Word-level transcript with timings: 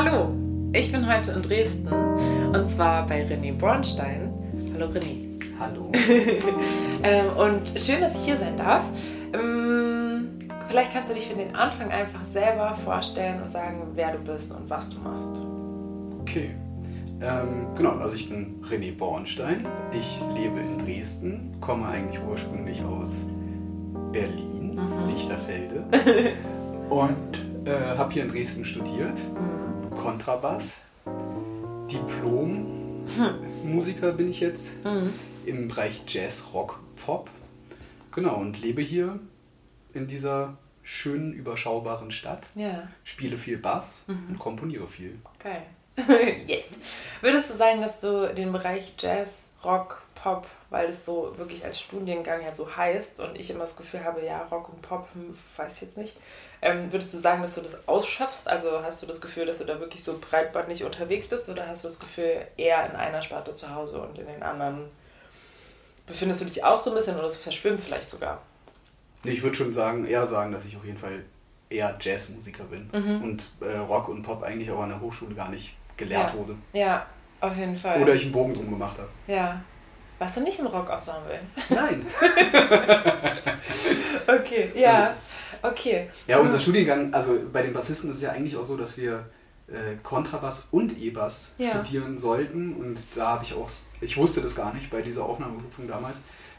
Hallo, 0.00 0.32
ich 0.74 0.92
bin 0.92 1.12
heute 1.12 1.32
in 1.32 1.42
Dresden 1.42 1.88
und 1.88 2.70
zwar 2.70 3.04
bei 3.04 3.26
René 3.26 3.52
Bornstein. 3.52 4.32
Hallo 4.72 4.86
René. 4.92 5.36
Hallo. 5.58 5.90
ähm, 7.02 7.26
und 7.36 7.76
schön, 7.76 8.00
dass 8.00 8.14
ich 8.14 8.24
hier 8.24 8.36
sein 8.36 8.56
darf. 8.56 8.84
Ähm, 9.32 10.38
vielleicht 10.68 10.92
kannst 10.92 11.10
du 11.10 11.14
dich 11.14 11.26
für 11.26 11.34
den 11.34 11.52
Anfang 11.56 11.90
einfach 11.90 12.20
selber 12.32 12.78
vorstellen 12.84 13.42
und 13.42 13.50
sagen, 13.50 13.88
wer 13.94 14.12
du 14.12 14.18
bist 14.18 14.52
und 14.52 14.70
was 14.70 14.88
du 14.88 15.00
machst. 15.00 15.36
Okay. 16.20 16.50
Ähm, 17.20 17.66
genau, 17.76 17.96
also 17.98 18.14
ich 18.14 18.28
bin 18.28 18.62
René 18.70 18.96
Bornstein. 18.96 19.66
Ich 19.92 20.20
lebe 20.32 20.60
in 20.60 20.78
Dresden, 20.78 21.56
komme 21.60 21.88
eigentlich 21.88 22.20
ursprünglich 22.22 22.80
aus 22.84 23.16
Berlin, 24.12 24.76
mhm. 24.76 25.08
Lichterfelde. 25.08 25.82
und 26.88 27.66
äh, 27.66 27.96
habe 27.98 28.12
hier 28.12 28.22
in 28.22 28.28
Dresden 28.28 28.64
studiert. 28.64 29.18
Mhm. 29.34 29.67
Kontrabass, 29.98 30.78
Diplom, 31.90 33.04
hm. 33.16 33.74
Musiker 33.74 34.12
bin 34.12 34.30
ich 34.30 34.38
jetzt 34.40 34.72
mhm. 34.84 35.12
im 35.44 35.68
Bereich 35.68 36.02
Jazz, 36.06 36.44
Rock, 36.54 36.80
Pop. 37.04 37.28
Genau, 38.12 38.36
und 38.36 38.60
lebe 38.60 38.80
hier 38.80 39.18
in 39.92 40.06
dieser 40.06 40.56
schönen, 40.82 41.32
überschaubaren 41.32 42.12
Stadt. 42.12 42.42
Ja. 42.54 42.88
Spiele 43.02 43.38
viel 43.38 43.58
Bass 43.58 44.02
mhm. 44.06 44.26
und 44.30 44.38
komponiere 44.38 44.86
viel. 44.86 45.18
Geil. 45.40 45.62
yes. 46.46 46.66
Würdest 47.20 47.50
du 47.50 47.56
sagen, 47.56 47.80
dass 47.80 47.98
du 47.98 48.32
den 48.32 48.52
Bereich 48.52 48.94
Jazz, 48.98 49.30
Rock, 49.64 50.02
Pop, 50.14 50.46
weil 50.70 50.90
es 50.90 51.04
so 51.04 51.34
wirklich 51.36 51.64
als 51.64 51.80
Studiengang 51.80 52.42
ja 52.42 52.52
so 52.52 52.76
heißt 52.76 53.18
und 53.20 53.36
ich 53.36 53.50
immer 53.50 53.60
das 53.60 53.76
Gefühl 53.76 54.04
habe, 54.04 54.24
ja, 54.24 54.44
Rock 54.44 54.68
und 54.68 54.80
Pop, 54.80 55.08
hm, 55.14 55.36
weiß 55.56 55.74
ich 55.74 55.80
jetzt 55.82 55.96
nicht. 55.96 56.16
Ähm, 56.60 56.92
würdest 56.92 57.14
du 57.14 57.18
sagen, 57.18 57.42
dass 57.42 57.54
du 57.54 57.60
das 57.60 57.86
ausschaffst? 57.86 58.48
Also 58.48 58.82
hast 58.82 59.02
du 59.02 59.06
das 59.06 59.20
Gefühl, 59.20 59.46
dass 59.46 59.58
du 59.58 59.64
da 59.64 59.78
wirklich 59.78 60.02
so 60.02 60.18
breitbandlich 60.18 60.84
unterwegs 60.84 61.28
bist 61.28 61.48
oder 61.48 61.66
hast 61.66 61.84
du 61.84 61.88
das 61.88 62.00
Gefühl, 62.00 62.46
eher 62.56 62.88
in 62.88 62.96
einer 62.96 63.22
Sparte 63.22 63.54
zu 63.54 63.74
Hause 63.74 64.00
und 64.00 64.18
in 64.18 64.26
den 64.26 64.42
anderen 64.42 64.90
befindest 66.06 66.40
du 66.40 66.46
dich 66.46 66.64
auch 66.64 66.78
so 66.78 66.90
ein 66.90 66.96
bisschen 66.96 67.16
oder 67.16 67.28
es 67.28 67.36
verschwimmt 67.36 67.80
vielleicht 67.80 68.10
sogar? 68.10 68.42
Ich 69.24 69.42
würde 69.42 69.56
schon 69.56 69.72
sagen, 69.72 70.06
eher 70.06 70.26
sagen, 70.26 70.52
dass 70.52 70.64
ich 70.64 70.76
auf 70.76 70.84
jeden 70.84 70.98
Fall 70.98 71.24
eher 71.70 71.96
Jazzmusiker 72.00 72.64
bin 72.64 72.88
mhm. 72.92 73.22
und 73.22 73.50
äh, 73.60 73.76
Rock 73.76 74.08
und 74.08 74.22
Pop 74.22 74.42
eigentlich 74.42 74.70
auch 74.70 74.80
an 74.80 74.88
der 74.88 75.00
Hochschule 75.00 75.34
gar 75.34 75.50
nicht 75.50 75.74
gelehrt 75.96 76.32
ja. 76.32 76.38
wurde. 76.38 76.54
Ja, 76.72 77.06
auf 77.40 77.56
jeden 77.56 77.76
Fall. 77.76 78.02
Oder 78.02 78.14
ich 78.14 78.22
einen 78.22 78.32
Bogen 78.32 78.54
drum 78.54 78.70
gemacht 78.70 78.96
habe. 78.98 79.08
Ja. 79.26 79.62
Warst 80.18 80.36
du 80.36 80.40
nicht 80.40 80.58
im 80.58 80.66
Rockensemble? 80.66 81.38
Nein. 81.68 82.04
okay, 84.26 84.72
ja. 84.74 85.14
Okay. 85.62 86.10
Ja, 86.26 86.38
unser 86.38 86.60
Studiengang, 86.60 87.12
also 87.12 87.38
bei 87.52 87.62
den 87.62 87.72
Bassisten 87.72 88.10
ist 88.10 88.16
es 88.16 88.22
ja 88.22 88.32
eigentlich 88.32 88.56
auch 88.56 88.66
so, 88.66 88.76
dass 88.76 88.96
wir 88.96 89.26
äh, 89.68 89.96
Kontrabass 90.02 90.64
und 90.70 90.98
E-Bass 90.98 91.54
ja. 91.58 91.70
studieren 91.70 92.18
sollten. 92.18 92.74
Und 92.74 92.98
da 93.14 93.28
habe 93.32 93.44
ich 93.44 93.54
auch, 93.54 93.70
ich 94.00 94.16
wusste 94.16 94.40
das 94.40 94.54
gar 94.54 94.72
nicht 94.74 94.90
bei 94.90 95.02
dieser 95.02 95.24
Aufnahmeprüfung 95.24 95.88
damals. 95.88 96.18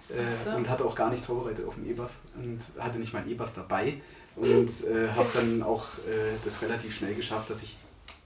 Äh, 0.09 0.31
so. 0.43 0.51
Und 0.51 0.69
hatte 0.69 0.85
auch 0.85 0.95
gar 0.95 1.09
nichts 1.09 1.25
vorbereitet 1.25 1.65
auf 1.67 1.75
den 1.75 1.89
E-Bass 1.89 2.11
und 2.35 2.59
hatte 2.79 2.97
nicht 2.99 3.13
mein 3.13 3.29
E-Bass 3.29 3.53
dabei. 3.53 4.01
Und 4.35 4.69
äh, 4.85 5.09
habe 5.15 5.29
dann 5.33 5.63
auch 5.63 5.85
äh, 6.07 6.37
das 6.45 6.61
relativ 6.61 6.95
schnell 6.95 7.13
geschafft, 7.13 7.49
dass 7.49 7.61
ich 7.63 7.77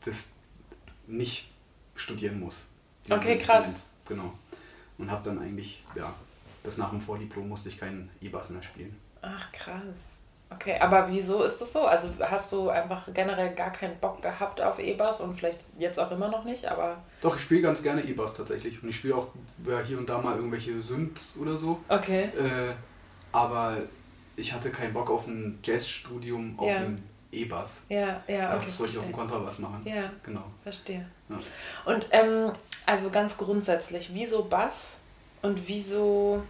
das 0.06 0.30
nicht 1.08 1.50
studieren 1.96 2.40
muss. 2.40 2.64
Okay, 3.10 3.38
krass. 3.38 3.76
Genau. 4.08 4.34
Und 4.98 5.10
habe 5.10 5.24
dann 5.24 5.40
eigentlich, 5.40 5.84
ja, 5.96 6.14
das 6.64 6.78
nach 6.78 6.92
dem 6.92 7.02
Vordiplom 7.02 7.50
musste 7.50 7.70
ich 7.70 7.80
keinen 7.80 8.10
E-Bass 8.22 8.50
mehr 8.52 8.64
spielen. 8.64 8.96
Ach, 9.22 9.52
krass. 9.52 10.18
Okay, 10.56 10.78
aber 10.80 11.08
wieso 11.10 11.44
ist 11.44 11.60
das 11.60 11.74
so? 11.74 11.86
Also 11.86 12.10
hast 12.20 12.52
du 12.52 12.70
einfach 12.70 13.08
generell 13.14 13.54
gar 13.54 13.72
keinen 13.72 13.98
Bock 14.00 14.22
gehabt 14.22 14.62
auf 14.62 14.80
E-Bass 14.80 15.22
und 15.22 15.38
vielleicht 15.38 15.60
jetzt 15.78 16.00
auch 16.00 16.12
immer 16.12 16.28
noch 16.28 16.44
nicht, 16.44 16.66
aber... 16.66 16.98
Doch, 17.22 17.36
ich 17.36 17.42
spiele 17.42 17.62
ganz 17.62 17.82
gerne 17.82 18.02
E-Bass 18.04 18.34
tatsächlich. 18.34 18.82
Und 18.84 18.90
ich 18.90 18.96
spiele 18.98 19.16
auch 19.16 19.28
ja, 19.68 19.80
hier 19.80 19.98
und 19.98 20.10
da 20.10 20.18
mal 20.18 20.36
irgendwelche 20.36 20.82
Synths 20.82 21.36
oder 21.40 21.58
so. 21.58 21.80
Okay. 21.88 22.24
Äh, 22.38 22.74
aber 23.32 23.78
ich 24.36 24.54
hatte 24.54 24.70
keinen 24.70 24.94
Bock 24.94 25.10
auf 25.10 25.28
ein 25.28 25.60
Jazzstudium 25.64 26.58
auf 26.58 26.68
ja. 26.68 26.78
einem 26.78 26.98
E-Bass. 27.32 27.82
Ja, 27.90 28.22
ja, 28.28 28.56
okay. 28.56 28.66
Das 28.68 28.80
wollte 28.80 28.94
ich 28.94 29.00
auf 29.00 29.06
dem 29.06 29.14
Kontrabass 29.14 29.60
machen. 29.60 29.82
Ja, 29.86 30.12
genau. 30.24 30.44
Verstehe. 30.64 31.06
Ja. 31.30 31.40
Und 31.86 32.08
ähm, 32.12 32.52
also 32.86 33.10
ganz 33.10 33.36
grundsätzlich, 33.38 34.12
wieso 34.14 34.44
Bass 34.44 34.98
und 35.42 35.68
wieso 35.68 36.44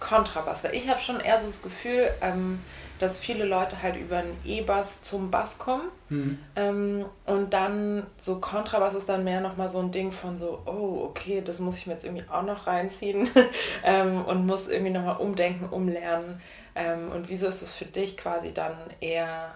Kontrabass? 0.00 0.64
Weil 0.64 0.74
ich 0.74 0.88
habe 0.88 1.00
schon 1.00 1.20
eher 1.20 1.40
so 1.40 1.46
das 1.46 1.62
Gefühl, 1.62 2.10
ähm, 2.20 2.60
dass 2.98 3.18
viele 3.18 3.44
Leute 3.44 3.82
halt 3.82 3.96
über 3.96 4.18
einen 4.18 4.36
E-Bass 4.44 5.02
zum 5.02 5.30
Bass 5.30 5.58
kommen. 5.58 5.88
Mhm. 6.08 6.38
Ähm, 6.56 7.04
und 7.26 7.52
dann 7.52 8.06
so 8.18 8.38
Kontrabass 8.40 8.94
ist 8.94 9.08
dann 9.08 9.24
mehr 9.24 9.40
nochmal 9.40 9.68
so 9.68 9.78
ein 9.78 9.90
Ding 9.90 10.12
von 10.12 10.38
so, 10.38 10.62
oh, 10.66 11.04
okay, 11.04 11.42
das 11.44 11.58
muss 11.58 11.76
ich 11.76 11.86
mir 11.86 11.94
jetzt 11.94 12.04
irgendwie 12.04 12.24
auch 12.28 12.42
noch 12.42 12.66
reinziehen 12.66 13.28
ähm, 13.84 14.24
und 14.24 14.46
muss 14.46 14.68
irgendwie 14.68 14.92
nochmal 14.92 15.16
umdenken, 15.18 15.66
umlernen. 15.66 16.40
Ähm, 16.74 17.10
und 17.12 17.28
wieso 17.28 17.48
ist 17.48 17.62
es 17.62 17.72
für 17.72 17.86
dich 17.86 18.16
quasi 18.16 18.52
dann 18.52 18.76
eher 19.00 19.54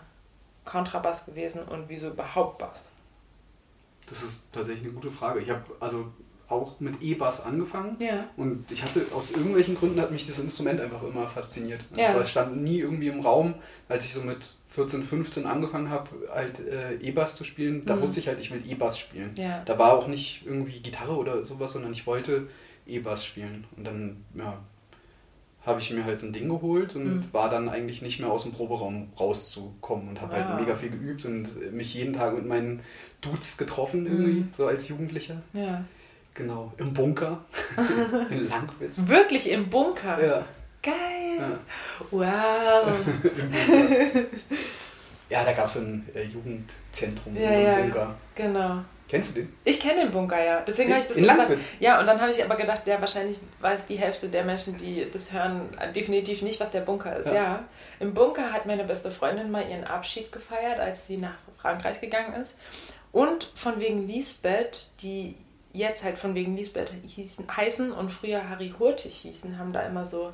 Kontrabass 0.65 1.27
gewesen 1.27 1.63
und 1.63 1.89
wieso 1.89 2.09
überhaupt 2.09 2.59
Bass? 2.59 2.89
Das 4.07 4.23
ist 4.23 4.53
tatsächlich 4.53 4.85
eine 4.85 4.95
gute 4.95 5.11
Frage. 5.11 5.41
Ich 5.41 5.51
habe 5.51 5.65
also 5.81 6.13
auch 6.49 6.81
mit 6.81 7.01
E-Bass 7.01 7.41
angefangen 7.41 7.97
ja. 7.99 8.27
und 8.37 8.71
ich 8.71 8.83
hatte 8.83 9.07
aus 9.15 9.31
irgendwelchen 9.31 9.75
Gründen 9.75 10.01
hat 10.01 10.11
mich 10.11 10.27
das 10.27 10.39
Instrument 10.39 10.81
einfach 10.81 11.03
immer 11.03 11.27
fasziniert. 11.27 11.85
Also 11.91 12.03
ja. 12.03 12.21
Es 12.21 12.31
stand 12.31 12.63
nie 12.63 12.79
irgendwie 12.79 13.09
im 13.09 13.21
Raum, 13.21 13.55
als 13.89 14.05
ich 14.05 14.13
so 14.13 14.23
mit 14.23 14.55
14, 14.69 15.05
15 15.05 15.47
angefangen 15.47 15.91
habe, 15.91 16.11
halt 16.33 16.61
äh, 16.61 16.95
E-Bass 16.95 17.37
zu 17.37 17.45
spielen. 17.45 17.85
Da 17.85 17.97
mhm. 17.97 18.03
wusste 18.03 18.21
ich 18.21 18.29
halt, 18.29 18.41
ich 18.41 18.51
will 18.51 18.63
E-Bass 18.67 18.99
spielen. 18.99 19.33
Ja. 19.37 19.63
Da 19.65 19.79
war 19.79 19.93
auch 19.93 20.09
nicht 20.09 20.45
irgendwie 20.47 20.81
Gitarre 20.81 21.17
oder 21.17 21.45
sowas, 21.45 21.73
sondern 21.73 21.93
ich 21.93 22.07
wollte 22.07 22.49
E-Bass 22.87 23.25
spielen. 23.25 23.65
Und 23.77 23.87
dann 23.87 24.25
ja, 24.35 24.59
habe 25.65 25.81
ich 25.81 25.91
mir 25.91 26.05
halt 26.05 26.19
so 26.19 26.27
ein 26.27 26.33
Ding 26.33 26.49
geholt 26.49 26.97
und 26.97 27.05
mhm. 27.05 27.25
war 27.33 27.49
dann 27.51 27.69
eigentlich 27.69 28.03
nicht 28.03 28.19
mehr 28.19 28.31
aus 28.31 28.43
dem 28.43 28.53
Proberaum 28.53 29.09
rauszukommen 29.19 30.09
und 30.09 30.21
habe 30.21 30.35
halt 30.35 30.45
wow. 30.45 30.53
halt 30.55 30.61
mega 30.61 30.75
viel 30.75 30.91
geübt 30.91 31.25
und 31.25 31.73
mich 31.73 31.95
jeden 31.95 32.15
Tag 32.15 32.35
mit 32.35 32.47
meinen 32.47 32.81
Dudes 33.21 33.57
getroffen 33.57 34.07
irgendwie, 34.07 34.41
mhm. 34.41 34.49
so 34.53 34.67
als 34.67 34.89
Jugendlicher. 34.89 35.43
Ja. 35.53 35.85
Genau, 36.35 36.73
im 36.79 36.95
Bunker 36.95 37.45
in 38.31 38.49
Langwitz. 38.49 39.07
Wirklich 39.07 39.51
im 39.51 39.69
Bunker? 39.69 40.25
Ja. 40.25 40.45
Geil! 40.83 41.39
Ja. 41.39 41.59
Wow! 42.11 42.93
ja, 45.29 45.45
da 45.45 45.53
gab 45.53 45.67
es 45.67 45.75
so 45.75 45.81
ein 45.81 46.09
äh, 46.15 46.23
Jugendzentrum 46.23 47.37
ja, 47.37 47.43
in 47.43 47.53
so 47.53 47.59
einem 47.59 47.67
ja, 47.69 47.81
Bunker. 47.81 48.15
Genau. 48.35 48.79
Kennst 49.13 49.29
du 49.29 49.35
den? 49.35 49.53
Ich 49.65 49.79
kenne 49.79 50.05
den 50.05 50.11
Bunker, 50.11 50.43
ja. 50.43 50.63
Deswegen 50.67 50.91
habe 50.91 51.03
ich 51.03 51.09
das 51.09 51.19
in 51.19 51.25
so 51.25 51.29
Langwitz. 51.29 51.69
Ja, 51.81 52.01
und 52.01 52.07
dann 52.07 52.19
habe 52.19 52.33
ich 52.33 52.43
aber 52.43 52.57
gedacht, 52.57 52.87
ja, 52.87 52.99
wahrscheinlich 52.99 53.39
weiß 53.61 53.85
die 53.85 53.97
Hälfte 53.97 54.31
der 54.31 54.43
Menschen, 54.43 54.79
die 54.79 55.07
das 55.13 55.31
hören, 55.33 55.69
definitiv 55.95 56.41
nicht, 56.41 56.59
was 56.61 56.71
der 56.71 56.81
Bunker 56.81 57.17
ist. 57.17 57.27
Ja. 57.27 57.35
ja. 57.35 57.65
Im 58.01 58.15
Bunker 58.15 58.55
hat 58.55 58.65
meine 58.65 58.85
beste 58.85 59.11
Freundin 59.11 59.51
mal 59.51 59.69
ihren 59.69 59.85
Abschied 59.85 60.33
gefeiert, 60.33 60.81
als 60.81 61.07
sie 61.07 61.19
nach 61.19 61.35
Frankreich 61.61 62.01
gegangen 62.01 62.33
ist. 62.41 62.55
Und 63.13 63.53
von 63.55 63.79
wegen 63.79 64.09
Lisbeth, 64.09 64.89
die 65.03 65.37
jetzt 65.73 66.03
halt 66.03 66.19
von 66.19 66.35
wegen 66.35 66.57
Lisbeth 66.57 66.93
hießen, 67.07 67.47
heißen 67.57 67.93
und 67.93 68.11
früher 68.11 68.49
Harry 68.49 68.75
Hurtig 68.79 69.15
hießen, 69.17 69.59
haben 69.59 69.73
da 69.73 69.81
immer 69.83 70.05
so 70.05 70.33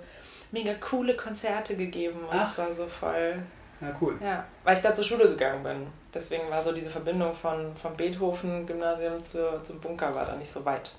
mega 0.50 0.74
coole 0.74 1.16
Konzerte 1.16 1.76
gegeben. 1.76 2.20
Und 2.20 2.30
Ach. 2.30 2.46
das 2.46 2.58
war 2.58 2.74
so 2.74 2.86
voll. 2.86 3.42
Ja, 3.80 3.96
cool. 4.00 4.18
Ja, 4.20 4.44
weil 4.64 4.76
ich 4.76 4.82
da 4.82 4.94
zur 4.94 5.04
Schule 5.04 5.28
gegangen 5.28 5.62
bin. 5.62 5.86
Deswegen 6.12 6.50
war 6.50 6.62
so 6.62 6.72
diese 6.72 6.90
Verbindung 6.90 7.34
von, 7.34 7.76
vom 7.76 7.96
Beethoven-Gymnasium 7.96 9.22
zu, 9.22 9.62
zum 9.62 9.80
Bunker 9.80 10.12
war 10.14 10.26
da 10.26 10.34
nicht 10.34 10.50
so 10.50 10.64
weit. 10.64 10.96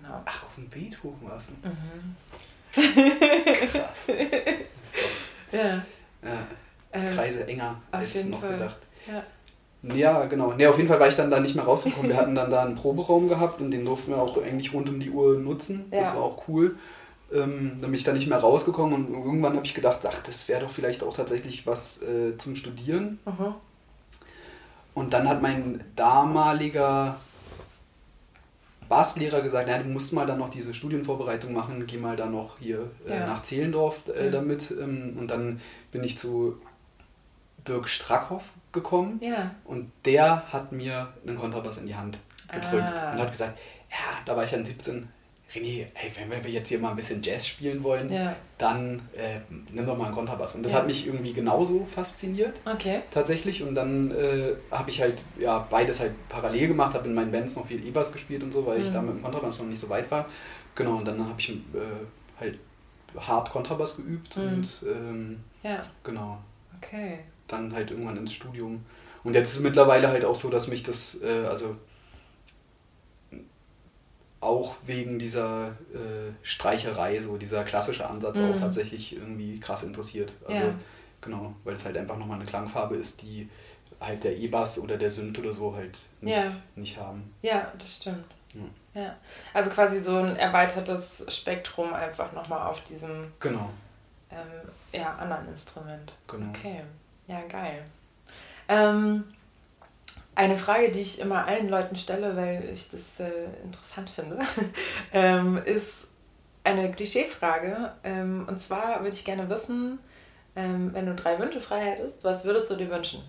Genau. 0.00 0.22
Ach, 0.24 0.44
auf 0.44 0.54
dem 0.54 0.68
Beethoven 0.70 1.28
warst 1.28 1.50
du? 1.50 1.68
Mhm. 1.68 2.16
Krass. 2.72 4.06
ja. 5.52 5.84
ja. 6.22 6.46
Kreise 7.14 7.46
enger 7.46 7.80
als 7.90 8.24
noch 8.24 8.40
Fall. 8.40 8.52
gedacht. 8.52 8.78
Ja. 9.06 9.22
Ja, 9.82 10.26
genau. 10.26 10.52
Nee, 10.52 10.66
auf 10.66 10.76
jeden 10.76 10.88
Fall 10.88 11.00
war 11.00 11.08
ich 11.08 11.14
dann 11.16 11.30
da 11.30 11.40
nicht 11.40 11.54
mehr 11.54 11.64
rausgekommen. 11.64 12.10
Wir 12.10 12.16
hatten 12.18 12.34
dann 12.34 12.50
da 12.50 12.62
einen 12.64 12.74
Proberaum 12.74 13.28
gehabt 13.28 13.60
und 13.62 13.70
den 13.70 13.84
durften 13.84 14.10
wir 14.10 14.18
auch 14.20 14.36
eigentlich 14.42 14.72
rund 14.74 14.88
um 14.90 15.00
die 15.00 15.10
Uhr 15.10 15.38
nutzen. 15.38 15.86
Ja. 15.90 16.00
Das 16.00 16.14
war 16.14 16.22
auch 16.22 16.42
cool. 16.48 16.76
Ähm, 17.32 17.78
dann 17.80 17.90
bin 17.90 17.94
ich 17.94 18.04
da 18.04 18.12
nicht 18.12 18.26
mehr 18.28 18.38
rausgekommen 18.38 18.92
und 18.92 19.14
irgendwann 19.14 19.54
habe 19.54 19.64
ich 19.64 19.72
gedacht, 19.74 20.00
ach, 20.04 20.18
das 20.22 20.48
wäre 20.48 20.62
doch 20.62 20.70
vielleicht 20.70 21.02
auch 21.02 21.16
tatsächlich 21.16 21.66
was 21.66 22.02
äh, 22.02 22.36
zum 22.38 22.56
Studieren. 22.56 23.20
Mhm. 23.24 23.54
Und 24.94 25.12
dann 25.14 25.28
hat 25.28 25.40
mein 25.40 25.82
damaliger 25.96 27.16
Basslehrer 28.88 29.40
gesagt, 29.42 29.68
ja, 29.68 29.78
du 29.78 29.88
musst 29.88 30.12
mal 30.12 30.26
dann 30.26 30.38
noch 30.40 30.48
diese 30.48 30.74
Studienvorbereitung 30.74 31.52
machen, 31.52 31.86
geh 31.86 31.96
mal 31.96 32.16
dann 32.16 32.32
noch 32.32 32.58
hier 32.58 32.90
äh, 33.08 33.14
Ja. 33.18 33.26
nach 33.28 33.42
Zehlendorf 33.42 34.02
äh, 34.08 34.26
Mhm. 34.26 34.32
damit. 34.32 34.70
Ähm, 34.72 35.16
und 35.18 35.28
dann 35.28 35.60
bin 35.92 36.02
ich 36.02 36.18
zu 36.18 36.58
Dirk 37.68 37.88
Strackhoff 37.88 38.50
gekommen 38.72 39.20
Ja. 39.22 39.54
und 39.64 39.90
der 40.04 40.52
hat 40.52 40.72
mir 40.72 41.12
einen 41.26 41.38
Kontrabass 41.38 41.78
in 41.78 41.86
die 41.86 41.94
Hand 41.94 42.18
gedrückt 42.50 42.94
Ah. 42.96 43.12
und 43.12 43.20
hat 43.20 43.30
gesagt, 43.30 43.58
ja, 43.90 44.20
da 44.24 44.36
war 44.36 44.44
ich 44.44 44.50
dann 44.50 44.64
17, 44.64 45.08
René, 45.52 45.86
hey, 45.94 46.12
wenn 46.28 46.44
wir 46.44 46.50
jetzt 46.50 46.68
hier 46.68 46.78
mal 46.78 46.90
ein 46.90 46.96
bisschen 46.96 47.20
Jazz 47.22 47.46
spielen 47.46 47.82
wollen, 47.82 48.12
ja. 48.12 48.36
dann 48.56 49.00
äh, 49.16 49.40
nimm 49.72 49.84
doch 49.84 49.98
mal 49.98 50.06
einen 50.06 50.14
Kontrabass. 50.14 50.54
Und 50.54 50.62
das 50.62 50.72
ja. 50.72 50.78
hat 50.78 50.86
mich 50.86 51.06
irgendwie 51.06 51.32
genauso 51.32 51.86
fasziniert. 51.86 52.60
Okay. 52.64 53.00
Tatsächlich. 53.10 53.62
Und 53.64 53.74
dann 53.74 54.12
äh, 54.12 54.52
habe 54.70 54.90
ich 54.90 55.00
halt 55.00 55.24
ja, 55.38 55.66
beides 55.68 55.98
halt 55.98 56.12
parallel 56.28 56.68
gemacht, 56.68 56.94
habe 56.94 57.08
in 57.08 57.14
meinen 57.14 57.32
Bands 57.32 57.56
noch 57.56 57.66
viel 57.66 57.84
E-Bass 57.84 58.12
gespielt 58.12 58.44
und 58.44 58.52
so, 58.52 58.64
weil 58.64 58.78
mhm. 58.78 58.84
ich 58.84 58.90
da 58.92 59.02
mit 59.02 59.10
dem 59.10 59.22
Kontrabass 59.22 59.58
noch 59.58 59.66
nicht 59.66 59.80
so 59.80 59.88
weit 59.88 60.08
war. 60.12 60.26
Genau, 60.76 60.96
und 60.98 61.04
dann 61.04 61.18
habe 61.18 61.34
ich 61.38 61.50
äh, 61.50 61.54
halt 62.38 62.58
hart 63.18 63.50
Kontrabass 63.50 63.96
geübt 63.96 64.36
mhm. 64.36 64.42
und 64.42 64.84
ähm, 64.86 65.40
ja. 65.64 65.80
genau. 66.04 66.38
Okay. 66.76 67.20
Dann 67.50 67.72
halt 67.72 67.90
irgendwann 67.90 68.16
ins 68.16 68.32
Studium. 68.32 68.84
Und 69.24 69.34
jetzt 69.34 69.50
ist 69.50 69.56
es 69.56 69.62
mittlerweile 69.62 70.08
halt 70.08 70.24
auch 70.24 70.36
so, 70.36 70.48
dass 70.50 70.68
mich 70.68 70.82
das, 70.82 71.20
äh, 71.22 71.46
also 71.46 71.76
auch 74.40 74.76
wegen 74.86 75.18
dieser 75.18 75.68
äh, 75.92 76.32
Streicherei, 76.42 77.20
so 77.20 77.36
dieser 77.36 77.62
klassische 77.64 78.08
Ansatz 78.08 78.38
mhm. 78.38 78.52
auch 78.52 78.56
tatsächlich 78.58 79.14
irgendwie 79.14 79.60
krass 79.60 79.82
interessiert. 79.82 80.32
Also 80.46 80.66
ja. 80.66 80.74
genau, 81.20 81.54
weil 81.64 81.74
es 81.74 81.84
halt 81.84 81.96
einfach 81.96 82.16
nochmal 82.16 82.36
eine 82.36 82.46
Klangfarbe 82.48 82.96
ist, 82.96 83.20
die 83.20 83.50
halt 84.00 84.24
der 84.24 84.36
E-Bass 84.36 84.78
oder 84.78 84.96
der 84.96 85.10
Synth 85.10 85.38
oder 85.38 85.52
so 85.52 85.74
halt 85.74 85.98
nicht, 86.22 86.34
ja. 86.34 86.52
nicht 86.74 86.96
haben. 86.96 87.34
Ja, 87.42 87.70
das 87.78 87.96
stimmt. 87.96 88.24
Ja. 88.54 89.02
ja. 89.02 89.16
Also 89.52 89.70
quasi 89.70 90.00
so 90.00 90.16
ein 90.16 90.36
erweitertes 90.36 91.22
Spektrum 91.28 91.92
einfach 91.92 92.32
nochmal 92.32 92.66
auf 92.66 92.82
diesem 92.84 93.32
genau. 93.38 93.70
Ähm, 94.30 94.68
ja, 94.92 95.16
anderen 95.16 95.48
Instrument. 95.48 96.14
Genau. 96.28 96.48
Okay, 96.48 96.82
ja, 97.30 97.42
geil. 97.48 97.84
Ähm, 98.68 99.24
eine 100.34 100.56
Frage, 100.56 100.90
die 100.90 101.00
ich 101.00 101.20
immer 101.20 101.46
allen 101.46 101.68
Leuten 101.68 101.96
stelle, 101.96 102.36
weil 102.36 102.68
ich 102.72 102.90
das 102.90 103.20
äh, 103.20 103.44
interessant 103.64 104.10
finde, 104.10 104.38
ähm, 105.12 105.56
ist 105.64 106.08
eine 106.64 106.90
Klischeefrage. 106.90 107.92
Ähm, 108.02 108.46
und 108.48 108.60
zwar 108.60 109.00
würde 109.02 109.14
ich 109.14 109.24
gerne 109.24 109.48
wissen, 109.48 110.00
ähm, 110.56 110.92
wenn 110.92 111.06
du 111.06 111.14
drei 111.14 111.38
Wünsche 111.38 111.60
frei 111.60 111.80
hättest, 111.80 112.24
was 112.24 112.44
würdest 112.44 112.70
du 112.70 112.76
dir 112.76 112.90
wünschen? 112.90 113.22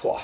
Boah. 0.00 0.20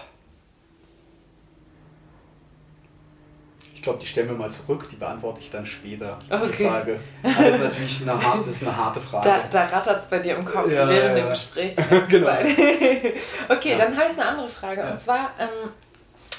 Ich 3.78 3.82
glaube, 3.82 4.00
die 4.00 4.06
stellen 4.06 4.26
wir 4.26 4.34
mal 4.34 4.50
zurück, 4.50 4.88
die 4.90 4.96
beantworte 4.96 5.38
ich 5.40 5.50
dann 5.50 5.64
später. 5.64 6.18
Okay. 6.28 6.50
Die 6.58 6.64
Frage. 6.64 7.00
Das 7.22 7.54
ist 7.54 7.62
natürlich 7.62 8.02
eine, 8.02 8.20
harte, 8.20 8.42
das 8.44 8.56
ist 8.56 8.62
eine 8.64 8.76
harte 8.76 9.00
Frage. 9.00 9.28
Da, 9.28 9.44
da 9.48 9.64
rattert 9.66 10.00
es 10.00 10.06
bei 10.06 10.18
dir 10.18 10.34
im 10.34 10.44
Kopf 10.44 10.68
ja, 10.68 10.88
während 10.88 11.16
ja. 11.16 11.22
dem 11.22 11.28
Gespräch. 11.28 11.76
genau. 12.08 12.26
okay, 13.48 13.70
ja. 13.70 13.78
dann 13.78 13.96
habe 13.96 14.10
ich 14.10 14.18
eine 14.18 14.26
andere 14.26 14.48
Frage. 14.48 14.82
Und 14.82 15.00
zwar, 15.00 15.30
ähm, 15.38 15.70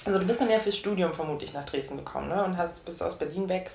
also 0.04 0.20
du 0.20 0.26
bist 0.26 0.42
dann 0.42 0.50
ja 0.50 0.60
fürs 0.60 0.76
Studium 0.76 1.14
vermutlich 1.14 1.54
nach 1.54 1.64
Dresden 1.64 1.96
gekommen, 1.96 2.28
ne? 2.28 2.44
Und 2.44 2.58
hast, 2.58 2.84
bist 2.84 3.02
aus 3.02 3.18
Berlin 3.18 3.48
weg 3.48 3.72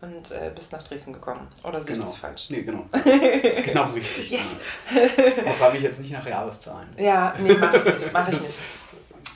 und 0.00 0.30
äh, 0.30 0.50
bist 0.54 0.72
nach 0.72 0.82
Dresden 0.82 1.12
gekommen. 1.12 1.46
Oder 1.62 1.82
sehe 1.82 1.96
genau. 1.96 2.06
ich 2.06 2.12
das 2.12 2.16
falsch? 2.16 2.46
Nee, 2.48 2.62
genau. 2.62 2.86
Das 2.90 3.04
ist 3.58 3.64
genau 3.64 3.84
richtig. 3.94 4.30
yes. 4.30 4.56
Genau. 4.90 5.50
Auch 5.50 5.54
frage 5.56 5.74
mich 5.74 5.82
jetzt 5.82 6.00
nicht 6.00 6.12
nach 6.12 6.26
Jahreszahlen. 6.26 6.88
Ja, 6.96 7.34
nee, 7.38 7.52
mach 7.52 7.74
ich 7.74 7.84
nicht. 7.84 8.12
Mach 8.14 8.28
ich 8.30 8.40
nicht. 8.40 8.58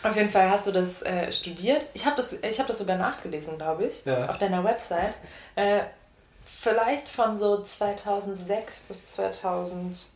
Auf 0.02 0.16
jeden 0.16 0.30
Fall 0.30 0.50
hast 0.50 0.66
du 0.66 0.72
das 0.72 1.02
äh, 1.02 1.32
studiert. 1.32 1.86
Ich 1.94 2.06
habe 2.06 2.16
das, 2.16 2.32
hab 2.32 2.66
das 2.66 2.78
sogar 2.78 2.96
nachgelesen, 2.96 3.56
glaube 3.56 3.86
ich, 3.86 4.04
ja. 4.04 4.28
auf 4.28 4.38
deiner 4.38 4.62
Website. 4.64 5.14
Äh, 5.56 5.80
vielleicht 6.44 7.08
von 7.08 7.36
so 7.36 7.62
2006 7.62 8.80
bis 8.82 9.06
2011. 9.06 10.06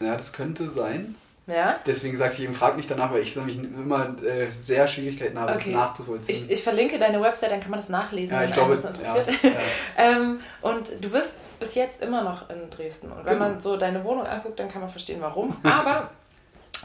Ja, 0.00 0.16
das 0.16 0.32
könnte 0.32 0.70
sein. 0.70 1.14
Ja? 1.46 1.76
Deswegen 1.86 2.16
sagte 2.16 2.36
ich 2.36 2.44
eben, 2.44 2.54
frag 2.54 2.76
mich 2.76 2.86
danach, 2.86 3.10
weil 3.10 3.22
ich 3.22 3.34
nämlich 3.34 3.56
immer 3.56 4.22
äh, 4.22 4.50
sehr 4.50 4.86
Schwierigkeiten 4.86 5.38
habe, 5.38 5.52
okay. 5.52 5.72
das 5.72 5.80
nachzuvollziehen. 5.80 6.44
Ich, 6.44 6.50
ich, 6.50 6.62
verlinke 6.62 6.98
deine 6.98 7.22
Website, 7.22 7.50
dann 7.52 7.60
kann 7.60 7.70
man 7.70 7.80
das 7.80 7.88
nachlesen, 7.88 8.34
ja, 8.34 8.42
wenn 8.42 8.52
glaube, 8.52 8.76
das 8.76 8.84
interessiert. 8.84 9.42
Ja, 9.42 9.50
ähm, 9.96 10.40
und 10.60 10.90
du 11.00 11.08
bist 11.08 11.32
bis 11.58 11.74
jetzt 11.74 12.02
immer 12.02 12.22
noch 12.22 12.50
in 12.50 12.68
Dresden. 12.68 13.10
Und 13.10 13.24
wenn 13.24 13.38
genau. 13.38 13.48
man 13.48 13.60
so 13.60 13.78
deine 13.78 14.04
Wohnung 14.04 14.26
anguckt, 14.26 14.58
dann 14.60 14.68
kann 14.68 14.82
man 14.82 14.90
verstehen, 14.90 15.20
warum. 15.20 15.56
Aber 15.62 16.10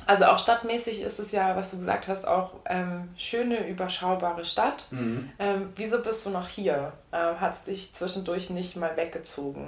also 0.06 0.25
auch 0.25 0.39
stadtmäßig 0.39 1.01
ist 1.01 1.19
es 1.19 1.31
ja, 1.31 1.56
was 1.56 1.71
du 1.71 1.77
gesagt 1.77 2.07
hast, 2.07 2.27
auch 2.27 2.53
ähm, 2.65 3.09
schöne, 3.18 3.68
überschaubare 3.68 4.45
Stadt. 4.45 4.88
Mhm. 4.91 5.30
Ähm, 5.39 5.69
wieso 5.75 6.01
bist 6.01 6.25
du 6.25 6.30
noch 6.30 6.47
hier? 6.47 6.94
Ähm, 7.12 7.39
Hat 7.39 7.53
es 7.53 7.63
dich 7.63 7.94
zwischendurch 7.94 8.50
nicht 8.50 8.75
mal 8.75 8.95
weggezogen? 8.97 9.68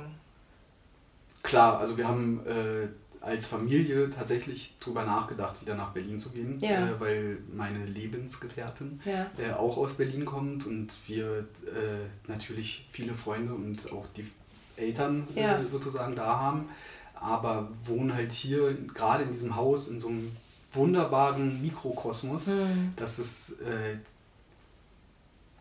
Klar, 1.44 1.80
also 1.80 1.98
wir 1.98 2.08
haben 2.08 2.46
äh, 2.48 2.88
als 3.26 3.46
Familie 3.46 4.10
tatsächlich 4.10 4.76
darüber 4.80 5.04
nachgedacht, 5.04 5.62
wieder 5.62 5.76
nach 5.76 5.92
Berlin 5.92 6.20
zu 6.20 6.30
gehen, 6.32 6.60
ja. 6.60 6.88
äh, 6.88 7.00
weil 7.00 7.38
meine 7.54 7.86
Lebensgefährtin 7.86 9.02
ja. 9.06 9.28
äh, 9.38 9.54
auch 9.54 9.78
aus 9.78 9.94
Berlin 9.94 10.26
kommt 10.26 10.66
und 10.66 10.94
wir 11.08 11.48
äh, 11.66 12.08
natürlich 12.28 12.88
viele 12.92 13.14
Freunde 13.14 13.54
und 13.54 13.92
auch 13.92 14.06
die 14.16 14.30
Eltern 14.78 15.28
äh, 15.36 15.42
ja. 15.42 15.64
sozusagen 15.64 16.16
da 16.16 16.40
haben 16.40 16.70
aber 17.16 17.70
wohnen 17.86 18.14
halt 18.14 18.32
hier 18.32 18.74
gerade 18.94 19.24
in 19.24 19.32
diesem 19.32 19.56
Haus 19.56 19.88
in 19.88 20.00
so 20.00 20.10
einem 20.10 20.36
wunderbaren 20.72 21.62
Mikrokosmos, 21.62 22.48
mhm. 22.48 22.94
dass 22.96 23.20
es 23.20 23.60
äh, 23.62 23.98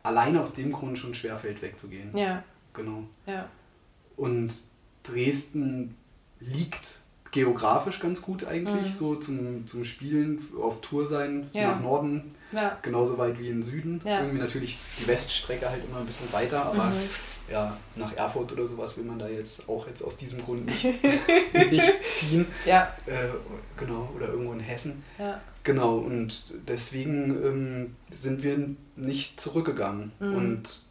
alleine 0.02 0.42
aus 0.42 0.54
dem 0.54 0.72
Grund 0.72 0.98
schon 0.98 1.14
schwerfällt, 1.14 1.62
wegzugehen. 1.62 2.16
Ja. 2.16 2.42
Genau. 2.72 3.04
Ja. 3.26 3.48
Und 4.16 4.52
Dresden 5.02 5.96
liegt 6.40 6.98
geografisch 7.34 7.98
ganz 7.98 8.22
gut 8.22 8.44
eigentlich, 8.44 8.92
mhm. 8.92 8.98
so 8.98 9.16
zum, 9.16 9.66
zum 9.66 9.84
Spielen, 9.84 10.40
auf 10.60 10.80
Tour 10.80 11.06
sein, 11.06 11.50
ja. 11.52 11.72
nach 11.72 11.80
Norden, 11.80 12.34
ja. 12.52 12.78
genauso 12.80 13.18
weit 13.18 13.38
wie 13.40 13.48
im 13.48 13.62
Süden. 13.62 14.00
Ja. 14.04 14.20
Irgendwie 14.20 14.38
natürlich 14.38 14.78
die 15.00 15.06
Weststrecke 15.08 15.68
halt 15.68 15.84
immer 15.84 15.98
ein 15.98 16.06
bisschen 16.06 16.32
weiter, 16.32 16.64
aber 16.64 16.84
mhm 16.84 17.08
ja, 17.50 17.76
nach 17.94 18.16
Erfurt 18.16 18.52
oder 18.52 18.66
sowas 18.66 18.96
will 18.96 19.04
man 19.04 19.18
da 19.18 19.28
jetzt 19.28 19.68
auch 19.68 19.86
jetzt 19.86 20.02
aus 20.02 20.16
diesem 20.16 20.42
Grund 20.42 20.66
nicht, 20.66 20.84
nicht 21.70 22.06
ziehen. 22.06 22.46
Ja. 22.64 22.94
Äh, 23.06 23.28
genau, 23.76 24.10
oder 24.16 24.28
irgendwo 24.28 24.52
in 24.52 24.60
Hessen. 24.60 25.02
Ja. 25.18 25.40
Genau, 25.62 25.96
und 25.96 26.54
deswegen 26.68 27.30
ähm, 27.44 27.96
sind 28.10 28.42
wir 28.42 28.70
nicht 28.96 29.40
zurückgegangen. 29.40 30.12
Mhm. 30.20 30.34
Und 30.34 30.83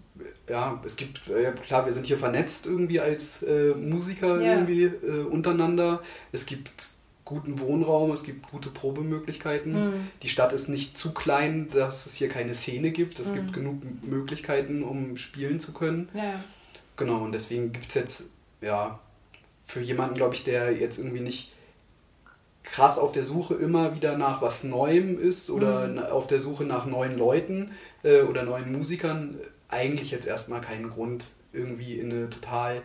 ja, 0.50 0.82
es 0.86 0.96
gibt, 0.96 1.28
äh, 1.30 1.52
klar, 1.52 1.86
wir 1.86 1.94
sind 1.94 2.06
hier 2.06 2.18
vernetzt 2.18 2.66
irgendwie 2.66 3.00
als 3.00 3.42
äh, 3.44 3.74
Musiker 3.74 4.42
ja. 4.42 4.54
irgendwie 4.54 4.84
äh, 4.84 5.24
untereinander. 5.24 6.02
Es 6.32 6.46
gibt 6.46 6.92
guten 7.26 7.60
Wohnraum, 7.60 8.12
es 8.12 8.24
gibt 8.24 8.52
gute 8.52 8.70
Probemöglichkeiten. 8.70 9.74
Mhm. 9.74 10.08
Die 10.22 10.30
Stadt 10.30 10.54
ist 10.54 10.68
nicht 10.68 10.98
zu 10.98 11.14
klein, 11.14 11.70
dass 11.72 12.06
es 12.06 12.16
hier 12.16 12.30
keine 12.30 12.54
Szene 12.54 12.92
gibt. 12.92 13.20
Es 13.20 13.32
mhm. 13.32 13.36
gibt 13.36 13.54
genug 13.54 13.82
Möglichkeiten, 14.04 14.84
um 14.84 15.18
spielen 15.18 15.60
zu 15.60 15.74
können. 15.74 16.10
Ja. 16.14 16.44
Genau, 16.98 17.24
und 17.24 17.32
deswegen 17.32 17.72
gibt 17.72 17.90
es 17.90 17.96
jetzt, 17.96 18.24
ja, 18.62 19.00
für 19.66 19.80
jemanden, 19.80 20.16
glaube 20.16 20.36
ich, 20.36 20.44
der 20.44 20.74
jetzt 20.74 21.00
irgendwie 21.00 21.22
nicht 21.22 21.54
krass 22.64 22.98
auf 22.98 23.12
der 23.12 23.26
Suche 23.26 23.56
immer 23.56 23.96
wieder 23.96 24.18
nach 24.18 24.42
was 24.42 24.64
Neuem 24.64 25.20
ist 25.20 25.50
oder 25.50 25.88
mhm. 25.88 26.00
auf 26.00 26.28
der 26.28 26.40
Suche 26.40 26.66
nach 26.66 26.86
neuen 26.86 27.18
Leuten 27.18 27.72
äh, 28.04 28.22
oder 28.22 28.44
neuen 28.44 28.72
Musikern, 28.72 29.38
eigentlich 29.74 30.12
jetzt 30.12 30.28
erstmal 30.28 30.62
keinen 30.62 30.90
Grund, 30.90 31.26
irgendwie 31.52 32.00
in 32.00 32.12
eine 32.12 32.30
total 32.30 32.82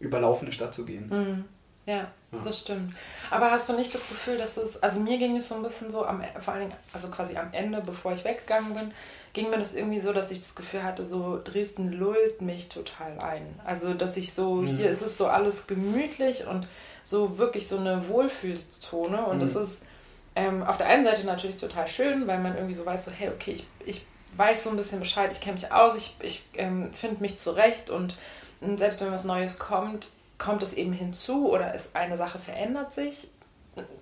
überlaufene 0.00 0.52
Stadt 0.52 0.74
zu 0.74 0.84
gehen. 0.84 1.08
Mhm. 1.08 1.44
Ja, 1.86 1.96
ja, 2.32 2.40
das 2.42 2.60
stimmt. 2.60 2.94
Aber 3.30 3.50
hast 3.50 3.68
du 3.68 3.74
nicht 3.74 3.94
das 3.94 4.08
Gefühl, 4.08 4.38
dass 4.38 4.56
es, 4.56 4.82
also 4.82 5.00
mir 5.00 5.18
ging 5.18 5.36
es 5.36 5.48
so 5.48 5.56
ein 5.56 5.62
bisschen 5.62 5.90
so, 5.90 6.04
am, 6.06 6.22
vor 6.40 6.54
allen 6.54 6.68
Dingen, 6.68 6.80
also 6.92 7.08
quasi 7.08 7.36
am 7.36 7.52
Ende, 7.52 7.82
bevor 7.82 8.12
ich 8.14 8.24
weggegangen 8.24 8.74
bin, 8.74 8.92
ging 9.34 9.50
mir 9.50 9.58
das 9.58 9.74
irgendwie 9.74 10.00
so, 10.00 10.12
dass 10.12 10.30
ich 10.30 10.40
das 10.40 10.54
Gefühl 10.54 10.82
hatte, 10.82 11.04
so 11.04 11.40
Dresden 11.44 11.92
lullt 11.92 12.40
mich 12.40 12.68
total 12.70 13.18
ein. 13.18 13.60
Also, 13.64 13.92
dass 13.92 14.16
ich 14.16 14.32
so, 14.32 14.56
mhm. 14.56 14.66
hier 14.66 14.90
ist 14.90 15.02
es 15.02 15.18
so 15.18 15.26
alles 15.26 15.66
gemütlich 15.66 16.46
und 16.46 16.66
so 17.02 17.36
wirklich 17.36 17.68
so 17.68 17.76
eine 17.76 18.08
Wohlfühlzone 18.08 19.26
und 19.26 19.36
mhm. 19.36 19.40
das 19.40 19.54
ist 19.54 19.82
ähm, 20.36 20.62
auf 20.62 20.78
der 20.78 20.88
einen 20.88 21.04
Seite 21.04 21.26
natürlich 21.26 21.58
total 21.58 21.86
schön, 21.86 22.26
weil 22.26 22.38
man 22.38 22.54
irgendwie 22.54 22.74
so 22.74 22.86
weiß, 22.86 23.04
so, 23.04 23.10
hey, 23.10 23.28
okay, 23.28 23.52
ich, 23.54 23.66
ich 23.84 24.06
weiß 24.36 24.64
so 24.64 24.70
ein 24.70 24.76
bisschen 24.76 25.00
Bescheid, 25.00 25.30
ich 25.32 25.40
kenne 25.40 25.54
mich 25.54 25.70
aus, 25.72 25.94
ich, 25.96 26.16
ich 26.20 26.42
ähm, 26.54 26.92
finde 26.92 27.20
mich 27.20 27.38
zurecht 27.38 27.90
und 27.90 28.16
selbst 28.76 29.00
wenn 29.00 29.12
was 29.12 29.24
Neues 29.24 29.58
kommt, 29.58 30.08
kommt 30.38 30.62
es 30.62 30.74
eben 30.74 30.92
hinzu 30.92 31.50
oder 31.50 31.74
ist 31.74 31.94
eine 31.94 32.16
Sache 32.16 32.38
verändert 32.38 32.94
sich, 32.94 33.28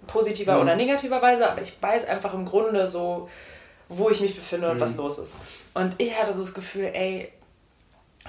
positiver 0.07 0.57
mhm. 0.57 0.63
oder 0.63 0.77
negativerweise, 0.77 1.51
aber 1.51 1.63
ich 1.63 1.81
weiß 1.81 2.07
einfach 2.07 2.35
im 2.35 2.45
Grunde 2.45 2.89
so, 2.89 3.29
wo 3.89 4.11
ich 4.11 4.21
mich 4.21 4.35
befinde 4.35 4.71
und 4.71 4.77
mhm. 4.77 4.81
was 4.81 4.97
los 4.97 5.19
ist. 5.19 5.37
Und 5.75 5.95
ich 5.99 6.19
hatte 6.19 6.35
so 6.35 6.41
das 6.41 6.55
Gefühl, 6.55 6.91
ey, 6.93 7.33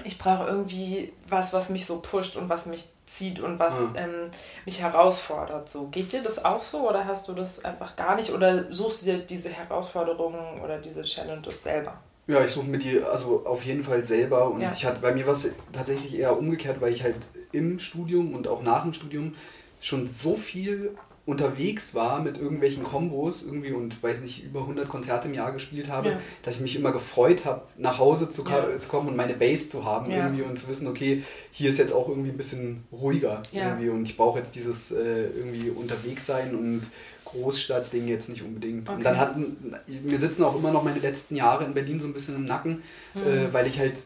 ich 0.02 0.18
brauche 0.18 0.46
irgendwie 0.46 1.12
was, 1.28 1.52
was 1.52 1.68
mich 1.68 1.86
so 1.86 2.00
pusht 2.00 2.36
und 2.36 2.48
was 2.48 2.66
mich 2.66 2.86
zieht 3.14 3.40
und 3.40 3.58
was 3.58 3.74
mhm. 3.78 3.92
ähm, 3.96 4.30
mich 4.64 4.80
herausfordert. 4.80 5.68
So 5.68 5.86
geht 5.88 6.12
dir 6.12 6.22
das 6.22 6.44
auch 6.44 6.62
so 6.62 6.88
oder 6.88 7.06
hast 7.06 7.28
du 7.28 7.32
das 7.32 7.64
einfach 7.64 7.96
gar 7.96 8.16
nicht 8.16 8.32
oder 8.32 8.72
suchst 8.72 9.02
du 9.02 9.06
dir 9.06 9.18
diese 9.18 9.48
Herausforderungen 9.48 10.60
oder 10.62 10.78
diese 10.78 11.02
Challenges 11.02 11.62
selber? 11.62 11.98
Ja, 12.26 12.42
ich 12.42 12.50
suche 12.50 12.66
mir 12.66 12.78
die 12.78 13.02
also 13.02 13.44
auf 13.44 13.64
jeden 13.64 13.84
Fall 13.84 14.02
selber 14.02 14.50
und 14.50 14.62
ja. 14.62 14.72
ich 14.72 14.84
hatte 14.84 15.00
bei 15.00 15.12
mir 15.12 15.26
was 15.26 15.46
tatsächlich 15.72 16.18
eher 16.18 16.38
umgekehrt, 16.38 16.80
weil 16.80 16.92
ich 16.92 17.02
halt 17.02 17.16
im 17.52 17.78
Studium 17.78 18.34
und 18.34 18.48
auch 18.48 18.62
nach 18.62 18.82
dem 18.82 18.92
Studium 18.92 19.34
schon 19.80 20.08
so 20.08 20.36
viel 20.36 20.96
unterwegs 21.26 21.94
war 21.94 22.20
mit 22.20 22.36
irgendwelchen 22.36 22.84
Kombos 22.84 23.42
irgendwie 23.42 23.72
und 23.72 24.02
weiß 24.02 24.20
nicht, 24.20 24.44
über 24.44 24.60
100 24.60 24.86
Konzerte 24.88 25.26
im 25.26 25.34
Jahr 25.34 25.52
gespielt 25.52 25.88
habe, 25.88 26.10
ja. 26.10 26.20
dass 26.42 26.56
ich 26.56 26.60
mich 26.60 26.76
immer 26.76 26.92
gefreut 26.92 27.46
habe, 27.46 27.62
nach 27.78 27.98
Hause 27.98 28.28
zu, 28.28 28.44
ja. 28.44 28.78
zu, 28.78 28.88
kommen 28.90 29.08
und 29.08 29.16
meine 29.16 29.34
Base 29.34 29.70
zu 29.70 29.84
haben 29.86 30.10
ja. 30.10 30.24
irgendwie 30.24 30.42
und 30.42 30.58
zu 30.58 30.68
wissen, 30.68 30.86
okay, 30.86 31.22
hier 31.50 31.70
ist 31.70 31.78
jetzt 31.78 31.94
auch 31.94 32.10
irgendwie 32.10 32.28
ein 32.28 32.36
bisschen 32.36 32.84
ruhiger 32.92 33.42
irgendwie 33.52 33.88
und 33.88 34.04
ich 34.04 34.18
brauche 34.18 34.38
jetzt 34.38 34.54
dieses 34.54 34.92
äh, 34.92 35.28
irgendwie 35.28 35.70
unterwegs 35.70 36.26
sein 36.26 36.54
und 36.54 36.82
Großstadtding 37.24 38.06
jetzt 38.06 38.28
nicht 38.28 38.42
unbedingt. 38.42 38.88
Okay. 38.88 38.98
Und 38.98 39.04
dann 39.04 39.18
hatten, 39.18 39.74
mir 40.02 40.18
sitzen 40.18 40.44
auch 40.44 40.56
immer 40.56 40.70
noch 40.70 40.84
meine 40.84 41.00
letzten 41.00 41.36
Jahre 41.36 41.64
in 41.64 41.72
Berlin 41.74 41.98
so 41.98 42.06
ein 42.06 42.12
bisschen 42.12 42.36
im 42.36 42.44
Nacken, 42.44 42.82
mhm. 43.14 43.22
äh, 43.22 43.52
weil 43.52 43.66
ich 43.66 43.78
halt 43.78 43.98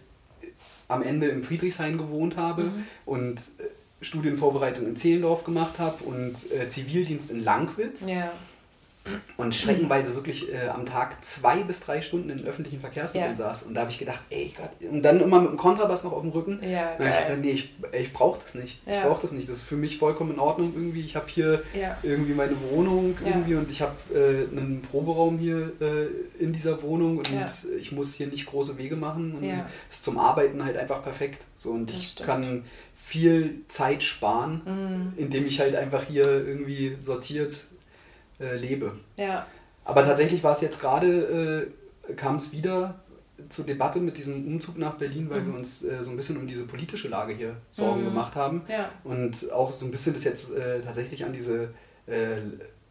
am 0.87 1.03
Ende 1.03 1.27
im 1.29 1.43
Friedrichshain 1.43 1.99
gewohnt 1.99 2.37
habe 2.37 2.65
mhm. 2.65 2.85
und 3.05 3.41
äh, 3.59 3.65
Studienvorbereitung 4.01 4.87
in 4.87 4.97
Zehlendorf 4.97 5.45
gemacht 5.45 5.79
habe 5.79 6.05
und 6.05 6.51
äh, 6.53 6.69
Zivildienst 6.69 7.31
in 7.31 7.43
Langwitz. 7.43 8.05
Ja 8.07 8.33
und 9.37 9.55
schreckenweise 9.55 10.15
wirklich 10.15 10.53
äh, 10.53 10.69
am 10.69 10.87
Tag 10.87 11.25
zwei 11.25 11.63
bis 11.63 11.81
drei 11.81 12.01
Stunden 12.01 12.31
in 12.31 12.45
öffentlichen 12.45 12.81
Verkehrsmitteln 12.81 13.33
ja. 13.33 13.37
saß. 13.37 13.65
Und 13.65 13.75
da 13.75 13.83
habe 13.83 13.91
ich 13.91 13.99
gedacht, 13.99 14.21
ey 14.31 14.53
Gott, 14.57 14.71
und 14.91 15.03
dann 15.03 15.21
immer 15.21 15.41
mit 15.41 15.51
dem 15.51 15.57
Kontrabass 15.57 16.05
noch 16.05 16.13
auf 16.13 16.23
dem 16.23 16.31
Rücken. 16.31 16.61
Ja, 16.63 16.93
und 16.93 17.01
dann 17.01 17.11
ich 17.11 17.19
gedacht, 17.19 17.39
nee, 17.41 17.51
ich, 17.51 17.75
ich 17.93 18.13
brauche 18.13 18.41
das 18.41 18.55
nicht. 18.55 18.81
Ja. 18.87 18.95
Ich 18.95 19.03
brauche 19.03 19.23
das 19.23 19.33
nicht. 19.33 19.49
Das 19.49 19.57
ist 19.59 19.63
für 19.65 19.77
mich 19.77 19.99
vollkommen 19.99 20.33
in 20.33 20.39
Ordnung 20.39 20.73
irgendwie. 20.75 21.03
Ich 21.03 21.17
habe 21.17 21.27
hier 21.29 21.63
ja. 21.75 21.97
irgendwie 22.03 22.35
meine 22.35 22.57
Wohnung 22.71 23.17
irgendwie 23.25 23.55
und 23.55 23.71
ich 23.71 23.81
habe 23.81 23.95
äh, 24.15 24.51
einen 24.51 24.83
Proberaum 24.83 25.39
hier 25.39 25.73
äh, 25.81 26.43
in 26.43 26.53
dieser 26.53 26.83
Wohnung 26.83 27.19
und 27.19 27.29
ich 27.79 27.93
muss 27.93 28.15
hier 28.15 28.27
nicht 28.27 28.47
große 28.47 28.79
Wege 28.79 28.97
machen 28.97 29.35
und 29.37 29.45
es 29.45 29.61
ist 29.91 30.05
zum 30.05 30.19
Arbeiten 30.19 30.65
halt 30.65 30.77
einfach 30.77 31.03
perfekt. 31.03 31.45
So 31.57 31.71
und 31.71 31.89
das 31.89 31.97
ich 31.97 32.09
stimmt. 32.11 32.29
kann 32.29 32.65
viel 33.09 33.63
Zeit 33.69 34.03
sparen, 34.03 34.61
mhm. 34.67 35.13
indem 35.17 35.47
ich 35.47 35.61
halt 35.61 35.75
einfach 35.75 36.05
hier 36.05 36.27
irgendwie 36.27 36.99
sortiert 37.01 37.65
äh, 38.39 38.55
lebe. 38.55 38.97
Ja. 39.17 39.47
Aber 39.87 40.05
tatsächlich 40.05 40.45
war 40.45 40.53
es 40.53 40.61
jetzt 40.61 40.79
gerade, 40.79 41.71
äh, 42.07 42.13
kam 42.13 42.37
es 42.37 42.53
wieder 42.53 43.01
zur 43.49 43.65
Debatte 43.65 43.99
mit 44.01 44.19
diesem 44.19 44.47
Umzug 44.47 44.77
nach 44.77 44.97
Berlin, 44.97 45.31
weil 45.31 45.41
mhm. 45.41 45.47
wir 45.47 45.59
uns 45.59 45.83
äh, 45.83 46.05
so 46.05 46.11
ein 46.11 46.19
bisschen 46.19 46.37
um 46.37 46.47
diese 46.47 46.65
politische 46.65 47.09
Lage 47.09 47.33
hier 47.33 47.57
Sorgen 47.71 48.03
mhm. 48.03 48.07
gemacht 48.07 48.37
haben. 48.37 48.65
Ja. 48.69 48.91
Und 49.05 49.51
auch 49.53 49.73
so 49.73 49.87
ein 49.87 49.91
bisschen 49.91 50.13
das 50.13 50.25
jetzt 50.25 50.53
äh, 50.55 50.83
tatsächlich 50.83 51.25
an 51.25 51.33
diese 51.33 51.71
äh, 52.07 52.37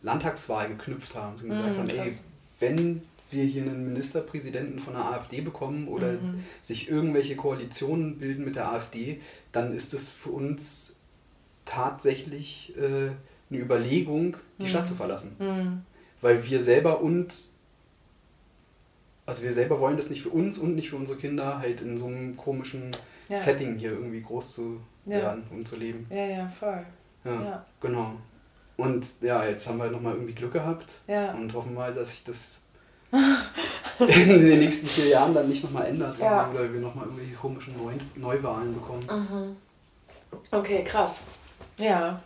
Landtagswahl 0.01 0.69
geknüpft 0.69 1.13
haben. 1.13 1.36
Und 1.36 1.50
gesagt 1.50 1.75
mhm, 1.75 1.77
haben, 1.77 1.89
ey, 1.89 2.12
wenn 2.59 3.01
wir 3.29 3.43
hier 3.43 3.63
einen 3.63 3.86
Ministerpräsidenten 3.86 4.79
von 4.79 4.93
der 4.93 5.05
AfD 5.05 5.41
bekommen 5.41 5.88
oder 5.88 6.13
mhm. 6.13 6.43
sich 6.62 6.89
irgendwelche 6.89 7.36
Koalitionen 7.36 8.17
bilden 8.17 8.46
mit 8.46 8.55
der 8.55 8.72
AfD, 8.72 9.19
dann 9.51 9.74
ist 9.74 9.93
es 9.93 10.10
für 10.10 10.29
uns 10.29 10.96
tatsächlich 11.65 12.75
äh, 12.77 13.12
eine 13.50 13.60
Überlegung, 13.60 14.38
die 14.60 14.63
mhm. 14.63 14.67
Stadt 14.67 14.88
zu 14.88 14.96
verlassen. 14.96 15.36
Mhm. 15.39 15.81
Weil 16.22 16.48
wir 16.50 16.62
selber 16.62 17.01
und, 17.01 17.36
also 19.25 19.43
wir 19.43 19.51
selber 19.51 19.79
wollen 19.79 19.98
das 19.98 20.10
nicht 20.10 20.24
für 20.24 20.29
uns 20.29 20.57
und 20.57 20.75
nicht 20.75 20.89
für 20.89 20.96
unsere 20.96 21.17
Kinder, 21.17 21.60
halt 21.60 21.81
in 21.81 21.98
so 21.98 22.07
einem 22.07 22.38
komischen 22.38 22.96
ja. 23.29 23.38
Setting 23.38 23.77
hier 23.77 23.91
irgendwie 23.91 24.22
groß 24.22 24.53
zu 24.53 24.79
ja. 25.05 25.17
werden 25.17 25.43
und 25.51 25.67
zu 25.67 25.75
leben. 25.75 26.07
Ja, 26.10 26.25
ja, 26.25 26.48
voll. 26.48 26.86
Ja, 27.25 27.43
ja. 27.43 27.65
genau. 27.81 28.13
Und 28.77 29.22
ja, 29.22 29.43
jetzt 29.43 29.67
haben 29.67 29.79
wir 29.79 29.89
nochmal 29.89 30.13
irgendwie 30.13 30.34
Glück 30.34 30.53
gehabt 30.53 31.00
und 31.07 31.53
hoffen 31.53 31.74
mal, 31.74 31.93
dass 31.93 32.12
sich 32.12 32.24
das 32.24 32.60
in 33.99 34.45
den 34.45 34.59
nächsten 34.59 34.87
vier 34.87 35.07
Jahren 35.07 35.33
dann 35.33 35.47
nicht 35.47 35.63
nochmal 35.63 35.87
ändert 35.87 36.19
ja. 36.19 36.49
oder 36.49 36.71
wir 36.71 36.79
nochmal 36.79 37.05
irgendwie 37.05 37.33
komische 37.33 37.71
Neu 37.71 37.93
Neuwahlen 38.15 38.73
bekommen. 38.73 39.07
Mhm. 39.09 39.55
Okay, 40.51 40.83
krass. 40.83 41.21
Ja. 41.77 42.21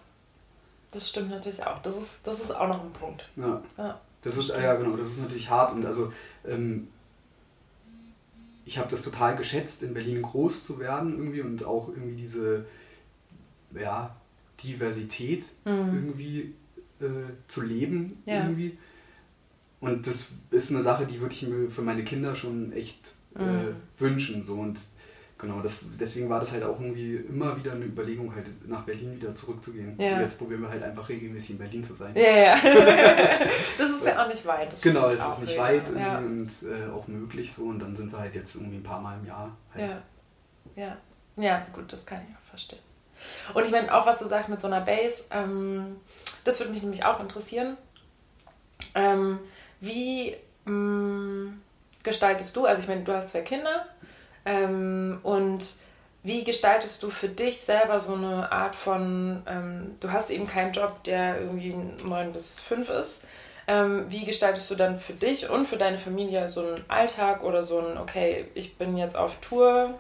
Das 0.92 1.10
stimmt 1.10 1.30
natürlich 1.30 1.66
auch. 1.66 1.82
Das 1.82 1.96
ist, 1.96 2.20
das 2.24 2.40
ist 2.40 2.54
auch 2.54 2.68
noch 2.68 2.84
ein 2.84 2.92
Punkt. 2.92 3.30
Ja. 3.36 3.62
ja 3.78 4.00
das 4.24 4.38
ist, 4.38 4.50
ja 4.50 4.76
genau, 4.76 4.98
das 4.98 5.12
ist 5.12 5.22
natürlich 5.22 5.50
hart. 5.50 5.74
Und 5.74 5.86
also 5.86 6.12
ähm, 6.48 6.88
ich 8.66 8.78
habe 8.78 8.90
das 8.90 9.04
total 9.04 9.36
geschätzt, 9.36 9.84
in 9.84 9.94
Berlin 9.94 10.22
groß 10.22 10.66
zu 10.66 10.80
werden 10.80 11.18
irgendwie 11.18 11.42
und 11.42 11.64
auch 11.64 11.90
irgendwie 11.90 12.16
diese 12.16 12.66
ja, 13.74 14.16
Diversität 14.64 15.46
mhm. 15.66 15.96
irgendwie 15.96 16.54
äh, 17.00 17.34
zu 17.48 17.62
leben 17.62 18.22
ja. 18.26 18.44
irgendwie. 18.44 18.78
Und 19.82 20.08
das 20.08 20.28
ist 20.52 20.72
eine 20.72 20.82
Sache, 20.82 21.06
die 21.06 21.20
würde 21.20 21.34
ich 21.34 21.42
mir 21.44 21.70
für 21.70 21.82
meine 21.82 22.04
Kinder 22.04 22.36
schon 22.36 22.72
echt 22.72 23.14
äh, 23.36 23.44
mhm. 23.44 23.76
wünschen. 23.98 24.46
So. 24.46 24.54
Und 24.54 24.80
Genau, 25.42 25.60
das, 25.60 25.86
deswegen 26.00 26.30
war 26.30 26.40
das 26.40 26.52
halt 26.52 26.62
auch 26.62 26.80
irgendwie 26.80 27.16
immer 27.16 27.58
wieder 27.58 27.72
eine 27.72 27.86
Überlegung, 27.86 28.34
halt 28.36 28.46
nach 28.70 28.84
Berlin 28.84 29.16
wieder 29.16 29.34
zurückzugehen. 29.34 30.00
Ja. 30.00 30.14
Und 30.14 30.22
jetzt 30.22 30.38
probieren 30.38 30.62
wir 30.62 30.70
halt 30.70 30.84
einfach 30.84 31.10
regelmäßig 31.10 31.52
in 31.52 31.58
Berlin 31.58 31.84
zu 31.84 31.96
sein. 31.96 32.16
Ja, 32.16 32.22
ja. 32.22 32.56
das 33.80 33.90
ist 33.90 34.06
ja 34.06 34.24
auch 34.24 34.28
nicht 34.28 34.46
weit. 34.46 34.80
genau, 34.84 35.10
es 35.10 35.20
ist 35.20 35.42
nicht 35.42 35.58
weit 35.58 35.84
ja. 35.98 36.20
und 36.20 36.52
äh, 36.62 36.92
auch 36.92 37.08
möglich 37.08 37.52
so. 37.52 37.64
Und 37.64 37.80
dann 37.80 37.98
sind 37.98 38.12
wir 38.12 38.20
halt 38.20 38.36
jetzt 38.36 38.54
irgendwie 38.54 38.78
ein 38.78 38.84
paar 38.84 39.02
Mal 39.02 39.18
im 39.18 39.26
Jahr 39.26 39.58
halt. 39.74 39.90
Ja. 39.90 40.84
Ja. 40.84 40.98
ja, 41.38 41.66
gut, 41.74 41.92
das 41.92 42.06
kann 42.06 42.22
ich 42.30 42.36
auch 42.36 42.50
verstehen. 42.50 42.80
Und 43.56 43.66
ich 43.66 43.72
meine, 43.72 43.92
auch 43.92 44.06
was 44.06 44.20
du 44.20 44.28
sagst 44.28 44.48
mit 44.48 44.62
so 44.62 44.68
einer 44.68 44.82
Base, 44.82 45.24
ähm, 45.32 45.96
das 46.44 46.60
würde 46.60 46.72
mich 46.72 46.84
nämlich 46.84 47.04
auch 47.04 47.20
interessieren. 47.20 47.78
Ähm, 48.94 49.40
wie 49.82 50.38
mh, 50.66 50.72
mm, 50.72 51.62
gestaltest 52.04 52.56
du, 52.56 52.66
also 52.66 52.82
ich 52.82 52.88
meine, 52.88 53.04
du 53.04 53.14
hast 53.14 53.30
zwei 53.30 53.42
Kinder, 53.42 53.86
ähm, 54.46 55.20
und 55.24 55.66
wie 56.24 56.44
gestaltest 56.44 57.02
du 57.02 57.10
für 57.10 57.30
dich 57.30 57.62
selber 57.62 58.00
so 58.00 58.14
eine 58.14 58.52
Art 58.52 58.76
von, 58.76 59.44
ähm, 59.48 59.96
du 60.00 60.12
hast 60.12 60.30
eben 60.30 60.48
keinen 60.48 60.72
Job, 60.72 61.04
der 61.04 61.40
irgendwie 61.42 61.76
9 62.04 62.32
bis 62.32 62.60
5 62.62 62.90
ist. 62.90 63.24
Ähm, 63.68 64.06
wie 64.10 64.26
gestaltest 64.26 64.70
du 64.70 64.76
dann 64.76 65.00
für 65.00 65.14
dich 65.14 65.50
und 65.50 65.68
für 65.68 65.78
deine 65.78 65.98
Familie 65.98 66.50
so 66.50 66.62
einen 66.62 66.86
Alltag 66.88 67.44
oder 67.44 67.64
so 67.64 67.80
ein, 67.80 67.98
okay, 67.98 68.46
ich 68.54 68.78
bin 68.78 68.98
jetzt 68.98 69.16
auf 69.16 69.36
Tour, 69.38 69.94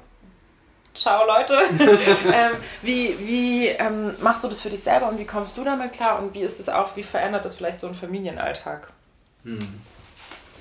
ciao 0.94 1.26
Leute. 1.26 1.60
ähm, 1.80 2.52
wie 2.82 3.18
wie 3.20 3.68
ähm, 3.68 4.16
machst 4.22 4.44
du 4.44 4.48
das 4.48 4.62
für 4.62 4.70
dich 4.70 4.84
selber 4.84 5.08
und 5.08 5.20
wie 5.20 5.26
kommst 5.26 5.58
du 5.58 5.64
damit 5.64 5.94
klar 5.94 6.20
und 6.20 6.34
wie 6.34 6.42
ist 6.42 6.60
es 6.60 6.70
auch, 6.70 6.96
wie 6.96 7.04
verändert 7.04 7.46
das 7.46 7.56
vielleicht 7.56 7.80
so 7.80 7.88
einen 7.88 7.96
Familienalltag? 7.96 8.92
Hm. 9.44 9.60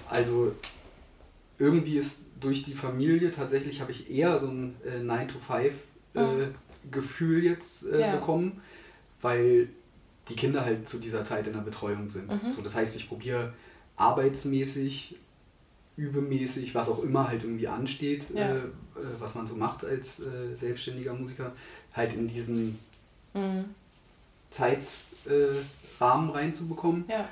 Also 0.09 0.55
irgendwie 1.59 1.99
ist 1.99 2.25
durch 2.41 2.63
die 2.63 2.75
Familie 2.75 3.31
tatsächlich 3.31 3.81
habe 3.81 3.93
ich 3.93 4.11
eher 4.11 4.37
so 4.39 4.49
ein 4.49 4.75
äh, 4.85 4.99
9-to-5-Gefühl 5.01 7.45
äh, 7.45 7.49
jetzt 7.49 7.87
äh, 7.87 8.01
ja. 8.01 8.17
bekommen, 8.17 8.61
weil 9.21 9.69
die 10.29 10.35
Kinder 10.35 10.65
halt 10.65 10.89
zu 10.89 10.99
dieser 10.99 11.25
Zeit 11.25 11.47
in 11.47 11.53
der 11.53 11.61
Betreuung 11.61 12.09
sind. 12.09 12.29
Mhm. 12.29 12.51
So, 12.51 12.63
das 12.63 12.75
heißt, 12.75 12.97
ich 12.97 13.07
probiere 13.09 13.53
arbeitsmäßig, 13.97 15.17
übemäßig, 15.97 16.75
was 16.75 16.89
auch 16.89 17.03
immer 17.03 17.29
halt 17.29 17.45
irgendwie 17.45 17.69
ansteht, 17.69 18.25
ja. 18.35 18.53
Äh, 18.53 18.61
äh, 18.61 18.71
was 19.19 19.35
man 19.35 19.47
so 19.47 19.55
macht 19.55 19.85
als 19.85 20.21
äh, 20.21 20.55
selbstständiger 20.55 21.13
Musiker, 21.13 21.53
halt 21.93 22.15
in 22.15 22.27
diesen 22.27 22.79
mhm. 23.35 23.67
Zeitrahmen 24.49 26.31
reinzubekommen. 26.31 27.05
Ja 27.09 27.29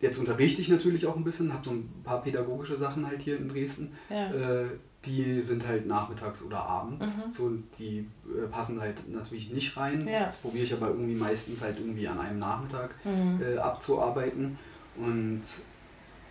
jetzt 0.00 0.18
unterrichte 0.18 0.60
ich 0.62 0.68
natürlich 0.68 1.06
auch 1.06 1.16
ein 1.16 1.24
bisschen, 1.24 1.52
habe 1.52 1.64
so 1.64 1.72
ein 1.72 1.88
paar 2.04 2.22
pädagogische 2.22 2.76
Sachen 2.76 3.06
halt 3.06 3.22
hier 3.22 3.38
in 3.38 3.48
Dresden. 3.48 3.92
Ja. 4.10 4.32
Äh, 4.32 4.66
die 5.04 5.42
sind 5.42 5.66
halt 5.66 5.86
nachmittags 5.86 6.42
oder 6.42 6.58
abends. 6.58 7.06
Mhm. 7.06 7.30
So, 7.30 7.52
die 7.78 8.08
äh, 8.26 8.46
passen 8.50 8.80
halt 8.80 9.08
natürlich 9.08 9.52
nicht 9.52 9.76
rein. 9.76 10.06
Ja. 10.06 10.26
Das 10.26 10.38
probiere 10.38 10.64
ich 10.64 10.74
aber 10.74 10.88
irgendwie 10.88 11.14
meistens 11.14 11.60
halt 11.62 11.78
irgendwie 11.78 12.08
an 12.08 12.18
einem 12.18 12.38
Nachmittag 12.38 12.94
mhm. 13.04 13.40
äh, 13.40 13.56
abzuarbeiten. 13.56 14.58
Und 14.96 15.42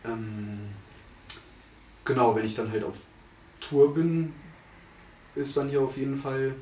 ähm, 0.03 0.59
genau, 2.03 2.35
wenn 2.35 2.45
ich 2.45 2.55
dann 2.55 2.71
halt 2.71 2.83
auf 2.83 2.97
Tour 3.61 3.93
bin, 3.93 4.33
ist 5.35 5.55
dann 5.55 5.69
hier 5.69 5.81
auf 5.81 5.97
jeden 5.97 6.17
Fall 6.17 6.55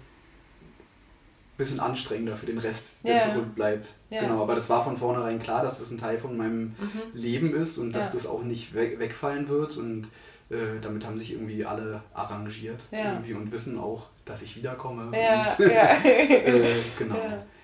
bisschen 1.63 1.79
anstrengender 1.79 2.35
für 2.35 2.45
den 2.45 2.57
Rest, 2.57 2.95
der 3.03 3.15
yeah. 3.15 3.33
zurückbleibt. 3.33 3.87
Yeah. 4.11 4.21
Genau, 4.23 4.41
aber 4.41 4.55
das 4.55 4.69
war 4.69 4.83
von 4.83 4.97
vornherein 4.97 5.39
klar, 5.39 5.63
dass 5.63 5.79
das 5.79 5.91
ein 5.91 5.97
Teil 5.97 6.19
von 6.19 6.35
meinem 6.35 6.75
mhm. 6.79 7.01
Leben 7.13 7.55
ist 7.55 7.77
und 7.77 7.93
dass 7.93 8.09
ja. 8.09 8.19
das 8.19 8.27
auch 8.27 8.43
nicht 8.43 8.73
weg, 8.73 8.99
wegfallen 8.99 9.47
wird. 9.47 9.77
Und 9.77 10.09
äh, 10.49 10.79
damit 10.81 11.05
haben 11.05 11.17
sich 11.17 11.31
irgendwie 11.31 11.65
alle 11.65 12.01
arrangiert 12.13 12.83
ja. 12.91 13.13
irgendwie 13.13 13.33
und 13.33 13.51
wissen 13.51 13.79
auch, 13.79 14.07
dass 14.25 14.41
ich 14.41 14.55
wiederkomme. 14.55 15.09
Ja, 15.17 15.53
und, 15.57 15.65
äh, 15.65 16.75
genau. 16.97 17.15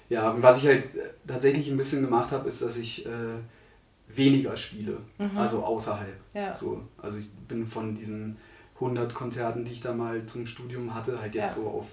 Ja. 0.09 0.35
was 0.41 0.57
ich 0.59 0.67
halt 0.67 0.85
tatsächlich 1.27 1.69
ein 1.69 1.77
bisschen 1.77 2.01
gemacht 2.01 2.31
habe, 2.31 2.47
ist, 2.47 2.61
dass 2.61 2.77
ich 2.77 3.05
äh, 3.05 3.09
weniger 4.07 4.55
spiele, 4.55 4.97
mhm. 5.17 5.37
also 5.37 5.63
außerhalb. 5.63 6.15
So, 6.55 6.81
also 6.97 7.17
ich 7.17 7.29
bin 7.47 7.67
von 7.67 7.95
diesen 7.95 8.37
100 8.75 9.13
Konzerten, 9.13 9.65
die 9.65 9.73
ich 9.73 9.81
da 9.81 9.93
mal 9.93 10.25
zum 10.25 10.47
Studium 10.47 10.93
hatte, 10.95 11.19
halt 11.19 11.35
jetzt 11.35 11.55
so 11.55 11.67
auf 11.67 11.85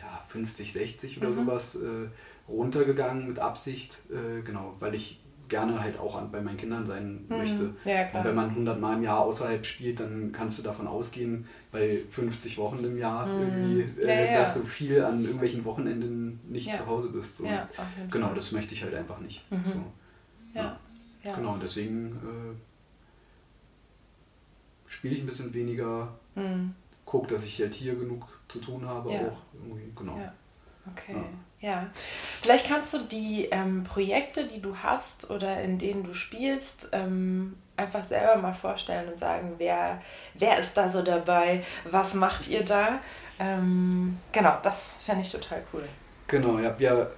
ja, 0.00 0.24
50, 0.28 0.72
60 0.72 1.18
oder 1.18 1.30
mhm. 1.30 1.34
sowas 1.34 1.76
äh, 1.76 2.08
runtergegangen 2.48 3.28
mit 3.28 3.38
Absicht, 3.38 3.92
äh, 4.10 4.42
genau, 4.42 4.74
weil 4.80 4.94
ich 4.94 5.20
gerne 5.48 5.80
halt 5.80 5.98
auch 5.98 6.14
an, 6.14 6.30
bei 6.30 6.40
meinen 6.40 6.56
Kindern 6.56 6.86
sein 6.86 7.26
mhm. 7.28 7.36
möchte. 7.36 7.74
Ja, 7.84 8.08
und 8.12 8.24
wenn 8.24 8.34
man 8.34 8.50
100 8.50 8.80
Mal 8.80 8.96
im 8.96 9.02
Jahr 9.02 9.20
außerhalb 9.20 9.66
spielt, 9.66 10.00
dann 10.00 10.32
kannst 10.32 10.58
du 10.58 10.62
davon 10.62 10.86
ausgehen, 10.86 11.46
bei 11.72 12.02
50 12.10 12.56
Wochen 12.58 12.82
im 12.84 12.96
Jahr 12.96 13.26
mhm. 13.26 13.42
irgendwie, 13.42 14.02
äh, 14.02 14.32
ja, 14.32 14.40
dass 14.40 14.54
du 14.54 14.60
viel 14.60 15.02
an 15.02 15.20
irgendwelchen 15.22 15.64
Wochenenden 15.64 16.40
nicht 16.48 16.74
zu 16.74 16.86
Hause 16.86 17.08
bist. 17.08 17.38
So. 17.38 17.46
genau, 18.10 18.32
das 18.34 18.52
möchte 18.52 18.74
ich 18.74 18.82
halt 18.82 18.94
einfach 18.94 19.20
nicht. 19.20 19.42
Mhm. 19.50 19.64
So. 19.64 19.84
Ja. 20.54 20.78
Genau, 21.22 21.58
deswegen 21.62 22.12
äh, 22.16 22.56
spiele 24.86 25.14
ich 25.14 25.20
ein 25.20 25.26
bisschen 25.26 25.52
weniger, 25.52 26.08
mhm. 26.34 26.74
gucke, 27.04 27.34
dass 27.34 27.44
ich 27.44 27.60
halt 27.60 27.74
hier 27.74 27.94
genug 27.94 28.39
zu 28.50 28.58
tun 28.60 28.86
habe 28.86 29.08
auch. 29.08 29.38
Irgendwie, 29.52 29.92
genau. 29.94 30.18
Okay. 30.92 31.16
Ja, 31.60 31.88
vielleicht 32.40 32.66
kannst 32.66 32.94
du 32.94 32.98
die 33.00 33.44
ähm, 33.50 33.84
Projekte, 33.84 34.46
die 34.46 34.62
du 34.62 34.74
hast 34.78 35.28
oder 35.30 35.60
in 35.60 35.78
denen 35.78 36.04
du 36.04 36.14
spielst, 36.14 36.88
ähm, 36.92 37.58
einfach 37.76 38.02
selber 38.02 38.36
mal 38.36 38.54
vorstellen 38.54 39.08
und 39.08 39.18
sagen, 39.18 39.54
wer, 39.58 40.00
wer 40.34 40.58
ist 40.58 40.74
da 40.74 40.88
so 40.88 41.02
dabei, 41.02 41.62
was 41.90 42.14
macht 42.14 42.48
ihr 42.48 42.64
da? 42.64 43.00
Ähm, 43.38 44.18
genau, 44.32 44.56
das 44.62 45.02
fände 45.02 45.20
ich 45.20 45.30
total 45.30 45.62
cool. 45.72 45.86
Genau, 46.28 46.58
ja, 46.58 46.78
wir 46.78 47.12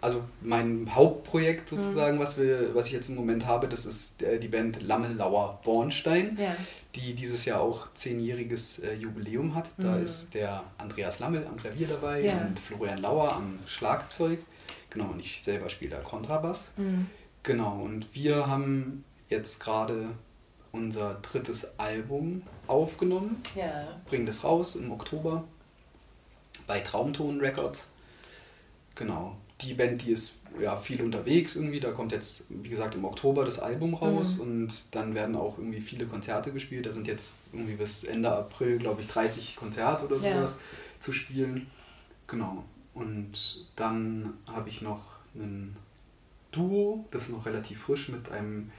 also 0.00 0.22
mein 0.40 0.94
Hauptprojekt 0.94 1.68
sozusagen, 1.68 2.16
mhm. 2.16 2.20
was, 2.20 2.38
wir, 2.38 2.74
was 2.74 2.86
ich 2.86 2.92
jetzt 2.92 3.08
im 3.08 3.16
Moment 3.16 3.46
habe, 3.46 3.68
das 3.68 3.84
ist 3.84 4.22
äh, 4.22 4.38
die 4.38 4.48
Band 4.48 4.82
Lammelauer 4.82 5.60
Bornstein, 5.64 6.38
ja. 6.40 6.54
die 6.94 7.14
dieses 7.14 7.44
Jahr 7.44 7.60
auch 7.60 7.92
zehnjähriges 7.94 8.78
äh, 8.78 8.94
Jubiläum 8.94 9.54
hat. 9.54 9.70
Da 9.78 9.96
mhm. 9.96 10.04
ist 10.04 10.34
der 10.34 10.64
Andreas 10.78 11.18
Lammel 11.18 11.46
am 11.46 11.56
Klavier 11.56 11.88
dabei 11.88 12.22
ja. 12.22 12.38
und 12.38 12.60
Florian 12.60 12.98
Lauer 12.98 13.32
am 13.32 13.58
Schlagzeug. 13.66 14.40
Genau, 14.90 15.06
und 15.10 15.20
ich 15.20 15.42
selber 15.42 15.68
spiele 15.68 15.96
da 15.96 16.00
Kontrabass. 16.00 16.70
Mhm. 16.76 17.06
Genau, 17.42 17.80
und 17.82 18.14
wir 18.14 18.46
haben 18.46 19.04
jetzt 19.28 19.60
gerade 19.60 20.10
unser 20.70 21.14
drittes 21.14 21.78
Album 21.78 22.42
aufgenommen, 22.66 23.42
ja. 23.54 24.00
bringen 24.06 24.26
das 24.26 24.44
raus 24.44 24.76
im 24.76 24.92
Oktober 24.92 25.44
bei 26.66 26.80
Traumton 26.80 27.40
Records. 27.40 27.88
Genau, 28.94 29.36
die 29.60 29.74
Band, 29.74 30.02
die 30.02 30.12
ist 30.12 30.34
ja 30.60 30.76
viel 30.76 31.02
unterwegs 31.02 31.56
irgendwie. 31.56 31.80
Da 31.80 31.90
kommt 31.90 32.12
jetzt, 32.12 32.44
wie 32.48 32.68
gesagt, 32.68 32.94
im 32.94 33.04
Oktober 33.04 33.44
das 33.44 33.58
Album 33.58 33.94
raus 33.94 34.36
mhm. 34.36 34.42
und 34.42 34.84
dann 34.94 35.14
werden 35.14 35.36
auch 35.36 35.58
irgendwie 35.58 35.80
viele 35.80 36.06
Konzerte 36.06 36.52
gespielt. 36.52 36.86
Da 36.86 36.92
sind 36.92 37.06
jetzt 37.06 37.30
irgendwie 37.52 37.74
bis 37.74 38.04
Ende 38.04 38.30
April, 38.30 38.78
glaube 38.78 39.02
ich, 39.02 39.08
30 39.08 39.56
Konzerte 39.56 40.06
oder 40.06 40.16
sowas 40.16 40.52
ja. 40.52 41.00
zu 41.00 41.12
spielen. 41.12 41.66
Genau. 42.26 42.64
Und 42.94 43.66
dann 43.76 44.34
habe 44.46 44.68
ich 44.68 44.82
noch 44.82 45.00
ein 45.34 45.76
Duo, 46.50 47.04
das 47.10 47.24
ist 47.24 47.30
noch 47.30 47.46
relativ 47.46 47.82
frisch, 47.82 48.08
mit 48.08 48.30
einem 48.30 48.70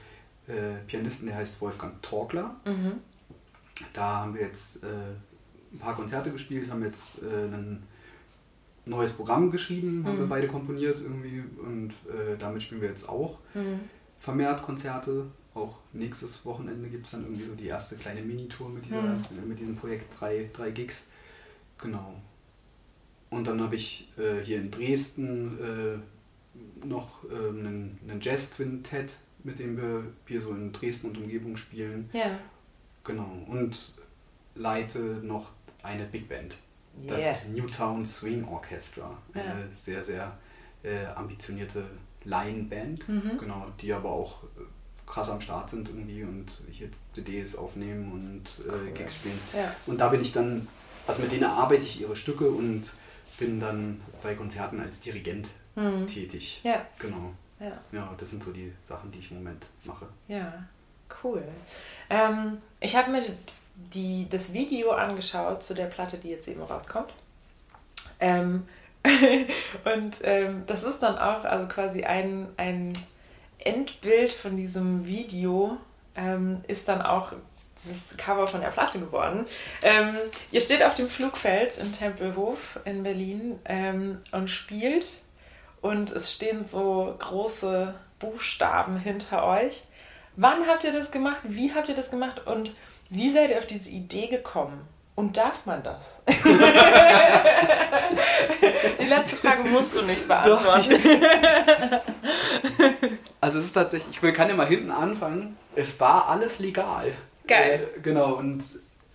äh, 0.46 0.76
Pianisten, 0.86 1.28
der 1.28 1.36
heißt 1.36 1.60
Wolfgang 1.60 2.00
Torkler. 2.02 2.56
Mhm. 2.64 2.92
Da 3.92 4.20
haben 4.20 4.34
wir 4.34 4.42
jetzt 4.42 4.84
äh, 4.84 4.86
ein 5.72 5.78
paar 5.78 5.94
Konzerte 5.94 6.30
gespielt, 6.30 6.70
haben 6.70 6.84
jetzt 6.84 7.22
äh, 7.22 7.26
einen 7.26 7.82
neues 8.86 9.12
Programm 9.12 9.50
geschrieben, 9.50 10.04
haben 10.04 10.18
wir 10.18 10.24
mhm. 10.24 10.30
beide 10.30 10.46
komponiert 10.46 11.00
irgendwie 11.00 11.42
und 11.62 11.90
äh, 12.08 12.36
damit 12.38 12.62
spielen 12.62 12.80
wir 12.80 12.88
jetzt 12.88 13.08
auch 13.08 13.38
mhm. 13.54 13.80
vermehrt 14.18 14.62
Konzerte. 14.62 15.26
Auch 15.52 15.78
nächstes 15.92 16.44
Wochenende 16.44 16.88
gibt 16.88 17.06
es 17.06 17.12
dann 17.12 17.22
irgendwie 17.24 17.44
so 17.44 17.54
die 17.54 17.66
erste 17.66 17.96
kleine 17.96 18.22
Minitour 18.22 18.68
mit, 18.68 18.86
dieser, 18.86 19.02
mhm. 19.02 19.48
mit 19.48 19.58
diesem 19.58 19.76
Projekt, 19.76 20.18
drei, 20.18 20.48
drei 20.52 20.70
Gigs. 20.70 21.06
Genau. 21.78 22.14
Und 23.30 23.46
dann 23.46 23.60
habe 23.60 23.74
ich 23.74 24.08
äh, 24.16 24.44
hier 24.44 24.58
in 24.58 24.70
Dresden 24.70 25.58
äh, 25.58 26.86
noch 26.86 27.24
ähm, 27.24 27.58
einen, 27.58 27.98
einen 28.08 28.20
Jazz-Quintett, 28.20 29.16
mit 29.42 29.58
dem 29.58 29.76
wir 29.76 30.04
hier 30.26 30.40
so 30.40 30.50
in 30.50 30.72
Dresden 30.72 31.08
und 31.08 31.18
Umgebung 31.18 31.56
spielen. 31.56 32.08
Ja. 32.12 32.38
Genau. 33.02 33.44
Und 33.48 33.94
leite 34.54 35.00
noch 35.22 35.50
eine 35.82 36.04
Big 36.04 36.28
Band 36.28 36.56
das 37.06 37.22
yeah. 37.22 37.36
Newtown 37.52 38.04
Swing 38.04 38.44
Orchestra. 38.44 39.16
Ja. 39.34 39.40
Eine 39.40 39.68
sehr, 39.76 40.02
sehr 40.02 40.36
äh, 40.82 41.06
ambitionierte 41.06 41.84
Laienband, 42.24 43.08
mhm. 43.08 43.38
genau, 43.38 43.66
die 43.80 43.92
aber 43.92 44.10
auch 44.10 44.44
äh, 44.44 44.62
krass 45.06 45.28
am 45.28 45.40
Start 45.40 45.70
sind 45.70 45.88
irgendwie 45.88 46.22
und 46.22 46.62
hier 46.70 46.88
CDs 47.14 47.56
aufnehmen 47.56 48.12
und 48.12 48.64
äh, 48.64 48.70
cool. 48.70 48.92
Gigs 48.94 49.16
spielen. 49.16 49.38
Ja. 49.54 49.74
Und 49.86 50.00
da 50.00 50.08
bin 50.08 50.20
ich 50.20 50.32
dann, 50.32 50.68
also 51.06 51.22
mit 51.22 51.32
denen 51.32 51.44
arbeite 51.44 51.82
ich 51.82 52.00
ihre 52.00 52.16
Stücke 52.16 52.48
und 52.48 52.92
bin 53.38 53.60
dann 53.60 54.00
bei 54.22 54.34
Konzerten 54.34 54.80
als 54.80 55.00
Dirigent 55.00 55.48
mhm. 55.74 56.06
tätig. 56.06 56.60
Ja. 56.62 56.86
Genau. 56.98 57.32
Ja. 57.58 57.72
ja, 57.92 58.14
das 58.18 58.30
sind 58.30 58.42
so 58.42 58.52
die 58.52 58.72
Sachen, 58.82 59.10
die 59.10 59.18
ich 59.18 59.30
im 59.30 59.38
Moment 59.38 59.66
mache. 59.84 60.06
Ja, 60.28 60.64
cool. 61.22 61.44
Ähm, 62.08 62.58
ich 62.80 62.96
habe 62.96 63.10
mir 63.10 63.22
die, 63.94 64.28
das 64.28 64.52
Video 64.52 64.92
angeschaut 64.92 65.62
zu 65.62 65.74
der 65.74 65.86
Platte, 65.86 66.18
die 66.18 66.28
jetzt 66.28 66.48
eben 66.48 66.62
rauskommt. 66.62 67.12
Ähm, 68.20 68.68
und 69.84 70.18
ähm, 70.22 70.64
das 70.66 70.82
ist 70.84 71.00
dann 71.00 71.18
auch 71.18 71.44
also 71.44 71.66
quasi 71.68 72.04
ein, 72.04 72.48
ein 72.56 72.92
Endbild 73.58 74.32
von 74.32 74.56
diesem 74.56 75.06
Video, 75.06 75.78
ähm, 76.16 76.60
ist 76.68 76.88
dann 76.88 77.02
auch 77.02 77.32
das 77.84 78.16
Cover 78.18 78.46
von 78.46 78.60
der 78.60 78.68
Platte 78.68 78.98
geworden. 78.98 79.46
Ähm, 79.82 80.14
ihr 80.50 80.60
steht 80.60 80.82
auf 80.82 80.94
dem 80.94 81.08
Flugfeld 81.08 81.78
in 81.78 81.92
Tempelhof 81.92 82.78
in 82.84 83.02
Berlin 83.02 83.58
ähm, 83.64 84.18
und 84.32 84.48
spielt 84.48 85.06
und 85.80 86.10
es 86.10 86.32
stehen 86.32 86.66
so 86.66 87.14
große 87.18 87.94
Buchstaben 88.18 88.98
hinter 88.98 89.46
euch. 89.46 89.84
Wann 90.36 90.66
habt 90.66 90.84
ihr 90.84 90.92
das 90.92 91.10
gemacht? 91.10 91.40
Wie 91.44 91.74
habt 91.74 91.88
ihr 91.88 91.94
das 91.94 92.10
gemacht? 92.10 92.46
Und 92.46 92.74
wie 93.10 93.30
seid 93.30 93.50
ihr 93.50 93.58
auf 93.58 93.66
diese 93.66 93.90
Idee 93.90 94.28
gekommen? 94.28 94.86
Und 95.16 95.36
darf 95.36 95.66
man 95.66 95.82
das? 95.82 96.02
Die 98.98 99.04
letzte 99.04 99.36
Frage 99.36 99.64
musst 99.64 99.94
du 99.94 100.02
nicht 100.02 100.26
beantworten. 100.26 100.94
also 103.40 103.58
es 103.58 103.66
ist 103.66 103.72
tatsächlich, 103.72 104.18
ich 104.22 104.34
kann 104.34 104.48
ja 104.48 104.54
mal 104.54 104.66
hinten 104.66 104.90
anfangen. 104.90 105.58
Es 105.74 106.00
war 106.00 106.28
alles 106.28 106.58
legal. 106.58 107.12
Geil. 107.46 107.88
Äh, 107.96 108.00
genau, 108.00 108.34
und 108.34 108.64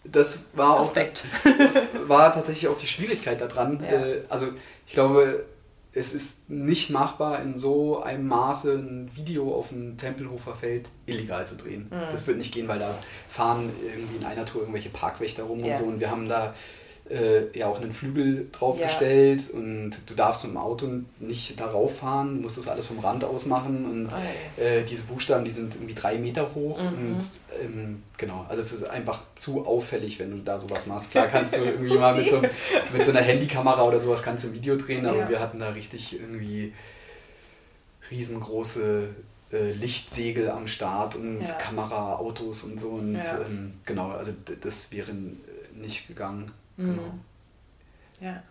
das 0.04 0.40
war 0.54 0.82
Aspekt. 0.82 1.26
auch 1.44 1.52
das 1.58 1.84
war 2.08 2.32
tatsächlich 2.34 2.68
auch 2.68 2.78
die 2.78 2.88
Schwierigkeit 2.88 3.42
daran. 3.42 3.84
Ja. 3.84 4.06
Äh, 4.06 4.22
also 4.30 4.50
ich 4.86 4.94
glaube, 4.94 5.46
es 5.96 6.14
ist 6.14 6.50
nicht 6.50 6.90
machbar, 6.90 7.42
in 7.42 7.58
so 7.58 8.04
einem 8.04 8.28
Maße 8.28 8.74
ein 8.74 9.10
Video 9.16 9.56
auf 9.56 9.70
dem 9.70 9.98
Tempelhofer 9.98 10.54
Feld 10.54 10.90
illegal 11.06 11.48
zu 11.48 11.56
drehen. 11.56 11.88
Mhm. 11.90 12.12
Das 12.12 12.28
wird 12.28 12.38
nicht 12.38 12.54
gehen, 12.54 12.68
weil 12.68 12.80
da 12.80 12.94
fahren 13.30 13.72
irgendwie 13.82 14.18
in 14.18 14.26
einer 14.26 14.46
Tour 14.46 14.62
irgendwelche 14.62 14.90
Parkwächter 14.90 15.44
rum 15.44 15.64
ja. 15.64 15.72
und 15.72 15.78
so. 15.78 15.86
Und 15.86 16.00
wir 16.02 16.12
haben 16.12 16.28
da 16.28 16.54
äh, 17.10 17.58
ja 17.58 17.68
auch 17.68 17.80
einen 17.80 17.94
Flügel 17.94 18.48
draufgestellt 18.52 19.50
ja. 19.50 19.58
und 19.58 19.92
du 20.08 20.16
darfst 20.16 20.44
mit 20.44 20.54
dem 20.54 20.58
Auto 20.58 20.90
nicht 21.20 21.60
darauf 21.60 22.00
fahren, 22.00 22.38
du 22.38 22.42
musst 22.42 22.58
das 22.58 22.68
alles 22.68 22.88
vom 22.88 23.00
Rand 23.00 23.24
aus 23.24 23.46
machen 23.46 23.86
und 23.86 24.08
oh, 24.08 24.62
äh, 24.62 24.84
diese 24.84 25.04
Buchstaben, 25.04 25.46
die 25.46 25.52
sind 25.52 25.76
irgendwie 25.76 25.94
drei 25.94 26.18
Meter 26.18 26.56
hoch 26.56 26.80
mhm. 26.80 26.88
und 26.88 27.24
ähm, 27.62 28.04
genau, 28.18 28.46
also 28.50 28.62
es 28.62 28.74
ist 28.74 28.90
einfach 28.90 29.22
zu 29.36 29.66
auffällig, 29.66 30.20
wenn 30.20 30.32
du 30.32 30.38
da 30.38 30.58
sowas 30.58 30.88
machst. 30.88 31.12
Klar 31.12 31.28
kannst 31.28 31.56
du 31.56 31.64
irgendwie 31.64 31.98
mal 31.98 32.16
mit 32.16 32.30
so, 32.32 32.42
mit 32.92 33.04
so 33.04 33.12
einer 33.12 33.22
Handykamera 33.22 33.84
oder 33.84 34.00
sowas 34.00 34.24
kannst 34.24 34.44
du 34.44 34.50
ein 34.50 34.54
Video 34.54 34.76
drehen, 34.76 35.06
aber 35.06 35.20
ja. 35.20 35.30
wir 35.30 35.40
hatten 35.40 35.60
da 35.60 35.70
richtig 35.70 36.20
irgendwie 36.20 36.74
riesengroße 38.10 39.10
äh, 39.52 39.72
Lichtsegel 39.74 40.50
am 40.50 40.66
Start 40.66 41.16
und 41.16 41.42
ja. 41.42 41.52
Kameraautos 41.54 42.64
und 42.64 42.80
so 42.80 42.90
und 42.90 43.16
ähm, 43.16 43.74
genau, 43.86 44.10
also 44.10 44.32
das 44.62 44.92
wäre 44.92 45.12
nicht 45.76 46.08
gegangen. 46.08 46.52
Genau. 46.78 46.92
Mhm. 46.92 47.22
Ja. 48.22 48.44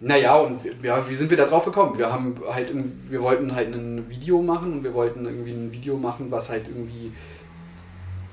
Naja, 0.00 0.34
und 0.36 0.60
ja, 0.82 1.08
wie 1.08 1.14
sind 1.14 1.30
wir 1.30 1.36
da 1.36 1.46
drauf 1.46 1.64
gekommen? 1.64 1.96
Wir 1.96 2.12
haben 2.12 2.34
halt, 2.50 2.72
wir 3.08 3.22
wollten 3.22 3.54
halt 3.54 3.72
ein 3.72 4.10
Video 4.10 4.42
machen 4.42 4.72
und 4.72 4.84
wir 4.84 4.94
wollten 4.94 5.24
irgendwie 5.26 5.52
ein 5.52 5.72
Video 5.72 5.96
machen, 5.96 6.30
was 6.30 6.50
halt 6.50 6.66
irgendwie 6.66 7.12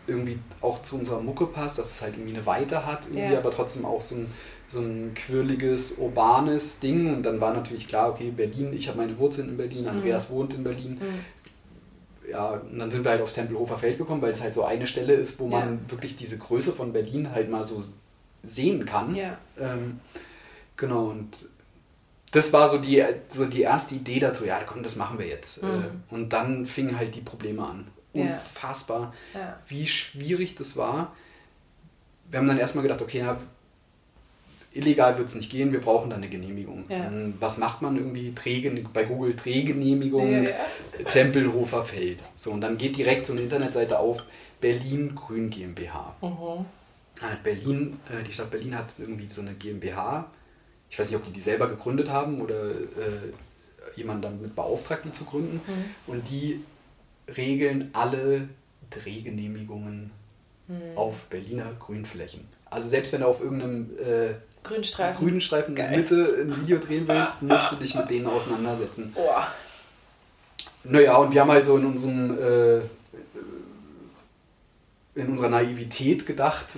irgendwie 0.07 0.39
auch 0.61 0.81
zu 0.81 0.95
unserer 0.95 1.21
Mucke 1.21 1.45
passt, 1.45 1.77
dass 1.77 1.91
es 1.91 2.01
halt 2.01 2.15
irgendwie 2.15 2.35
eine 2.35 2.45
Weite 2.45 2.85
hat, 2.85 3.05
irgendwie, 3.05 3.33
ja. 3.33 3.37
aber 3.37 3.51
trotzdem 3.51 3.85
auch 3.85 4.01
so 4.01 4.15
ein, 4.15 4.33
so 4.67 4.79
ein 4.79 5.13
quirliges, 5.13 5.93
urbanes 5.99 6.79
Ding. 6.79 7.13
Und 7.13 7.23
dann 7.23 7.39
war 7.39 7.53
natürlich 7.53 7.87
klar, 7.87 8.09
okay, 8.09 8.31
Berlin, 8.31 8.73
ich 8.73 8.87
habe 8.87 8.97
meine 8.97 9.17
Wurzeln 9.19 9.49
in 9.49 9.57
Berlin, 9.57 9.83
mhm. 9.83 9.89
Andreas 9.89 10.29
mhm. 10.29 10.33
wohnt 10.33 10.53
in 10.55 10.63
Berlin. 10.63 10.93
Mhm. 10.93 12.31
Ja, 12.31 12.49
und 12.49 12.77
dann 12.77 12.91
sind 12.91 13.03
wir 13.03 13.11
halt 13.11 13.21
aufs 13.21 13.33
Tempelhofer 13.33 13.77
Feld 13.77 13.97
gekommen, 13.97 14.21
weil 14.21 14.31
es 14.31 14.41
halt 14.41 14.53
so 14.53 14.63
eine 14.63 14.85
Stelle 14.85 15.13
ist, 15.13 15.39
wo 15.39 15.45
ja. 15.45 15.59
man 15.59 15.79
wirklich 15.87 16.15
diese 16.15 16.37
Größe 16.37 16.73
von 16.73 16.93
Berlin 16.93 17.31
halt 17.31 17.49
mal 17.49 17.63
so 17.63 17.79
sehen 18.43 18.85
kann. 18.85 19.15
Ja. 19.15 19.37
Ähm, 19.59 19.99
genau, 20.75 21.05
und 21.05 21.45
das 22.31 22.53
war 22.53 22.67
so 22.69 22.77
die, 22.77 23.03
so 23.29 23.45
die 23.45 23.61
erste 23.61 23.95
Idee 23.95 24.19
dazu, 24.19 24.45
ja, 24.45 24.59
komm, 24.65 24.83
das 24.83 24.95
machen 24.95 25.17
wir 25.17 25.27
jetzt. 25.27 25.63
Mhm. 25.63 25.69
Äh, 25.69 26.13
und 26.13 26.33
dann 26.33 26.65
fingen 26.65 26.97
halt 26.97 27.15
die 27.15 27.21
Probleme 27.21 27.63
an. 27.63 27.87
Unfassbar, 28.11 29.13
ja. 29.33 29.59
wie 29.67 29.87
schwierig 29.87 30.55
das 30.55 30.75
war. 30.75 31.15
Wir 32.29 32.39
haben 32.39 32.47
dann 32.47 32.57
erstmal 32.57 32.81
gedacht, 32.81 33.01
okay, 33.01 33.19
ja, 33.19 33.37
illegal 34.71 35.17
wird 35.17 35.29
es 35.29 35.35
nicht 35.35 35.51
gehen, 35.51 35.71
wir 35.71 35.79
brauchen 35.79 36.09
da 36.09 36.15
eine 36.15 36.27
Genehmigung. 36.27 36.85
Ja. 36.89 37.05
Ähm, 37.05 37.35
was 37.39 37.57
macht 37.57 37.81
man 37.81 37.97
irgendwie? 37.97 38.33
Dreh, 38.33 38.67
bei 38.93 39.03
Google 39.03 39.35
Drehgenehmigung. 39.35 40.47
Tempelhofer 41.07 41.85
Feld. 41.85 42.19
So, 42.35 42.51
und 42.51 42.61
dann 42.61 42.77
geht 42.77 42.97
direkt 42.97 43.25
so 43.25 43.33
eine 43.33 43.43
Internetseite 43.43 43.99
auf 43.99 44.23
Berlin 44.59 45.15
Grün 45.15 45.49
GmbH. 45.49 46.15
Mhm. 46.21 46.65
Berlin, 47.43 47.99
äh, 48.09 48.23
die 48.23 48.33
Stadt 48.33 48.51
Berlin 48.51 48.77
hat 48.77 48.93
irgendwie 48.97 49.27
so 49.27 49.41
eine 49.41 49.53
GmbH. 49.53 50.29
Ich 50.89 50.97
weiß 50.97 51.09
nicht, 51.09 51.17
ob 51.17 51.25
die 51.25 51.31
die 51.31 51.39
selber 51.39 51.67
gegründet 51.67 52.09
haben 52.09 52.41
oder 52.41 52.71
äh, 52.71 53.31
jemand 53.95 54.23
damit 54.23 54.55
beauftragt, 54.55 55.05
die 55.05 55.11
zu 55.11 55.25
gründen. 55.25 55.61
Mhm. 55.67 56.11
Und 56.11 56.29
die 56.29 56.63
regeln 57.35 57.89
alle 57.93 58.49
Drehgenehmigungen 58.89 60.11
mhm. 60.67 60.97
auf 60.97 61.25
Berliner 61.29 61.71
Grünflächen. 61.79 62.47
Also 62.69 62.87
selbst 62.87 63.11
wenn 63.13 63.21
du 63.21 63.27
auf 63.27 63.41
irgendeinem 63.41 63.89
äh, 63.99 64.33
Grünstreifen, 64.63 65.25
Grünstreifen 65.25 65.69
in 65.69 65.75
der 65.75 65.91
Mitte 65.91 66.37
ein 66.41 66.61
Video 66.61 66.79
drehen 66.79 67.07
willst, 67.07 67.41
musst 67.43 67.71
du 67.71 67.75
dich 67.77 67.95
mit 67.95 68.09
denen 68.09 68.27
auseinandersetzen. 68.27 69.13
Oh. 69.15 69.29
Naja, 70.83 71.17
und 71.17 71.33
wir 71.33 71.41
haben 71.41 71.51
halt 71.51 71.65
so 71.65 71.77
in 71.77 71.85
unserem 71.85 72.37
äh, 72.37 72.81
in 75.15 75.27
unserer 75.27 75.49
Naivität 75.49 76.25
gedacht, 76.25 76.77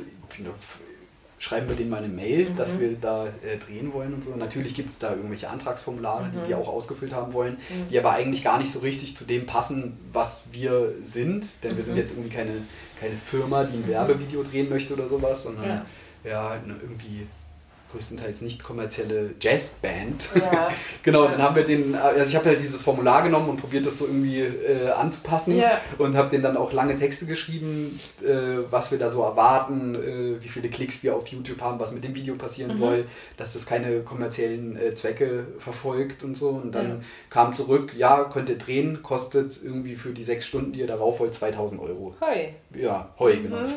schreiben 1.41 1.67
wir 1.67 1.75
denen 1.75 1.89
mal 1.89 1.97
eine 1.97 2.07
Mail, 2.07 2.49
mhm. 2.49 2.55
dass 2.55 2.79
wir 2.79 2.95
da 3.01 3.25
äh, 3.25 3.57
drehen 3.57 3.93
wollen 3.93 4.13
und 4.13 4.23
so. 4.23 4.35
Natürlich 4.35 4.75
gibt 4.75 4.91
es 4.91 4.99
da 4.99 5.15
irgendwelche 5.15 5.49
Antragsformulare, 5.49 6.25
mhm. 6.25 6.31
die 6.33 6.49
wir 6.49 6.57
auch 6.59 6.67
ausgefüllt 6.67 7.13
haben 7.13 7.33
wollen, 7.33 7.53
mhm. 7.53 7.89
die 7.89 7.97
aber 7.97 8.11
eigentlich 8.11 8.43
gar 8.43 8.59
nicht 8.59 8.71
so 8.71 8.79
richtig 8.79 9.17
zu 9.17 9.25
dem 9.25 9.47
passen, 9.47 9.97
was 10.13 10.43
wir 10.51 10.93
sind. 11.03 11.47
Denn 11.63 11.75
wir 11.75 11.83
sind 11.83 11.95
mhm. 11.95 11.99
jetzt 11.99 12.11
irgendwie 12.11 12.29
keine, 12.29 12.61
keine 12.99 13.15
Firma, 13.17 13.63
die 13.63 13.77
ein 13.77 13.81
mhm. 13.81 13.87
Werbevideo 13.87 14.43
drehen 14.43 14.69
möchte 14.69 14.93
oder 14.93 15.07
sowas, 15.07 15.41
sondern 15.41 15.65
ja, 15.65 15.85
ja 16.23 16.49
halt 16.49 16.61
irgendwie 16.67 17.25
größtenteils 17.91 18.41
nicht 18.41 18.63
kommerzielle 18.63 19.31
Jazzband. 19.39 20.29
Ja. 20.35 20.69
genau, 21.03 21.27
dann 21.27 21.41
haben 21.41 21.55
wir 21.55 21.63
den, 21.63 21.95
also 21.95 22.29
ich 22.29 22.35
habe 22.35 22.45
halt 22.49 22.59
dieses 22.59 22.83
Formular 22.83 23.23
genommen 23.23 23.49
und 23.49 23.57
probiert 23.57 23.85
das 23.85 23.97
so 23.97 24.05
irgendwie 24.05 24.39
äh, 24.41 24.89
anzupassen 24.89 25.57
ja. 25.57 25.79
und 25.97 26.15
habe 26.15 26.29
den 26.29 26.41
dann 26.41 26.57
auch 26.57 26.73
lange 26.73 26.95
Texte 26.95 27.25
geschrieben, 27.25 27.99
äh, 28.23 28.63
was 28.69 28.91
wir 28.91 28.99
da 28.99 29.09
so 29.09 29.23
erwarten, 29.23 29.95
äh, 29.95 30.43
wie 30.43 30.47
viele 30.47 30.69
Klicks 30.69 31.03
wir 31.03 31.15
auf 31.15 31.27
YouTube 31.27 31.61
haben, 31.61 31.79
was 31.79 31.91
mit 31.91 32.03
dem 32.03 32.15
Video 32.15 32.35
passieren 32.35 32.73
mhm. 32.73 32.77
soll, 32.77 33.05
dass 33.37 33.53
das 33.53 33.65
keine 33.65 34.01
kommerziellen 34.01 34.77
äh, 34.77 34.93
Zwecke 34.93 35.47
verfolgt 35.59 36.23
und 36.23 36.37
so. 36.37 36.49
Und 36.49 36.73
dann 36.73 36.87
ja. 36.87 36.95
kam 37.29 37.53
zurück, 37.53 37.93
ja, 37.95 38.23
könnt 38.25 38.49
ihr 38.49 38.57
drehen, 38.57 39.03
kostet 39.03 39.59
irgendwie 39.63 39.95
für 39.95 40.11
die 40.11 40.23
sechs 40.23 40.45
Stunden, 40.45 40.73
die 40.73 40.79
ihr 40.79 40.87
darauf 40.87 41.19
wollt, 41.19 41.33
2000 41.33 41.81
Euro. 41.81 42.15
Heu. 42.21 42.79
Ja, 42.79 43.09
Heu, 43.19 43.35
genau. 43.35 43.57
mhm. 43.57 43.61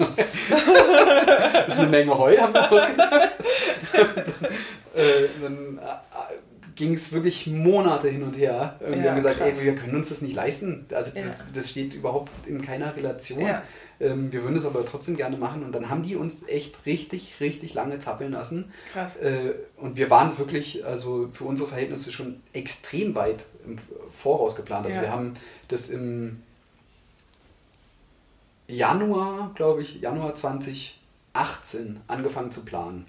das 0.49 1.75
ist 1.75 1.81
eine 1.81 1.89
Menge 1.89 2.17
Heu, 2.17 2.37
haben 2.37 2.55
wir 2.55 2.71
auch 2.71 2.89
gedacht. 2.89 3.39
äh, 4.95 5.29
dann 5.41 5.79
äh, 5.79 5.81
ging 6.75 6.95
es 6.95 7.13
wirklich 7.13 7.47
Monate 7.47 8.09
hin 8.09 8.23
und 8.23 8.37
her. 8.37 8.77
Und 8.81 8.95
ja, 8.95 9.03
wir 9.03 9.11
haben 9.11 9.17
gesagt, 9.17 9.41
ey, 9.41 9.61
wir 9.61 9.75
können 9.75 9.95
uns 9.97 10.09
das 10.09 10.23
nicht 10.23 10.35
leisten. 10.35 10.87
Also 10.93 11.13
ja. 11.15 11.23
das, 11.23 11.45
das 11.53 11.71
steht 11.71 11.95
überhaupt 11.95 12.31
in 12.47 12.63
keiner 12.63 12.97
Relation. 12.97 13.41
Ja. 13.41 13.63
Ähm, 14.01 14.33
wir 14.33 14.43
würden 14.43 14.57
es 14.57 14.65
aber 14.65 14.85
trotzdem 14.85 15.17
gerne 15.17 15.37
machen. 15.37 15.63
Und 15.63 15.73
dann 15.73 15.89
haben 15.89 16.03
die 16.03 16.17
uns 16.17 16.47
echt 16.49 16.85
richtig, 16.87 17.41
richtig 17.41 17.75
lange 17.75 17.99
zappeln 17.99 18.33
lassen. 18.33 18.73
Krass. 18.93 19.17
Äh, 19.17 19.55
und 19.77 19.97
wir 19.97 20.11
waren 20.11 20.37
wirklich, 20.39 20.85
also 20.85 21.29
für 21.33 21.45
unsere 21.45 21.69
Verhältnisse 21.69 22.11
schon 22.11 22.41
extrem 22.53 23.15
weit 23.15 23.45
im 23.65 23.77
Voraus 24.11 24.57
geplant. 24.57 24.87
Also 24.87 25.01
wir 25.01 25.13
haben 25.13 25.35
das 25.69 25.89
im 25.91 26.43
Januar, 28.67 29.53
glaube 29.55 29.83
ich, 29.83 30.01
Januar 30.01 30.35
2018 30.35 32.01
angefangen 32.09 32.51
zu 32.51 32.65
planen. 32.65 33.07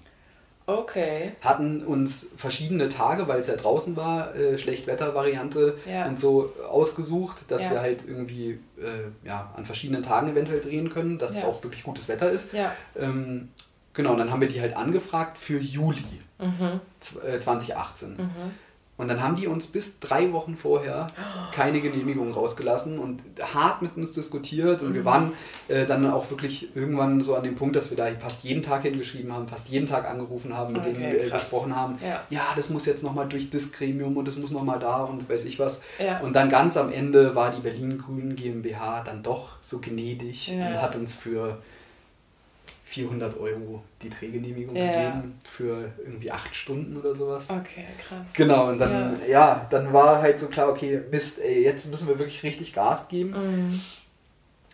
Okay. 0.67 1.33
Hatten 1.41 1.85
uns 1.85 2.27
verschiedene 2.35 2.89
Tage, 2.89 3.27
weil 3.27 3.39
es 3.39 3.47
ja 3.47 3.55
draußen 3.55 3.95
war, 3.95 4.35
äh, 4.35 4.57
Schlechtwettervariante 4.57 5.77
ja. 5.87 6.07
und 6.07 6.17
so 6.17 6.53
ausgesucht, 6.67 7.37
dass 7.47 7.63
ja. 7.63 7.71
wir 7.71 7.81
halt 7.81 8.03
irgendwie 8.07 8.59
äh, 8.79 9.27
ja, 9.27 9.53
an 9.55 9.65
verschiedenen 9.65 10.01
Tagen 10.01 10.29
eventuell 10.29 10.61
drehen 10.61 10.89
können, 10.89 11.19
dass 11.19 11.37
es 11.37 11.43
auch 11.45 11.63
wirklich 11.63 11.83
gutes 11.83 12.07
Wetter 12.07 12.31
ist. 12.31 12.47
Ähm, 12.95 13.49
genau, 13.93 14.13
und 14.13 14.17
dann 14.17 14.31
haben 14.31 14.41
wir 14.41 14.47
die 14.47 14.59
halt 14.59 14.75
angefragt 14.75 15.37
für 15.37 15.59
Juli 15.59 16.03
mhm. 16.39 16.79
2018. 16.99 18.17
Äh, 18.17 18.21
mhm. 18.21 18.29
Und 18.97 19.09
dann 19.09 19.21
haben 19.21 19.35
die 19.35 19.47
uns 19.47 19.67
bis 19.67 19.99
drei 19.99 20.31
Wochen 20.31 20.55
vorher 20.55 21.07
keine 21.51 21.81
Genehmigung 21.81 22.31
rausgelassen 22.31 22.97
und 22.97 23.21
hart 23.53 23.81
mit 23.81 23.97
uns 23.97 24.13
diskutiert. 24.13 24.81
Und 24.83 24.91
mhm. 24.91 24.93
wir 24.93 25.05
waren 25.05 25.33
äh, 25.67 25.85
dann 25.85 26.09
auch 26.09 26.29
wirklich 26.29 26.73
irgendwann 26.75 27.21
so 27.21 27.35
an 27.35 27.43
dem 27.43 27.55
Punkt, 27.55 27.75
dass 27.75 27.89
wir 27.89 27.97
da 27.97 28.07
fast 28.17 28.45
jeden 28.45 28.61
Tag 28.61 28.83
hingeschrieben 28.83 29.33
haben, 29.33 29.49
fast 29.49 29.67
jeden 29.67 29.85
Tag 29.85 30.09
angerufen 30.09 30.55
haben, 30.55 30.71
mit 30.71 30.83
okay, 30.83 30.93
denen 30.93 31.11
wir 31.11 31.25
äh, 31.25 31.29
gesprochen 31.29 31.75
haben. 31.75 31.97
Ja. 32.01 32.21
ja. 32.29 32.53
das 32.55 32.69
muss 32.69 32.85
jetzt 32.85 33.03
nochmal 33.03 33.27
durch 33.27 33.49
das 33.49 33.73
Gremium 33.73 34.15
und 34.15 34.29
das 34.29 34.37
muss 34.37 34.51
nochmal 34.51 34.79
da 34.79 35.03
und 35.03 35.29
weiß 35.29 35.43
ich 35.43 35.59
was. 35.59 35.83
Ja. 35.99 36.19
Und 36.21 36.33
dann 36.33 36.49
ganz 36.49 36.77
am 36.77 36.89
Ende 36.89 37.35
war 37.35 37.51
die 37.51 37.61
Berlin 37.61 37.97
Grünen 37.97 38.37
GmbH 38.37 39.03
dann 39.03 39.23
doch 39.23 39.57
so 39.61 39.79
gnädig 39.79 40.47
ja. 40.47 40.67
und 40.67 40.81
hat 40.81 40.95
uns 40.95 41.13
für 41.13 41.57
400 42.85 43.37
Euro 43.39 43.83
die 44.03 44.11
Drehgenehmigung 44.11 44.75
ja. 44.75 44.85
gegeben 44.85 45.33
für 45.43 45.91
irgendwie 45.97 46.31
acht 46.31 46.55
Stunden 46.55 46.95
oder 46.95 47.15
sowas. 47.15 47.49
Okay, 47.49 47.85
krass. 47.97 48.25
Genau, 48.33 48.69
und 48.69 48.77
dann, 48.77 49.19
ja, 49.21 49.27
ja 49.27 49.67
dann 49.71 49.91
war 49.91 50.21
halt 50.21 50.39
so 50.39 50.47
klar, 50.47 50.69
okay, 50.69 51.01
Mist, 51.11 51.39
ey, 51.39 51.63
jetzt 51.63 51.89
müssen 51.89 52.07
wir 52.07 52.19
wirklich 52.19 52.43
richtig 52.43 52.73
Gas 52.73 53.07
geben. 53.07 53.31
Mhm. 53.31 53.81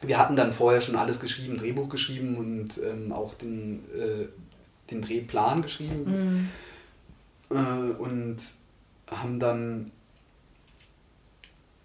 Wir 0.01 0.19
hatten 0.19 0.35
dann 0.35 0.51
vorher 0.51 0.81
schon 0.81 0.97
alles 0.97 1.21
geschrieben, 1.21 1.57
Drehbuch 1.57 1.87
geschrieben 1.87 2.35
und 2.35 2.77
ähm, 2.83 3.13
auch 3.13 3.33
den, 3.35 3.85
äh, 3.97 4.27
den 4.91 5.01
Drehplan 5.01 5.61
geschrieben. 5.61 6.49
Mhm. 7.49 7.57
Äh, 7.57 7.91
und 7.93 8.37
haben 9.09 9.39
dann 9.39 9.91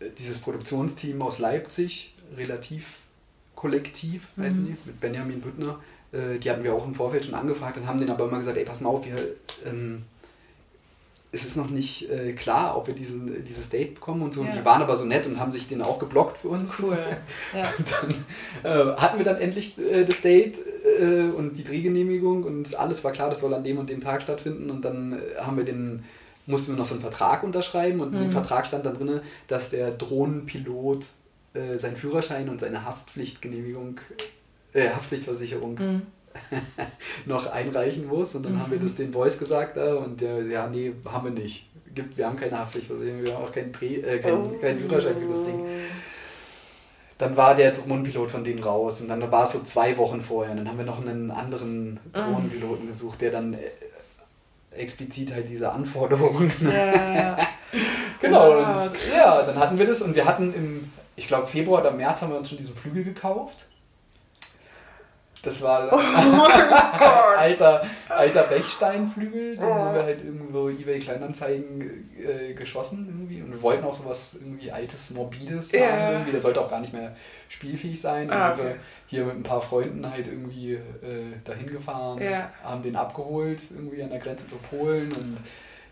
äh, 0.01 0.11
dieses 0.19 0.41
Produktionsteam 0.41 1.23
aus 1.23 1.39
Leipzig, 1.39 2.15
relativ 2.37 2.95
kollektiv, 3.55 4.27
mhm. 4.35 4.43
weiß 4.43 4.57
nicht, 4.57 4.87
mit 4.87 5.01
Benjamin 5.01 5.41
Büttner, 5.41 5.79
äh, 6.17 6.39
die 6.39 6.51
hatten 6.51 6.65
wir 6.65 6.75
auch 6.75 6.87
im 6.87 6.95
Vorfeld 6.95 7.25
schon 7.25 7.35
angefragt 7.35 7.77
und 7.77 7.87
haben 7.87 7.99
denen 7.99 8.11
aber 8.11 8.25
immer 8.27 8.39
gesagt, 8.39 8.57
ey, 8.57 8.65
pass 8.65 8.81
mal 8.81 8.91
auf, 8.91 9.05
wir, 9.05 9.17
ähm, 9.67 10.05
es 11.33 11.45
ist 11.45 11.57
noch 11.57 11.69
nicht 11.69 12.11
äh, 12.11 12.33
klar, 12.33 12.77
ob 12.77 12.87
wir 12.87 12.95
diesen, 12.95 13.45
dieses 13.45 13.69
Date 13.69 13.95
bekommen 13.97 14.23
und 14.23 14.33
so. 14.33 14.43
Ja. 14.43 14.49
Und 14.49 14.57
die 14.57 14.65
waren 14.65 14.81
aber 14.81 14.97
so 14.97 15.05
nett 15.05 15.27
und 15.27 15.39
haben 15.39 15.53
sich 15.53 15.69
den 15.69 15.83
auch 15.83 15.99
geblockt 15.99 16.39
für 16.39 16.49
uns. 16.49 16.77
Cool. 16.81 16.99
Ja. 17.55 17.71
Und 17.79 17.93
dann 17.93 18.95
äh, 18.95 18.97
hatten 18.97 19.19
wir 19.19 19.25
dann 19.25 19.39
endlich 19.39 19.77
äh, 19.79 20.05
das 20.05 20.23
Date 20.23 20.59
äh, 20.99 21.31
und 21.31 21.59
die 21.59 21.65
Drehgenehmigung 21.65 22.45
und 22.45 22.75
alles 22.77 23.05
war 23.05 23.13
klar, 23.13 23.29
das 23.29 23.41
soll 23.41 23.53
an 23.53 23.65
dem 23.65 23.79
und 23.79 23.91
dem 23.91 24.01
Tag 24.01 24.23
stattfinden. 24.23 24.71
Und 24.71 24.85
dann 24.85 25.15
äh, 25.15 25.41
haben 25.41 25.57
wir 25.57 25.65
den, 25.65 26.05
mussten 26.47 26.73
wir 26.73 26.79
noch 26.79 26.87
so 26.87 26.95
einen 26.95 27.03
Vertrag 27.03 27.43
unterschreiben 27.43 28.01
und 28.01 28.13
mhm. 28.13 28.17
in 28.17 28.23
dem. 28.25 28.33
Vertrag 28.33 28.67
stand 28.67 28.87
dann 28.87 28.95
drin, 28.95 29.21
dass 29.47 29.71
der 29.71 29.91
Drohnenpilot 29.93 31.07
seinen 31.79 31.97
Führerschein 31.97 32.51
und 32.51 32.61
seine 32.61 32.85
Haftpflichtgenehmigung 32.85 33.99
äh, 34.77 34.91
Haftpflichtversicherung 34.91 35.75
mhm. 35.75 36.03
noch 37.27 37.51
einreichen 37.51 38.07
muss. 38.07 38.35
Und 38.35 38.45
dann 38.45 38.55
mhm. 38.55 38.63
haben 38.63 38.73
wir 38.73 38.79
das 38.79 38.95
den 38.95 39.11
Boys 39.11 39.39
gesagt 39.39 39.77
da 39.77 39.95
und 39.97 40.21
der, 40.21 40.43
ja, 40.43 40.67
nee, 40.69 40.93
haben 41.07 41.25
wir 41.25 41.43
nicht. 41.43 41.69
Gibt, 41.95 42.19
wir 42.19 42.27
haben 42.27 42.37
keine 42.37 42.59
Haftpflichtversicherung, 42.59 43.23
wir 43.25 43.35
haben 43.35 43.45
auch 43.45 43.53
keinen, 43.53 43.73
Dreh, 43.73 43.97
äh, 43.97 44.19
keinen, 44.19 44.45
oh. 44.45 44.59
keinen 44.61 44.79
Führerschein 44.79 45.17
für 45.19 45.29
das 45.29 45.45
Ding. 45.45 45.67
Dann 47.17 47.35
war 47.35 47.55
der 47.55 47.73
Drohnenpilot 47.73 48.31
von 48.31 48.45
denen 48.45 48.63
raus 48.63 49.01
und 49.01 49.09
dann 49.09 49.33
war 49.33 49.45
es 49.45 49.53
so 49.53 49.61
zwei 49.61 49.97
Wochen 49.97 50.21
vorher. 50.21 50.53
Und 50.53 50.59
dann 50.59 50.69
haben 50.69 50.77
wir 50.77 50.85
noch 50.85 51.01
einen 51.01 51.31
anderen 51.31 51.99
ah. 52.13 52.31
Drohnenpiloten 52.31 52.87
gesucht, 52.87 53.23
der 53.23 53.31
dann 53.31 53.55
äh, 53.55 53.71
explizit 54.73 55.33
halt 55.33 55.49
diese 55.49 55.73
Anforderungen. 55.73 56.53
Ja. 56.63 57.39
genau, 58.21 58.49
wow, 58.49 58.87
und, 58.87 58.93
ja, 59.11 59.43
dann 59.43 59.57
hatten 59.57 59.79
wir 59.79 59.87
das 59.87 60.03
und 60.03 60.15
wir 60.15 60.25
hatten 60.25 60.53
im, 60.55 60.91
ich 61.17 61.27
glaube, 61.27 61.47
Februar 61.47 61.81
oder 61.81 61.93
März 61.93 62.23
haben 62.23 62.31
wir 62.31 62.39
uns 62.39 62.49
schon 62.49 62.59
diesen 62.59 62.75
Flügel 62.75 63.05
gekauft. 63.05 63.67
Das 65.47 65.63
war 65.63 65.89
oh 65.93 67.39
alter, 67.39 67.87
alter 68.09 68.43
Bechsteinflügel, 68.43 69.55
den 69.55 69.65
oh. 69.65 69.75
haben 69.75 69.95
wir 69.95 70.03
halt 70.03 70.25
irgendwo 70.25 70.69
eBay 70.69 70.99
Kleinanzeigen 70.99 72.11
äh, 72.19 72.53
geschossen 72.53 73.07
irgendwie. 73.07 73.43
Und 73.43 73.53
wir 73.53 73.63
wollten 73.63 73.85
auch 73.85 73.95
sowas 73.95 74.37
irgendwie 74.41 74.73
altes, 74.73 75.13
morbides 75.13 75.73
yeah. 75.73 75.87
haben 75.89 76.13
irgendwie. 76.13 76.33
Der 76.33 76.41
sollte 76.41 76.61
auch 76.61 76.69
gar 76.69 76.81
nicht 76.81 76.93
mehr 76.93 77.15
spielfähig 77.49 78.01
sein. 78.01 78.29
Ah, 78.29 78.49
und 78.49 78.55
okay. 78.55 78.65
wir 78.65 78.77
hier 79.07 79.25
mit 79.25 79.37
ein 79.37 79.45
paar 79.45 79.63
Freunden 79.63 80.11
halt 80.11 80.27
irgendwie 80.27 80.73
äh, 80.73 80.81
dahin 81.45 81.69
gefahren, 81.69 82.21
yeah. 82.21 82.51
haben 82.65 82.83
den 82.83 82.97
abgeholt 82.97 83.61
irgendwie 83.71 84.03
an 84.03 84.11
der 84.11 84.19
Grenze 84.19 84.49
zu 84.49 84.57
Polen 84.57 85.13
und 85.13 85.37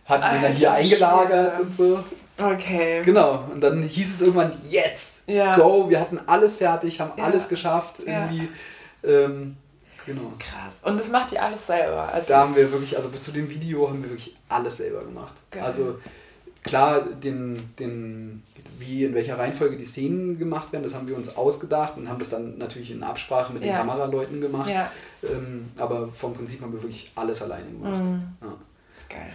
hatten 0.05 0.23
Alter, 0.25 0.37
den 0.37 0.43
dann 0.43 0.53
hier 0.53 0.73
eingelagert 0.73 1.61
und 1.61 1.77
so. 1.77 2.05
Okay. 2.43 3.03
Genau. 3.05 3.45
Und 3.53 3.61
dann 3.61 3.85
hieß 3.85 4.15
es 4.15 4.21
irgendwann, 4.21 4.59
jetzt, 4.69 5.29
go. 5.55 5.89
Wir 5.89 6.01
hatten 6.01 6.19
alles 6.27 6.57
fertig, 6.57 7.01
haben 7.01 7.13
alles 7.23 7.49
geschafft. 7.49 8.01
Irgendwie 8.01 8.49
ähm, 9.05 9.57
genau. 10.07 10.33
Krass. 10.39 10.75
Und 10.83 10.99
das 10.99 11.09
macht 11.11 11.33
ihr 11.33 11.43
alles 11.43 11.67
selber? 11.67 12.09
Also 12.13 12.27
da 12.29 12.41
haben 12.41 12.57
wir 12.57 12.71
wirklich, 12.71 12.97
also 12.97 13.09
zu 13.11 13.33
dem 13.33 13.49
Video 13.49 13.89
haben 13.89 14.03
wir 14.03 14.11
wirklich 14.11 14.37
alles 14.49 14.79
selber 14.79 15.05
gemacht. 15.05 15.35
Geil. 15.51 15.63
Also 15.63 15.99
klar, 16.63 17.03
den, 17.03 17.75
den, 17.79 18.43
wie 18.79 19.05
in 19.05 19.15
welcher 19.15 19.39
Reihenfolge 19.39 19.77
die 19.77 19.85
Szenen 19.85 20.39
gemacht 20.39 20.73
werden, 20.73 20.83
das 20.83 20.95
haben 20.95 21.07
wir 21.07 21.17
uns 21.17 21.37
ausgedacht 21.37 21.97
und 21.97 22.09
haben 22.09 22.19
das 22.19 22.31
dann 22.31 22.59
natürlich 22.59 22.91
in 22.91 23.03
Absprache 23.03 23.53
mit 23.53 23.63
den 23.63 23.71
ja. 23.71 23.79
Kameraleuten 23.79 24.41
gemacht. 24.41 24.71
Ja. 24.71 24.91
Ähm, 25.23 25.71
aber 25.77 26.09
vom 26.09 26.35
Prinzip 26.35 26.61
haben 26.61 26.73
wir 26.73 26.83
wirklich 26.83 27.13
alles 27.15 27.43
alleine 27.43 27.71
gemacht. 27.71 28.03
Mhm. 28.03 28.23
Ja. 28.43 28.55
Geil. 29.09 29.33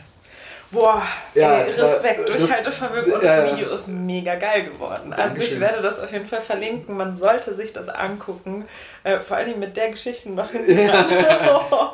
Boah, 0.72 1.02
ja, 1.34 1.62
ey, 1.62 1.72
Respekt, 1.72 2.20
war, 2.20 2.38
Durchhaltevermögen 2.38 3.14
und 3.14 3.24
das 3.24 3.52
Video 3.52 3.74
ist 3.74 3.88
mega 3.88 4.36
geil 4.36 4.70
geworden. 4.70 5.14
Also 5.14 5.42
ich 5.42 5.60
werde 5.60 5.82
das 5.82 6.00
auf 6.00 6.12
jeden 6.12 6.28
Fall 6.28 6.42
verlinken. 6.42 6.96
Man 6.96 7.18
sollte 7.18 7.56
sich 7.56 7.74
das 7.74 7.90
angucken. 7.90 8.66
Äh, 9.04 9.20
vor 9.22 9.38
allem 9.38 9.60
mit 9.60 9.76
der 9.76 9.90
Geschichte 9.90 10.30
noch 10.30 10.54
ja, 10.68 10.76
ja. 10.76 11.94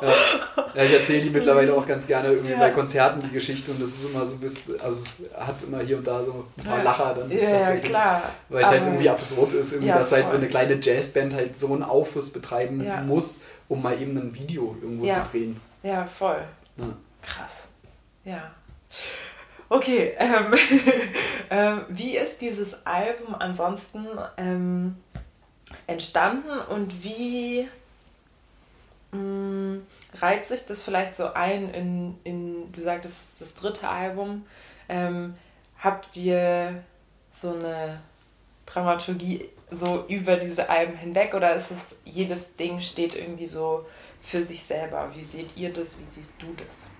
ja, 0.74 0.82
ich 0.82 0.92
erzähle 0.92 1.20
die 1.22 1.30
mittlerweile 1.30 1.72
auch 1.72 1.86
ganz 1.86 2.06
gerne 2.06 2.28
irgendwie 2.28 2.54
bei 2.54 2.70
Konzerten 2.70 3.20
die 3.20 3.30
Geschichte 3.30 3.70
und 3.70 3.80
das 3.80 3.90
ist 3.90 4.10
immer 4.10 4.26
so 4.26 4.36
ein 4.36 4.40
bisschen, 4.40 4.78
also 4.80 5.06
hat 5.34 5.62
immer 5.62 5.78
hier 5.80 5.96
und 5.96 6.06
da 6.06 6.22
so 6.22 6.44
ein 6.58 6.64
paar 6.64 6.82
Lacher 6.82 7.14
dann. 7.14 7.30
Ja, 7.30 7.76
klar. 7.76 8.22
Weil 8.50 8.64
es 8.64 8.70
halt 8.70 8.82
irgendwie 8.84 9.08
absurd 9.08 9.54
ist, 9.54 9.72
irgendwie, 9.72 9.92
dass 9.92 10.12
halt 10.12 10.28
so 10.28 10.36
eine 10.36 10.48
kleine 10.48 10.78
Jazzband 10.78 11.32
halt 11.32 11.56
so 11.56 11.72
einen 11.72 11.82
Aufriss 11.82 12.30
betreiben 12.30 12.86
muss, 13.06 13.40
um 13.68 13.82
mal 13.82 13.98
eben 14.00 14.18
ein 14.18 14.34
Video 14.34 14.76
irgendwo 14.82 15.08
zu 15.10 15.22
drehen. 15.30 15.60
Ja, 15.82 16.04
voll. 16.04 16.42
Krass. 17.22 17.52
Ja. 18.24 18.50
Okay, 19.68 20.14
ähm, 20.18 20.54
ähm, 21.50 21.84
wie 21.88 22.16
ist 22.16 22.40
dieses 22.40 22.74
Album 22.86 23.34
ansonsten 23.34 24.06
ähm, 24.36 24.96
entstanden 25.88 26.58
und 26.68 27.02
wie 27.02 27.68
mh, 29.10 29.18
mm, 29.18 29.86
reiht 30.14 30.46
sich 30.46 30.64
das 30.66 30.84
vielleicht 30.84 31.16
so 31.16 31.32
ein 31.32 31.70
in, 31.70 32.18
in 32.22 32.72
du 32.72 32.80
sagtest, 32.80 33.16
das 33.40 33.54
dritte 33.54 33.88
Album? 33.88 34.46
Ähm, 34.88 35.34
habt 35.78 36.16
ihr 36.16 36.84
so 37.32 37.52
eine 37.52 38.00
Dramaturgie 38.66 39.48
so 39.70 40.04
über 40.06 40.36
diese 40.36 40.68
Alben 40.70 40.96
hinweg 40.96 41.34
oder 41.34 41.56
ist 41.56 41.72
es, 41.72 41.96
jedes 42.04 42.54
Ding 42.54 42.80
steht 42.80 43.16
irgendwie 43.16 43.46
so 43.46 43.84
für 44.20 44.44
sich 44.44 44.62
selber? 44.62 45.10
Wie 45.14 45.24
seht 45.24 45.56
ihr 45.56 45.72
das? 45.72 45.98
Wie 45.98 46.04
siehst 46.04 46.34
du 46.38 46.54
das? 46.56 46.95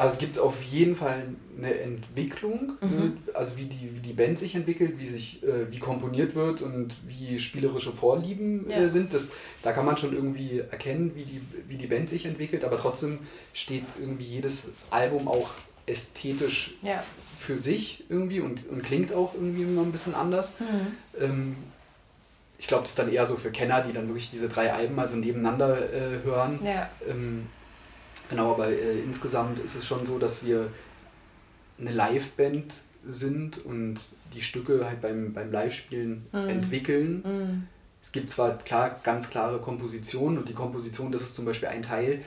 Also 0.00 0.14
es 0.14 0.18
gibt 0.18 0.38
auf 0.38 0.62
jeden 0.62 0.96
Fall 0.96 1.24
eine 1.58 1.78
Entwicklung, 1.78 2.78
mhm. 2.80 2.88
Ne? 2.88 3.12
also 3.34 3.58
wie 3.58 3.66
die, 3.66 3.94
wie 3.94 4.00
die 4.00 4.14
Band 4.14 4.38
sich 4.38 4.54
entwickelt, 4.54 4.98
wie 4.98 5.06
sich, 5.06 5.42
äh, 5.42 5.70
wie 5.70 5.78
komponiert 5.78 6.34
wird 6.34 6.62
und 6.62 6.96
wie 7.06 7.38
spielerische 7.38 7.92
Vorlieben 7.92 8.70
äh, 8.70 8.72
ja. 8.72 8.78
äh, 8.84 8.88
sind. 8.88 9.12
Das, 9.12 9.32
da 9.62 9.72
kann 9.72 9.84
man 9.84 9.98
schon 9.98 10.14
irgendwie 10.14 10.60
erkennen, 10.60 11.12
wie 11.14 11.24
die, 11.24 11.42
wie 11.68 11.76
die 11.76 11.86
Band 11.86 12.08
sich 12.08 12.24
entwickelt, 12.24 12.64
aber 12.64 12.78
trotzdem 12.78 13.18
steht 13.52 13.84
irgendwie 13.98 14.24
jedes 14.24 14.68
Album 14.88 15.28
auch 15.28 15.50
ästhetisch 15.84 16.76
ja. 16.80 17.04
für 17.38 17.58
sich 17.58 18.04
irgendwie 18.08 18.40
und, 18.40 18.70
und 18.70 18.82
klingt 18.82 19.12
auch 19.12 19.34
irgendwie 19.34 19.64
immer 19.64 19.82
ein 19.82 19.92
bisschen 19.92 20.14
anders. 20.14 20.58
Mhm. 20.60 21.22
Ähm, 21.22 21.56
ich 22.58 22.68
glaube, 22.68 22.84
das 22.84 22.92
ist 22.92 22.98
dann 22.98 23.12
eher 23.12 23.26
so 23.26 23.36
für 23.36 23.50
Kenner, 23.50 23.82
die 23.82 23.92
dann 23.92 24.08
wirklich 24.08 24.30
diese 24.30 24.48
drei 24.48 24.72
Alben 24.72 24.94
mal 24.94 25.06
so 25.06 25.16
nebeneinander 25.16 25.92
äh, 25.92 26.22
hören. 26.24 26.58
Ja. 26.64 26.88
Ähm, 27.06 27.48
Genau, 28.28 28.52
aber 28.52 28.68
äh, 28.68 29.00
insgesamt 29.00 29.58
ist 29.58 29.74
es 29.74 29.86
schon 29.86 30.06
so, 30.06 30.18
dass 30.18 30.44
wir 30.44 30.70
eine 31.78 31.92
Liveband 31.92 32.80
sind 33.08 33.64
und 33.64 33.98
die 34.34 34.42
Stücke 34.42 34.84
halt 34.84 35.00
beim, 35.00 35.32
beim 35.32 35.50
Live-Spielen 35.50 36.26
mm. 36.32 36.36
entwickeln. 36.36 37.22
Mm. 37.22 37.68
Es 38.02 38.12
gibt 38.12 38.30
zwar 38.30 38.58
klar 38.58 39.00
ganz 39.02 39.30
klare 39.30 39.58
Kompositionen 39.58 40.38
und 40.38 40.48
die 40.48 40.52
Komposition, 40.52 41.10
das 41.10 41.22
ist 41.22 41.34
zum 41.34 41.44
Beispiel 41.44 41.68
ein 41.68 41.82
Teil, 41.82 42.22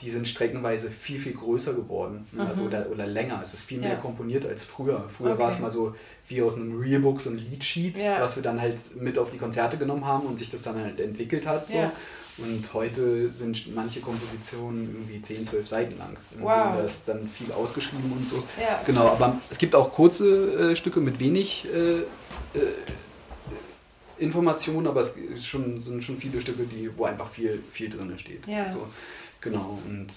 die 0.00 0.10
sind 0.10 0.26
streckenweise 0.26 0.90
viel, 0.90 1.20
viel 1.20 1.34
größer 1.34 1.72
geworden 1.72 2.26
mhm. 2.32 2.40
also, 2.40 2.64
oder, 2.64 2.90
oder 2.90 3.06
länger. 3.06 3.40
Es 3.40 3.54
ist 3.54 3.62
viel 3.62 3.78
mehr 3.78 3.90
ja. 3.90 3.96
komponiert 3.96 4.44
als 4.44 4.64
früher. 4.64 5.08
Früher 5.16 5.32
okay. 5.32 5.42
war 5.42 5.50
es 5.50 5.60
mal 5.60 5.70
so 5.70 5.94
wie 6.28 6.42
aus 6.42 6.56
einem 6.56 6.80
Realbook 6.80 7.20
so 7.20 7.30
ein 7.30 7.38
Leadsheet, 7.38 7.96
ja. 7.96 8.20
was 8.20 8.36
wir 8.36 8.42
dann 8.42 8.60
halt 8.60 9.00
mit 9.00 9.18
auf 9.18 9.30
die 9.30 9.38
Konzerte 9.38 9.76
genommen 9.76 10.04
haben 10.04 10.26
und 10.26 10.38
sich 10.38 10.50
das 10.50 10.62
dann 10.62 10.76
halt 10.76 10.98
entwickelt 10.98 11.46
hat. 11.46 11.70
So. 11.70 11.76
Ja. 11.76 11.92
Und 12.36 12.74
heute 12.74 13.30
sind 13.32 13.72
manche 13.74 14.00
Kompositionen 14.00 14.88
irgendwie 14.88 15.22
10, 15.22 15.44
12 15.44 15.68
Seiten 15.68 15.98
lang. 15.98 16.16
Wow. 16.40 16.74
Da 16.76 16.80
ist 16.80 17.06
dann 17.08 17.28
viel 17.28 17.52
ausgeschrieben 17.52 18.10
und 18.10 18.28
so. 18.28 18.42
Ja. 18.60 18.82
Genau, 18.84 19.08
aber 19.08 19.40
es 19.50 19.58
gibt 19.58 19.74
auch 19.74 19.92
kurze 19.92 20.72
äh, 20.72 20.76
Stücke 20.76 21.00
mit 21.00 21.20
wenig 21.20 21.64
äh, 21.72 21.98
äh, 21.98 22.04
Informationen, 24.18 24.88
aber 24.88 25.00
es 25.00 25.14
schon, 25.44 25.78
sind 25.78 26.02
schon 26.02 26.18
viele 26.18 26.40
Stücke, 26.40 26.64
die, 26.64 26.90
wo 26.96 27.04
einfach 27.04 27.30
viel, 27.30 27.62
viel 27.70 27.88
drin 27.88 28.18
steht. 28.18 28.46
Ja. 28.48 28.68
So, 28.68 28.88
genau, 29.40 29.78
und 29.86 30.08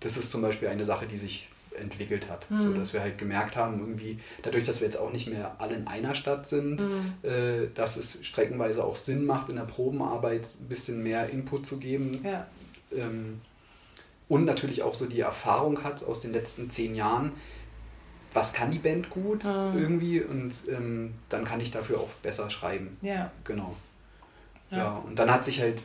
das 0.00 0.16
ist 0.16 0.30
zum 0.30 0.42
Beispiel 0.42 0.68
eine 0.68 0.84
Sache, 0.84 1.06
die 1.06 1.16
sich 1.16 1.49
entwickelt 1.80 2.28
hat. 2.28 2.50
Mhm. 2.50 2.60
So 2.60 2.72
dass 2.74 2.92
wir 2.92 3.00
halt 3.00 3.18
gemerkt 3.18 3.56
haben, 3.56 3.80
irgendwie, 3.80 4.18
dadurch, 4.42 4.64
dass 4.64 4.80
wir 4.80 4.86
jetzt 4.86 4.96
auch 4.96 5.12
nicht 5.12 5.28
mehr 5.28 5.56
alle 5.58 5.74
in 5.74 5.86
einer 5.86 6.14
Stadt 6.14 6.46
sind, 6.46 6.82
mhm. 6.82 7.28
äh, 7.28 7.68
dass 7.74 7.96
es 7.96 8.18
streckenweise 8.22 8.84
auch 8.84 8.96
Sinn 8.96 9.24
macht, 9.24 9.50
in 9.50 9.56
der 9.56 9.64
Probenarbeit 9.64 10.48
ein 10.60 10.68
bisschen 10.68 11.02
mehr 11.02 11.30
Input 11.30 11.66
zu 11.66 11.78
geben. 11.78 12.20
Ja. 12.24 12.46
Ähm, 12.94 13.40
und 14.28 14.44
natürlich 14.44 14.84
auch 14.84 14.94
so 14.94 15.06
die 15.06 15.20
Erfahrung 15.20 15.82
hat 15.82 16.04
aus 16.04 16.20
den 16.20 16.32
letzten 16.32 16.70
zehn 16.70 16.94
Jahren, 16.94 17.32
was 18.32 18.52
kann 18.52 18.70
die 18.70 18.78
Band 18.78 19.10
gut 19.10 19.44
mhm. 19.44 19.76
irgendwie 19.76 20.20
und 20.22 20.52
ähm, 20.68 21.14
dann 21.28 21.44
kann 21.44 21.60
ich 21.60 21.70
dafür 21.72 21.98
auch 21.98 22.10
besser 22.22 22.48
schreiben. 22.48 22.96
Ja. 23.02 23.32
Genau. 23.44 23.74
Ja. 24.70 24.78
ja. 24.78 24.96
und 24.98 25.18
dann 25.18 25.32
hat 25.32 25.44
sich 25.44 25.60
halt, 25.60 25.82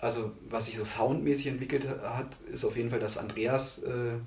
also 0.00 0.32
was 0.50 0.66
sich 0.66 0.76
so 0.76 0.84
soundmäßig 0.84 1.46
entwickelt 1.46 1.88
hat, 1.88 2.26
ist 2.52 2.64
auf 2.64 2.76
jeden 2.76 2.90
Fall, 2.90 3.00
dass 3.00 3.16
Andreas 3.16 3.78
äh, 3.78 4.18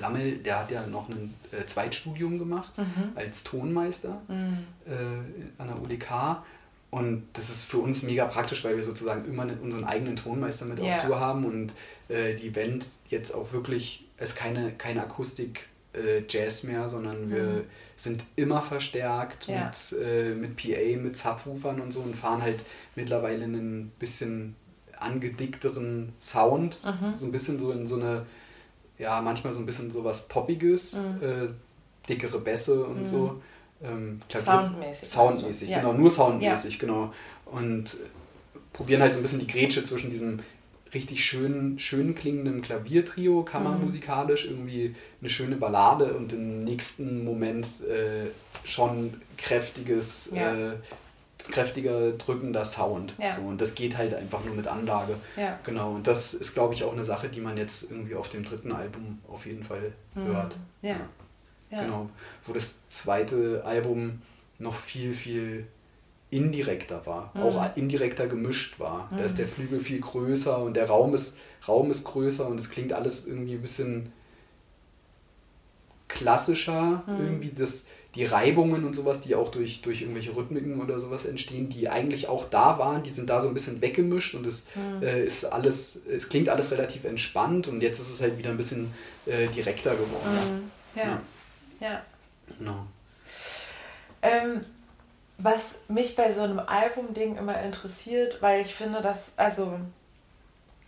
Lammel, 0.00 0.38
der 0.38 0.60
hat 0.60 0.70
ja 0.70 0.86
noch 0.86 1.08
ein 1.08 1.34
äh, 1.50 1.64
Zweitstudium 1.66 2.38
gemacht 2.38 2.72
mhm. 2.76 3.12
als 3.14 3.44
Tonmeister 3.44 4.20
mhm. 4.28 4.58
äh, 4.86 5.60
an 5.60 5.68
der 5.68 5.82
UDK. 5.82 6.42
Und 6.90 7.24
das 7.32 7.48
ist 7.48 7.64
für 7.64 7.78
uns 7.78 8.02
mega 8.02 8.26
praktisch, 8.26 8.62
weil 8.64 8.76
wir 8.76 8.84
sozusagen 8.84 9.24
immer 9.24 9.46
unseren 9.62 9.84
eigenen 9.84 10.16
Tonmeister 10.16 10.66
mit 10.66 10.78
yeah. 10.78 10.96
auf 10.96 11.04
Tour 11.04 11.20
haben 11.20 11.46
und 11.46 11.72
äh, 12.08 12.34
die 12.34 12.50
Band 12.50 12.86
jetzt 13.08 13.34
auch 13.34 13.52
wirklich, 13.52 14.04
es 14.18 14.30
ist 14.30 14.36
keine, 14.36 14.72
keine 14.72 15.02
Akustik 15.02 15.68
äh, 15.94 16.22
Jazz 16.28 16.64
mehr, 16.64 16.88
sondern 16.88 17.30
wir 17.30 17.42
mhm. 17.42 17.64
sind 17.96 18.24
immer 18.36 18.60
verstärkt 18.60 19.46
ja. 19.46 19.64
mit, 19.64 20.00
äh, 20.02 20.34
mit 20.34 20.56
PA, 20.56 21.00
mit 21.00 21.16
Subwoofern 21.16 21.80
und 21.80 21.92
so 21.92 22.00
und 22.00 22.16
fahren 22.16 22.42
halt 22.42 22.62
mittlerweile 22.94 23.44
einen 23.44 23.90
bisschen 23.98 24.54
angedickteren 24.98 26.12
Sound, 26.20 26.78
mhm. 26.84 27.16
so 27.16 27.26
ein 27.26 27.32
bisschen 27.32 27.58
so 27.58 27.72
in 27.72 27.86
so 27.86 27.96
eine 27.96 28.26
ja, 29.02 29.20
manchmal 29.20 29.52
so 29.52 29.58
ein 29.58 29.66
bisschen 29.66 29.90
sowas 29.90 30.28
Poppiges, 30.28 30.94
mhm. 30.94 31.22
äh, 31.22 31.48
dickere 32.08 32.38
Bässe 32.38 32.84
und 32.84 33.02
mhm. 33.02 33.06
so. 33.06 33.42
Ähm, 33.82 34.20
soundmäßig. 34.32 35.08
Soundmäßig, 35.08 35.68
ja. 35.68 35.80
genau, 35.80 35.92
nur 35.92 36.10
soundmäßig, 36.10 36.74
ja. 36.74 36.80
genau. 36.80 37.12
Und 37.46 37.96
probieren 38.72 39.02
halt 39.02 39.12
so 39.12 39.18
ein 39.18 39.22
bisschen 39.22 39.40
die 39.40 39.48
Grätsche 39.48 39.82
zwischen 39.82 40.10
diesem 40.10 40.38
richtig 40.94 41.24
schön, 41.24 41.78
schön 41.78 42.14
klingenden 42.14 42.62
Klaviertrio, 42.62 43.42
kammermusikalisch, 43.42 44.44
mhm. 44.44 44.50
irgendwie 44.50 44.94
eine 45.20 45.30
schöne 45.30 45.56
Ballade 45.56 46.14
und 46.14 46.32
im 46.32 46.64
nächsten 46.64 47.24
Moment 47.24 47.66
äh, 47.80 48.28
schon 48.64 49.14
kräftiges, 49.36 50.30
ja. 50.32 50.54
äh, 50.54 50.76
kräftiger, 51.50 52.12
drückender 52.12 52.64
Sound. 52.64 53.14
Ja. 53.18 53.32
So, 53.32 53.42
und 53.42 53.60
das 53.60 53.74
geht 53.74 53.96
halt 53.96 54.14
einfach 54.14 54.44
nur 54.44 54.54
mit 54.54 54.66
Anlage. 54.66 55.16
Ja. 55.36 55.58
Genau. 55.64 55.92
Und 55.92 56.06
das 56.06 56.34
ist, 56.34 56.54
glaube 56.54 56.74
ich, 56.74 56.84
auch 56.84 56.92
eine 56.92 57.04
Sache, 57.04 57.28
die 57.28 57.40
man 57.40 57.56
jetzt 57.56 57.90
irgendwie 57.90 58.14
auf 58.14 58.28
dem 58.28 58.44
dritten 58.44 58.72
Album 58.72 59.18
auf 59.28 59.46
jeden 59.46 59.64
Fall 59.64 59.92
mhm. 60.14 60.26
hört. 60.26 60.56
Ja. 60.82 60.96
ja. 61.70 61.82
Genau. 61.82 62.08
Wo 62.46 62.52
das 62.52 62.88
zweite 62.88 63.62
Album 63.64 64.22
noch 64.58 64.74
viel, 64.74 65.14
viel 65.14 65.66
indirekter 66.30 67.04
war, 67.04 67.30
mhm. 67.34 67.42
auch 67.42 67.76
indirekter 67.76 68.26
gemischt 68.26 68.80
war. 68.80 69.08
Mhm. 69.10 69.18
Da 69.18 69.24
ist 69.24 69.38
der 69.38 69.46
Flügel 69.46 69.80
viel 69.80 70.00
größer 70.00 70.62
und 70.62 70.74
der 70.74 70.86
Raum 70.86 71.12
ist, 71.14 71.36
Raum 71.68 71.90
ist 71.90 72.04
größer 72.04 72.46
und 72.46 72.58
es 72.58 72.70
klingt 72.70 72.92
alles 72.92 73.26
irgendwie 73.26 73.54
ein 73.54 73.60
bisschen 73.60 74.12
klassischer. 76.08 77.02
Mhm. 77.06 77.20
Irgendwie 77.20 77.50
das 77.50 77.86
die 78.14 78.24
Reibungen 78.24 78.84
und 78.84 78.94
sowas, 78.94 79.20
die 79.20 79.34
auch 79.34 79.50
durch, 79.50 79.80
durch 79.80 80.02
irgendwelche 80.02 80.36
Rhythmiken 80.36 80.80
oder 80.80 81.00
sowas 81.00 81.24
entstehen, 81.24 81.70
die 81.70 81.88
eigentlich 81.88 82.28
auch 82.28 82.48
da 82.48 82.78
waren, 82.78 83.02
die 83.02 83.10
sind 83.10 83.30
da 83.30 83.40
so 83.40 83.48
ein 83.48 83.54
bisschen 83.54 83.80
weggemischt 83.80 84.34
und 84.34 84.46
es 84.46 84.66
mhm. 84.74 85.02
äh, 85.02 85.24
ist 85.24 85.44
alles, 85.44 85.98
es 86.06 86.28
klingt 86.28 86.48
alles 86.48 86.70
relativ 86.70 87.04
entspannt 87.04 87.68
und 87.68 87.82
jetzt 87.82 87.98
ist 87.98 88.10
es 88.10 88.20
halt 88.20 88.36
wieder 88.36 88.50
ein 88.50 88.58
bisschen 88.58 88.92
äh, 89.24 89.46
direkter 89.48 89.92
geworden. 89.92 90.70
Mhm. 90.94 91.00
Ja. 91.00 91.04
ja. 91.04 91.20
ja. 91.80 92.02
Genau. 92.58 92.86
Ähm, 94.20 94.60
was 95.38 95.74
mich 95.88 96.14
bei 96.14 96.34
so 96.34 96.42
einem 96.42 96.60
Album-Ding 96.60 97.36
immer 97.36 97.60
interessiert, 97.62 98.42
weil 98.42 98.62
ich 98.62 98.74
finde, 98.74 99.00
dass, 99.00 99.32
also 99.36 99.78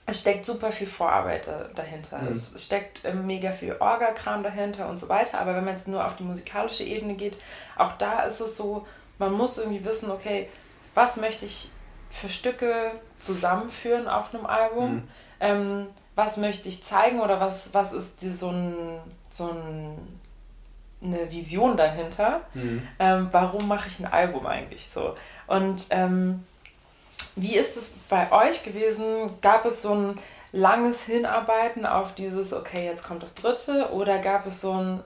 es 0.06 0.20
steckt 0.20 0.44
super 0.44 0.70
viel 0.70 0.86
Vorarbeit 0.86 1.48
dahinter. 1.74 2.18
Mhm. 2.18 2.28
Es 2.28 2.52
steckt 2.62 3.04
äh, 3.04 3.14
mega 3.14 3.52
viel 3.52 3.76
Orga-Kram 3.78 4.42
dahinter 4.42 4.88
und 4.88 4.98
so 4.98 5.08
weiter. 5.08 5.40
Aber 5.40 5.54
wenn 5.54 5.64
man 5.64 5.74
jetzt 5.74 5.88
nur 5.88 6.04
auf 6.04 6.16
die 6.16 6.24
musikalische 6.24 6.84
Ebene 6.84 7.14
geht, 7.14 7.36
auch 7.76 7.92
da 7.92 8.22
ist 8.22 8.40
es 8.40 8.56
so, 8.56 8.86
man 9.18 9.32
muss 9.32 9.56
irgendwie 9.58 9.84
wissen, 9.84 10.10
okay, 10.10 10.48
was 10.94 11.16
möchte 11.16 11.46
ich 11.46 11.70
für 12.10 12.28
Stücke 12.28 12.92
zusammenführen 13.18 14.06
auf 14.06 14.34
einem 14.34 14.46
Album? 14.46 14.94
Mhm. 14.94 15.08
Ähm, 15.40 15.86
was 16.14 16.36
möchte 16.36 16.68
ich 16.68 16.84
zeigen 16.84 17.20
oder 17.20 17.40
was, 17.40 17.72
was 17.72 17.92
ist 17.92 18.20
die, 18.22 18.30
so, 18.30 18.50
ein, 18.50 19.00
so 19.30 19.48
ein 19.48 20.20
eine 21.04 21.30
Vision 21.30 21.76
dahinter. 21.76 22.40
Mhm. 22.54 22.86
Ähm, 22.98 23.28
warum 23.30 23.68
mache 23.68 23.88
ich 23.88 24.00
ein 24.00 24.06
Album 24.06 24.46
eigentlich 24.46 24.88
so? 24.92 25.14
Und 25.46 25.86
ähm, 25.90 26.44
wie 27.37 27.57
ist 27.57 27.77
es 27.77 27.92
bei 28.09 28.31
euch 28.31 28.62
gewesen? 28.62 29.40
Gab 29.40 29.64
es 29.64 29.83
so 29.83 29.94
ein 29.94 30.18
langes 30.53 31.05
Hinarbeiten 31.05 31.85
auf 31.85 32.14
dieses, 32.14 32.53
okay, 32.53 32.85
jetzt 32.85 33.03
kommt 33.03 33.22
das 33.22 33.35
dritte? 33.35 33.92
Oder 33.92 34.18
gab 34.18 34.46
es 34.46 34.61
so 34.61 34.72
ein, 34.72 35.00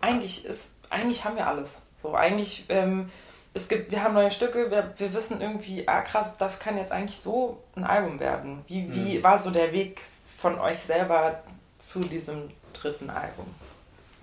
eigentlich 0.00 0.44
ist, 0.44 0.66
eigentlich 0.90 1.24
haben 1.24 1.36
wir 1.36 1.46
alles. 1.46 1.70
So, 2.02 2.14
eigentlich, 2.14 2.66
ähm, 2.68 3.10
es 3.54 3.68
gibt, 3.68 3.90
wir 3.90 4.02
haben 4.02 4.14
neue 4.14 4.30
Stücke, 4.30 4.70
wir, 4.70 4.94
wir 4.98 5.12
wissen 5.14 5.40
irgendwie, 5.40 5.88
ah 5.88 6.02
krass, 6.02 6.32
das 6.38 6.58
kann 6.58 6.76
jetzt 6.76 6.92
eigentlich 6.92 7.20
so 7.20 7.62
ein 7.74 7.84
Album 7.84 8.20
werden. 8.20 8.62
Wie, 8.66 8.92
wie 8.94 9.18
mhm. 9.18 9.22
war 9.22 9.38
so 9.38 9.50
der 9.50 9.72
Weg 9.72 10.02
von 10.38 10.60
euch 10.60 10.78
selber 10.78 11.42
zu 11.78 12.00
diesem 12.00 12.50
dritten 12.72 13.10
Album? 13.10 13.46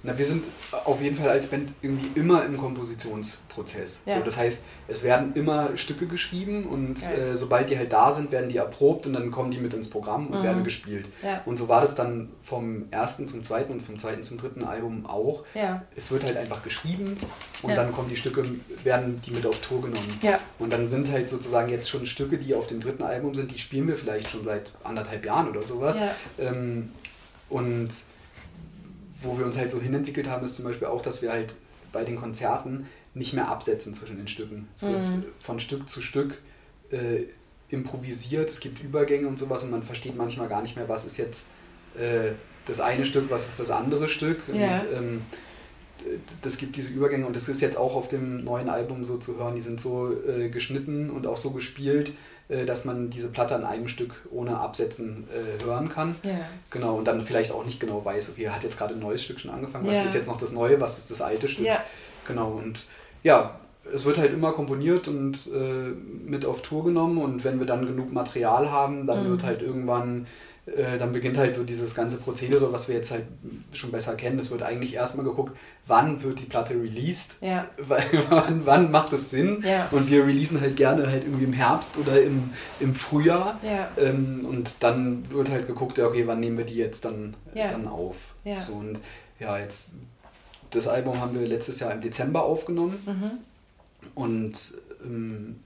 Na, 0.05 0.15
wir 0.15 0.25
sind 0.25 0.43
auf 0.71 1.01
jeden 1.01 1.15
Fall 1.15 1.29
als 1.29 1.47
Band 1.47 1.71
irgendwie 1.81 2.09
immer 2.19 2.45
im 2.45 2.57
Kompositionsprozess. 2.57 4.01
Ja. 4.05 4.17
So, 4.17 4.23
das 4.23 4.37
heißt, 4.37 4.63
es 4.87 5.03
werden 5.03 5.33
immer 5.33 5.75
Stücke 5.77 6.05
geschrieben 6.05 6.67
und 6.67 7.01
ja. 7.01 7.09
äh, 7.09 7.35
sobald 7.35 7.71
die 7.71 7.77
halt 7.77 7.91
da 7.91 8.11
sind, 8.11 8.31
werden 8.31 8.49
die 8.49 8.57
erprobt 8.57 9.07
und 9.07 9.13
dann 9.13 9.31
kommen 9.31 9.49
die 9.49 9.57
mit 9.57 9.73
ins 9.73 9.89
Programm 9.89 10.27
und 10.27 10.39
mhm. 10.39 10.43
werden 10.43 10.63
gespielt. 10.63 11.07
Ja. 11.23 11.41
Und 11.45 11.57
so 11.57 11.67
war 11.67 11.81
das 11.81 11.95
dann 11.95 12.29
vom 12.43 12.85
ersten 12.91 13.27
zum 13.27 13.41
zweiten 13.41 13.73
und 13.73 13.81
vom 13.81 13.97
zweiten 13.97 14.21
zum 14.21 14.37
dritten 14.37 14.63
Album 14.63 15.07
auch. 15.07 15.43
Es 15.95 16.11
wird 16.11 16.23
halt 16.23 16.37
einfach 16.37 16.61
geschrieben 16.61 17.17
und 17.63 17.75
dann 17.75 17.91
kommen 17.91 18.09
die 18.09 18.15
Stücke, 18.15 18.43
werden 18.83 19.21
die 19.25 19.31
mit 19.31 19.47
auf 19.47 19.59
Tour 19.61 19.81
genommen. 19.81 20.19
Und 20.59 20.71
dann 20.71 20.87
sind 20.87 21.11
halt 21.11 21.29
sozusagen 21.29 21.69
jetzt 21.69 21.89
schon 21.89 22.05
Stücke, 22.05 22.37
die 22.37 22.53
auf 22.53 22.67
dem 22.67 22.79
dritten 22.79 23.01
Album 23.03 23.33
sind, 23.33 23.51
die 23.51 23.57
spielen 23.57 23.87
wir 23.87 23.95
vielleicht 23.95 24.29
schon 24.29 24.43
seit 24.43 24.71
anderthalb 24.83 25.25
Jahren 25.25 25.49
oder 25.49 25.63
sowas. 25.63 25.99
Ähm, 26.37 26.91
und 27.49 27.89
wo 29.21 29.37
wir 29.37 29.45
uns 29.45 29.57
halt 29.57 29.71
so 29.71 29.81
hinentwickelt 29.81 30.29
haben, 30.29 30.43
ist 30.43 30.55
zum 30.55 30.65
Beispiel 30.65 30.87
auch, 30.87 31.01
dass 31.01 31.21
wir 31.21 31.31
halt 31.31 31.55
bei 31.91 32.03
den 32.03 32.15
Konzerten 32.15 32.87
nicht 33.13 33.33
mehr 33.33 33.47
absetzen 33.47 33.93
zwischen 33.93 34.17
den 34.17 34.27
Stücken. 34.27 34.67
Es 34.75 34.83
wird 34.83 35.03
mhm. 35.03 35.23
von 35.39 35.59
Stück 35.59 35.89
zu 35.89 36.01
Stück 36.01 36.37
äh, 36.91 37.23
improvisiert, 37.69 38.49
es 38.49 38.59
gibt 38.59 38.83
Übergänge 38.83 39.27
und 39.27 39.39
sowas 39.39 39.63
und 39.63 39.71
man 39.71 39.83
versteht 39.83 40.15
manchmal 40.15 40.49
gar 40.49 40.61
nicht 40.61 40.75
mehr, 40.75 40.87
was 40.89 41.05
ist 41.05 41.17
jetzt 41.17 41.49
äh, 41.97 42.31
das 42.65 42.79
eine 42.79 43.05
Stück, 43.05 43.29
was 43.29 43.47
ist 43.47 43.59
das 43.59 43.71
andere 43.71 44.07
Stück. 44.07 44.43
Ja. 44.53 44.81
Und, 44.81 44.93
ähm, 44.93 45.21
das 46.41 46.57
gibt 46.57 46.75
diese 46.75 46.91
Übergänge 46.91 47.25
und 47.25 47.35
das 47.35 47.49
ist 47.49 47.61
jetzt 47.61 47.77
auch 47.77 47.95
auf 47.95 48.07
dem 48.07 48.43
neuen 48.43 48.69
Album 48.69 49.05
so 49.05 49.17
zu 49.17 49.37
hören. 49.37 49.55
Die 49.55 49.61
sind 49.61 49.79
so 49.79 50.13
äh, 50.27 50.49
geschnitten 50.49 51.09
und 51.09 51.25
auch 51.25 51.37
so 51.37 51.51
gespielt, 51.51 52.11
dass 52.47 52.85
man 52.85 53.09
diese 53.09 53.27
Platte 53.27 53.55
an 53.55 53.65
einem 53.65 53.87
Stück 53.87 54.13
ohne 54.31 54.59
Absetzen 54.59 55.27
äh, 55.31 55.63
hören 55.63 55.89
kann. 55.89 56.15
Ja. 56.23 56.31
Genau, 56.69 56.95
und 56.95 57.05
dann 57.05 57.21
vielleicht 57.21 57.51
auch 57.51 57.65
nicht 57.65 57.79
genau 57.79 58.05
weiß, 58.05 58.29
okay, 58.29 58.43
er 58.43 58.55
hat 58.55 58.63
jetzt 58.63 58.77
gerade 58.77 58.93
ein 58.93 58.99
neues 58.99 59.23
Stück 59.23 59.39
schon 59.39 59.51
angefangen, 59.51 59.87
was 59.87 59.97
ja. 59.97 60.03
ist 60.03 60.13
jetzt 60.13 60.27
noch 60.27 60.37
das 60.37 60.51
Neue, 60.51 60.79
was 60.79 60.97
ist 60.97 61.09
das 61.09 61.21
alte 61.21 61.47
Stück. 61.47 61.65
Ja. 61.65 61.83
Genau, 62.27 62.51
und 62.51 62.85
ja, 63.23 63.59
es 63.93 64.05
wird 64.05 64.17
halt 64.17 64.33
immer 64.33 64.51
komponiert 64.51 65.07
und 65.07 65.47
äh, 65.53 65.91
mit 66.27 66.45
auf 66.45 66.61
Tour 66.61 66.85
genommen 66.85 67.17
und 67.17 67.43
wenn 67.43 67.59
wir 67.59 67.65
dann 67.65 67.85
genug 67.85 68.11
Material 68.11 68.71
haben, 68.71 69.07
dann 69.07 69.25
mhm. 69.25 69.31
wird 69.31 69.43
halt 69.43 69.61
irgendwann 69.61 70.27
äh, 70.65 70.97
dann 70.97 71.11
beginnt 71.11 71.37
halt 71.37 71.53
so 71.53 71.63
dieses 71.63 71.93
ganze 71.93 72.17
Prozedere, 72.17 72.71
was 72.73 72.87
wir 72.87 72.95
jetzt 72.95 73.11
halt 73.11 73.23
schon 73.73 73.91
besser 73.91 74.15
kennen. 74.15 74.39
Es 74.39 74.49
wird 74.49 74.63
eigentlich 74.63 74.95
erstmal 74.95 75.25
geguckt, 75.25 75.55
wann 75.85 76.23
wird 76.23 76.39
die 76.39 76.45
Platte 76.45 76.73
released, 76.73 77.37
ja. 77.41 77.67
wann, 77.77 78.65
wann 78.65 78.91
macht 78.91 79.13
es 79.13 79.29
Sinn. 79.29 79.63
Ja. 79.65 79.87
Und 79.91 80.09
wir 80.09 80.25
releasen 80.25 80.59
halt 80.59 80.75
gerne 80.75 81.07
halt 81.07 81.23
irgendwie 81.23 81.45
im 81.45 81.53
Herbst 81.53 81.97
oder 81.97 82.21
im, 82.21 82.51
im 82.79 82.95
Frühjahr. 82.95 83.59
Ja. 83.63 83.89
Ähm, 83.97 84.45
und 84.45 84.83
dann 84.83 85.29
wird 85.29 85.49
halt 85.49 85.67
geguckt, 85.67 85.97
ja, 85.97 86.07
okay, 86.07 86.25
wann 86.25 86.39
nehmen 86.39 86.57
wir 86.57 86.65
die 86.65 86.75
jetzt 86.75 87.05
dann, 87.05 87.35
dann 87.53 87.87
auf. 87.87 88.15
So, 88.57 88.73
und 88.73 88.99
ja, 89.39 89.57
jetzt 89.57 89.91
das 90.71 90.87
Album 90.87 91.19
haben 91.19 91.39
wir 91.39 91.47
letztes 91.47 91.79
Jahr 91.79 91.91
im 91.91 92.01
Dezember 92.01 92.43
aufgenommen. 92.43 92.97
Mhm. 93.05 93.31
Und 94.13 94.73
ähm, 95.03 95.59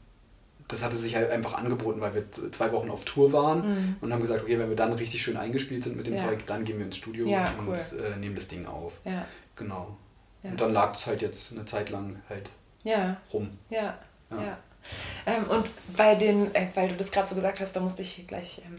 das 0.70 0.84
hatte 0.84 0.96
sich 0.96 1.16
halt 1.16 1.30
einfach 1.32 1.56
angeboten, 1.56 2.00
weil 2.00 2.14
wir 2.14 2.32
zwei 2.32 2.72
Wochen 2.72 2.90
auf 2.90 3.04
Tour 3.04 3.34
waren 3.34 3.68
mhm. 3.68 3.96
und 4.02 4.14
haben 4.14 4.22
gesagt, 4.22 4.44
okay, 4.44 4.58
wenn 4.58 4.70
wir 4.70 4.76
dann 4.76 4.94
richtig 4.94 5.22
schön 5.22 5.36
eingespielt 5.36 5.84
sind 5.84 5.98
mit 5.98 6.08
dem 6.08 6.16
ja. 6.16 6.24
Zeug, 6.24 6.46
dann 6.46 6.64
gehen 6.64 6.78
wir 6.78 6.86
ins 6.86 6.98
Studio 6.98 7.28
ja, 7.28 7.52
und 7.58 7.68
cool. 7.68 7.76
äh, 8.02 8.16
nehmen 8.16 8.36
das 8.36 8.48
Ding 8.48 8.66
auf. 8.66 8.94
Ja. 9.04 9.26
Genau. 9.56 9.98
Und 10.44 10.62
dann 10.62 10.72
lag 10.72 10.94
es 10.94 11.06
halt 11.06 11.22
jetzt 11.22 11.52
eine 11.52 11.66
Zeit 11.66 11.90
lang 11.90 12.22
halt 12.30 12.50
rum. 13.34 13.50
Ja, 13.70 13.98
ja. 14.32 14.58
Ähm, 15.26 15.44
und 15.50 15.70
bei 15.98 16.16
den, 16.16 16.54
äh, 16.56 16.68
weil 16.76 16.90
du 16.90 16.96
das 16.96 17.12
gerade 17.12 17.28
so 17.28 17.36
gesagt 17.36 17.60
hast, 17.60 17.76
da 17.76 17.80
musste 17.80 18.02
ich 18.02 18.26
gleich 18.28 18.62
ähm, 18.66 18.76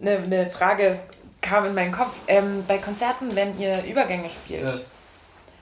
eine, 0.00 0.18
eine 0.24 0.50
Frage 0.50 0.98
kam 1.40 1.66
in 1.66 1.74
meinen 1.74 1.92
Kopf. 1.92 2.14
Ähm, 2.26 2.64
bei 2.66 2.78
Konzerten, 2.78 3.34
wenn 3.36 3.58
ihr 3.60 3.84
Übergänge 3.84 4.28
spielt, 4.30 4.84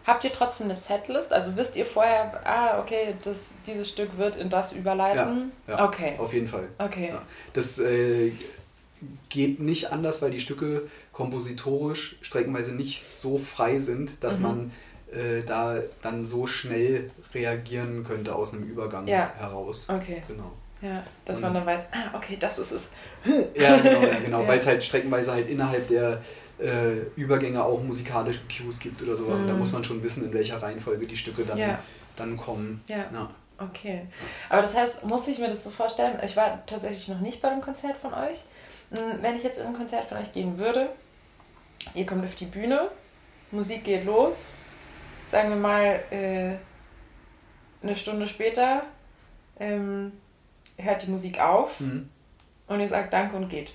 Habt 0.06 0.24
ihr 0.24 0.32
trotzdem 0.32 0.66
eine 0.66 0.76
Setlist? 0.76 1.32
Also 1.32 1.56
wisst 1.56 1.76
ihr 1.76 1.86
vorher, 1.86 2.40
ah, 2.44 2.78
okay, 2.78 3.14
das, 3.24 3.38
dieses 3.66 3.88
Stück 3.88 4.18
wird 4.18 4.36
in 4.36 4.50
das 4.50 4.72
überleiten? 4.72 5.52
Ja, 5.66 5.78
ja 5.78 5.84
okay. 5.84 6.14
Auf 6.18 6.34
jeden 6.34 6.46
Fall. 6.46 6.68
Okay. 6.78 7.08
Ja. 7.08 7.22
Das 7.54 7.78
äh, 7.78 8.32
geht 9.30 9.60
nicht 9.60 9.92
anders, 9.92 10.20
weil 10.20 10.30
die 10.30 10.40
Stücke 10.40 10.88
kompositorisch 11.12 12.16
streckenweise 12.20 12.74
nicht 12.74 13.02
so 13.02 13.38
frei 13.38 13.78
sind, 13.78 14.22
dass 14.22 14.38
mhm. 14.38 14.42
man 14.42 14.72
äh, 15.12 15.42
da 15.42 15.80
dann 16.02 16.26
so 16.26 16.46
schnell 16.46 17.10
reagieren 17.32 18.04
könnte 18.04 18.34
aus 18.34 18.52
einem 18.52 18.64
Übergang 18.64 19.06
ja. 19.06 19.32
heraus. 19.38 19.88
Okay. 19.88 20.22
Genau. 20.28 20.52
Ja, 20.82 21.02
dass 21.24 21.36
Und, 21.36 21.44
man 21.44 21.54
dann 21.54 21.66
weiß, 21.66 21.84
ah, 21.92 22.16
okay, 22.16 22.36
das 22.38 22.58
ist 22.58 22.72
es. 22.72 22.88
ja, 23.54 23.78
genau, 23.78 24.02
ja, 24.02 24.18
genau 24.22 24.46
weil 24.46 24.58
es 24.58 24.66
halt 24.66 24.84
streckenweise 24.84 25.32
halt 25.32 25.48
innerhalb 25.48 25.88
der 25.88 26.20
äh, 26.58 27.00
Übergänge 27.16 27.62
auch 27.62 27.82
musikalische 27.82 28.40
Cues 28.48 28.78
gibt 28.78 29.02
oder 29.02 29.16
sowas. 29.16 29.36
Mhm. 29.36 29.42
Und 29.42 29.48
da 29.48 29.54
mhm. 29.54 29.60
muss 29.60 29.72
man 29.72 29.84
schon 29.84 30.02
wissen, 30.02 30.24
in 30.24 30.32
welcher 30.32 30.62
Reihenfolge 30.62 31.06
die 31.06 31.16
Stücke 31.16 31.44
dann, 31.44 31.58
ja. 31.58 31.78
dann 32.16 32.36
kommen. 32.36 32.82
Ja. 32.86 33.06
ja. 33.12 33.30
Okay. 33.58 34.06
Aber 34.48 34.62
das 34.62 34.74
heißt, 34.74 35.04
muss 35.04 35.28
ich 35.28 35.38
mir 35.38 35.48
das 35.48 35.64
so 35.64 35.70
vorstellen, 35.70 36.18
ich 36.24 36.36
war 36.36 36.64
tatsächlich 36.66 37.08
noch 37.08 37.20
nicht 37.20 37.40
bei 37.40 37.48
einem 37.48 37.60
Konzert 37.60 37.96
von 37.96 38.12
euch. 38.12 38.42
Hm, 38.90 39.22
wenn 39.22 39.36
ich 39.36 39.42
jetzt 39.42 39.58
in 39.58 39.66
ein 39.66 39.74
Konzert 39.74 40.08
von 40.08 40.18
euch 40.18 40.32
gehen 40.32 40.58
würde, 40.58 40.88
ihr 41.94 42.06
kommt 42.06 42.24
auf 42.24 42.34
die 42.34 42.46
Bühne, 42.46 42.88
Musik 43.50 43.84
geht 43.84 44.04
los, 44.04 44.36
sagen 45.30 45.50
wir 45.50 45.56
mal 45.56 46.00
äh, 46.10 46.54
eine 47.82 47.94
Stunde 47.94 48.26
später 48.26 48.82
ähm, 49.60 50.12
hört 50.76 51.02
die 51.02 51.10
Musik 51.10 51.40
auf 51.40 51.78
mhm. 51.80 52.08
und 52.66 52.80
ihr 52.80 52.88
sagt 52.88 53.12
Danke 53.12 53.36
und 53.36 53.48
geht. 53.48 53.72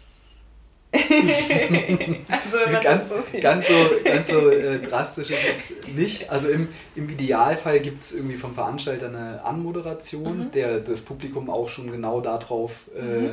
Also 0.91 2.57
ganz, 2.81 3.09
so 3.09 3.15
ganz 3.39 3.67
so, 3.67 3.73
ganz 4.03 4.27
so 4.27 4.49
äh, 4.49 4.79
drastisch 4.79 5.29
ist 5.29 5.45
es 5.47 5.95
nicht. 5.95 6.31
Also 6.31 6.49
im, 6.49 6.67
im 6.95 7.09
Idealfall 7.09 7.79
gibt 7.79 8.01
es 8.01 8.11
irgendwie 8.11 8.37
vom 8.37 8.55
Veranstalter 8.55 9.07
eine 9.07 9.43
Anmoderation, 9.43 10.45
mhm. 10.45 10.51
der 10.51 10.79
das 10.79 11.01
Publikum 11.01 11.49
auch 11.51 11.69
schon 11.69 11.91
genau 11.91 12.21
darauf 12.21 12.71
äh, 12.97 13.01
mhm. 13.01 13.29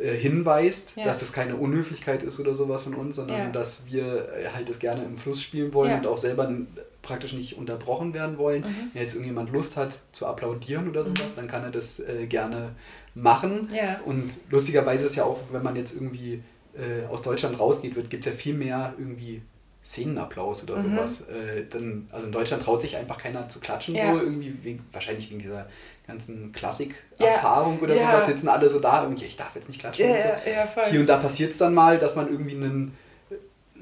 äh, 0.00 0.14
hinweist, 0.14 0.92
ja. 0.94 1.04
dass 1.04 1.22
es 1.22 1.32
keine 1.32 1.56
Unhöflichkeit 1.56 2.22
ist 2.22 2.38
oder 2.38 2.54
sowas 2.54 2.84
von 2.84 2.94
uns, 2.94 3.16
sondern 3.16 3.38
ja. 3.38 3.50
dass 3.50 3.86
wir 3.86 4.28
äh, 4.28 4.48
halt 4.54 4.68
es 4.68 4.78
gerne 4.78 5.02
im 5.02 5.18
Fluss 5.18 5.42
spielen 5.42 5.74
wollen 5.74 5.90
ja. 5.90 5.98
und 5.98 6.06
auch 6.06 6.18
selber 6.18 6.48
praktisch 7.02 7.32
nicht 7.32 7.58
unterbrochen 7.58 8.14
werden 8.14 8.38
wollen. 8.38 8.62
Mhm. 8.62 8.90
Wenn 8.92 9.02
jetzt 9.02 9.14
irgendjemand 9.14 9.50
Lust 9.50 9.76
hat 9.76 9.98
zu 10.12 10.24
applaudieren 10.24 10.88
oder 10.88 11.04
sowas, 11.04 11.32
mhm. 11.32 11.36
dann 11.36 11.48
kann 11.48 11.64
er 11.64 11.70
das 11.72 11.98
äh, 11.98 12.26
gerne 12.28 12.76
machen. 13.14 13.70
Und 14.04 14.30
lustigerweise 14.50 15.06
ist 15.06 15.16
ja 15.16 15.24
auch, 15.24 15.40
wenn 15.50 15.64
man 15.64 15.74
jetzt 15.74 15.92
irgendwie 15.92 16.42
äh, 16.78 17.06
aus 17.06 17.22
Deutschland 17.22 17.58
rausgeht, 17.58 17.94
gibt 18.10 18.26
es 18.26 18.32
ja 18.32 18.36
viel 18.36 18.54
mehr 18.54 18.94
irgendwie 18.98 19.42
Szenenapplaus 19.84 20.64
oder 20.64 20.76
mhm. 20.76 20.96
sowas. 20.96 21.20
Äh, 21.22 21.64
dann, 21.70 22.08
also 22.10 22.26
in 22.26 22.32
Deutschland 22.32 22.62
traut 22.62 22.82
sich 22.82 22.96
einfach 22.96 23.18
keiner 23.18 23.48
zu 23.48 23.60
klatschen, 23.60 23.94
ja. 23.94 24.12
so 24.12 24.20
irgendwie, 24.20 24.54
wegen, 24.62 24.84
wahrscheinlich 24.92 25.30
wegen 25.30 25.40
dieser 25.40 25.68
ganzen 26.06 26.52
Klassik-Erfahrung 26.52 27.76
ja. 27.76 27.82
oder 27.82 27.94
ja. 27.94 28.06
sowas, 28.06 28.26
sitzen 28.26 28.48
alle 28.48 28.68
so 28.68 28.80
da, 28.80 29.04
irgendwie, 29.04 29.24
ich 29.24 29.36
darf 29.36 29.54
jetzt 29.54 29.68
nicht 29.68 29.80
klatschen. 29.80 30.10
und 30.10 30.20
so. 30.20 30.90
Hier 30.90 31.00
und 31.00 31.06
da 31.06 31.18
passiert 31.18 31.52
es 31.52 31.58
dann 31.58 31.72
mal, 31.72 31.98
dass 31.98 32.16
man 32.16 32.28
irgendwie 32.28 32.56
ein 32.56 32.96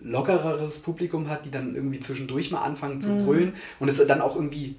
lockereres 0.02 0.78
Publikum 0.80 1.28
hat, 1.30 1.46
die 1.46 1.50
dann 1.50 1.74
irgendwie 1.74 2.00
zwischendurch 2.00 2.50
mal 2.50 2.62
anfangen 2.62 3.00
zu 3.00 3.08
mhm. 3.08 3.24
brüllen 3.24 3.56
und 3.80 3.88
es 3.88 4.04
dann 4.06 4.20
auch 4.20 4.36
irgendwie 4.36 4.76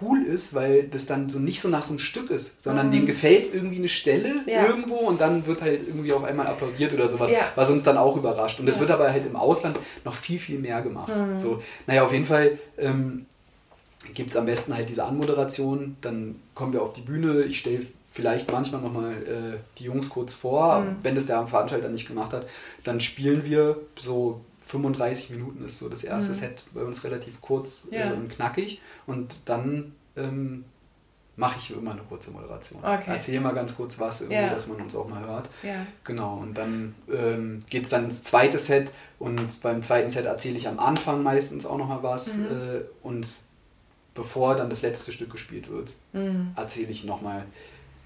cool 0.00 0.22
ist, 0.22 0.54
weil 0.54 0.84
das 0.84 1.06
dann 1.06 1.30
so 1.30 1.38
nicht 1.38 1.60
so 1.60 1.68
nach 1.68 1.84
so 1.84 1.90
einem 1.90 1.98
Stück 1.98 2.30
ist, 2.30 2.60
sondern 2.62 2.88
mhm. 2.88 2.92
dem 2.92 3.06
gefällt 3.06 3.52
irgendwie 3.52 3.78
eine 3.78 3.88
Stelle 3.88 4.42
ja. 4.46 4.66
irgendwo 4.66 4.96
und 4.96 5.20
dann 5.20 5.46
wird 5.46 5.62
halt 5.62 5.86
irgendwie 5.86 6.12
auf 6.12 6.24
einmal 6.24 6.46
applaudiert 6.46 6.92
oder 6.92 7.08
sowas, 7.08 7.30
ja. 7.30 7.40
was 7.54 7.70
uns 7.70 7.82
dann 7.82 7.96
auch 7.96 8.16
überrascht. 8.16 8.60
Und 8.60 8.66
das 8.66 8.76
ja. 8.76 8.80
wird 8.82 8.90
aber 8.90 9.10
halt 9.10 9.24
im 9.24 9.36
Ausland 9.36 9.78
noch 10.04 10.14
viel, 10.14 10.38
viel 10.38 10.58
mehr 10.58 10.82
gemacht. 10.82 11.12
Mhm. 11.14 11.38
So, 11.38 11.62
naja, 11.86 12.04
auf 12.04 12.12
jeden 12.12 12.26
Fall 12.26 12.58
ähm, 12.78 13.26
gibt 14.14 14.30
es 14.30 14.36
am 14.36 14.46
besten 14.46 14.74
halt 14.74 14.88
diese 14.88 15.04
Anmoderation, 15.04 15.96
dann 16.00 16.36
kommen 16.54 16.72
wir 16.72 16.82
auf 16.82 16.92
die 16.92 17.02
Bühne, 17.02 17.42
ich 17.42 17.58
stelle 17.58 17.86
vielleicht 18.10 18.50
manchmal 18.50 18.80
nochmal 18.82 19.12
äh, 19.12 19.58
die 19.78 19.84
Jungs 19.84 20.10
kurz 20.10 20.34
vor, 20.34 20.80
mhm. 20.80 20.96
wenn 21.02 21.14
das 21.14 21.26
der 21.26 21.46
Veranstalter 21.46 21.88
nicht 21.88 22.06
gemacht 22.06 22.32
hat, 22.32 22.46
dann 22.84 23.00
spielen 23.00 23.44
wir 23.44 23.76
so 23.98 24.40
35 24.70 25.30
Minuten 25.30 25.64
ist 25.64 25.78
so 25.78 25.88
das 25.88 26.04
erste 26.04 26.30
mhm. 26.30 26.34
Set 26.34 26.64
bei 26.72 26.82
uns 26.82 27.02
relativ 27.02 27.40
kurz 27.40 27.86
ja. 27.90 28.10
äh, 28.10 28.12
und 28.12 28.30
knackig. 28.30 28.80
Und 29.06 29.36
dann 29.44 29.96
ähm, 30.16 30.64
mache 31.34 31.58
ich 31.58 31.70
immer 31.70 31.92
eine 31.92 32.02
kurze 32.02 32.30
Moderation. 32.30 32.78
Okay. 32.80 33.04
Erzähl 33.06 33.40
mal 33.40 33.52
ganz 33.52 33.74
kurz 33.74 33.98
was, 33.98 34.20
irgendwie, 34.20 34.36
ja. 34.36 34.50
dass 34.50 34.68
man 34.68 34.80
uns 34.80 34.94
auch 34.94 35.08
mal 35.08 35.26
hört. 35.26 35.48
Ja. 35.62 35.86
Genau, 36.04 36.36
und 36.36 36.56
dann 36.56 36.94
ähm, 37.12 37.60
geht 37.68 37.84
es 37.84 37.90
dann 37.90 38.04
ins 38.04 38.22
zweite 38.22 38.58
Set 38.58 38.90
und 39.18 39.60
beim 39.62 39.82
zweiten 39.82 40.10
Set 40.10 40.26
erzähle 40.26 40.56
ich 40.56 40.68
am 40.68 40.78
Anfang 40.78 41.22
meistens 41.22 41.66
auch 41.66 41.78
nochmal 41.78 42.02
was 42.02 42.36
mhm. 42.36 42.44
äh, 42.44 42.80
und 43.02 43.26
bevor 44.14 44.54
dann 44.54 44.70
das 44.70 44.82
letzte 44.82 45.12
Stück 45.12 45.30
gespielt 45.30 45.70
wird, 45.70 45.94
mhm. 46.12 46.52
erzähle 46.56 46.90
ich 46.90 47.04
nochmal 47.04 47.44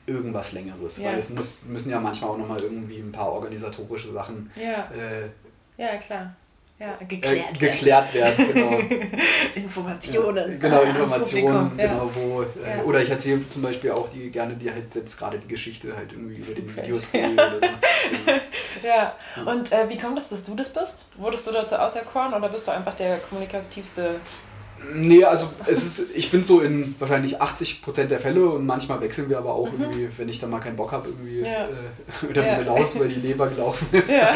irgendwas 0.07 0.53
Längeres, 0.53 0.99
ja. 0.99 1.07
weil 1.07 1.19
es 1.19 1.31
muss, 1.31 1.62
müssen 1.65 1.91
ja 1.91 1.99
manchmal 1.99 2.31
auch 2.31 2.39
nochmal 2.39 2.61
irgendwie 2.61 2.99
ein 2.99 3.11
paar 3.11 3.33
organisatorische 3.33 4.12
Sachen 4.12 4.51
ja. 4.55 4.91
Äh, 4.95 5.29
ja, 5.77 5.97
klar 5.97 6.35
ja, 6.79 6.97
geklärt, 7.07 7.55
äh, 7.55 7.59
geklärt 7.59 8.14
werden. 8.14 8.53
genau. 8.53 8.79
Informationen. 9.55 10.53
Ja, 10.53 10.59
genau, 10.59 10.83
Informationen, 10.83 11.77
genau, 11.77 12.11
wo, 12.14 12.43
äh, 12.43 12.83
oder 12.85 13.01
ich 13.01 13.11
erzähle 13.11 13.49
zum 13.49 13.62
Beispiel 13.62 13.93
auch 13.93 14.09
die 14.11 14.31
gerne 14.31 14.55
die 14.55 14.70
halt 14.70 14.95
jetzt 14.95 15.16
gerade 15.16 15.39
die 15.39 15.47
Geschichte 15.49 15.97
halt 15.97 16.12
irgendwie 16.12 16.37
über 16.37 16.55
den 16.55 16.77
Videodreh 16.77 17.33
oder 17.33 17.61
so. 17.61 18.87
ja, 18.87 19.14
und 19.45 19.70
äh, 19.70 19.89
wie 19.89 19.99
kommt 19.99 20.18
es, 20.18 20.29
dass 20.29 20.45
du 20.45 20.55
das 20.55 20.72
bist? 20.72 21.05
Wurdest 21.16 21.47
du 21.47 21.53
dazu 21.53 21.77
auserkoren 21.77 22.35
oder 22.35 22.49
bist 22.49 22.66
du 22.66 22.72
einfach 22.72 22.95
der 22.95 23.18
kommunikativste 23.18 24.20
Nee, 24.93 25.24
also 25.24 25.49
es 25.66 25.99
ist, 25.99 26.14
ich 26.14 26.30
bin 26.30 26.45
so 26.45 26.61
in 26.61 26.95
wahrscheinlich 26.99 27.41
80% 27.41 28.05
der 28.05 28.20
Fälle 28.20 28.49
und 28.49 28.66
manchmal 28.66 29.01
wechseln 29.01 29.28
wir 29.28 29.39
aber 29.39 29.55
auch 29.55 29.70
mhm. 29.72 29.82
irgendwie, 29.82 30.09
wenn 30.16 30.28
ich 30.28 30.39
dann 30.39 30.51
mal 30.51 30.61
keinen 30.61 30.76
Bock 30.76 30.93
habe, 30.93 31.09
irgendwie 31.09 31.41
ja. 31.41 31.66
äh, 31.66 32.26
oder 32.28 32.47
ja. 32.47 32.59
Laus 32.61 32.95
über 32.95 33.07
die 33.07 33.14
Leber 33.14 33.49
gelaufen 33.49 33.87
ist. 33.93 34.11
Ja. 34.11 34.35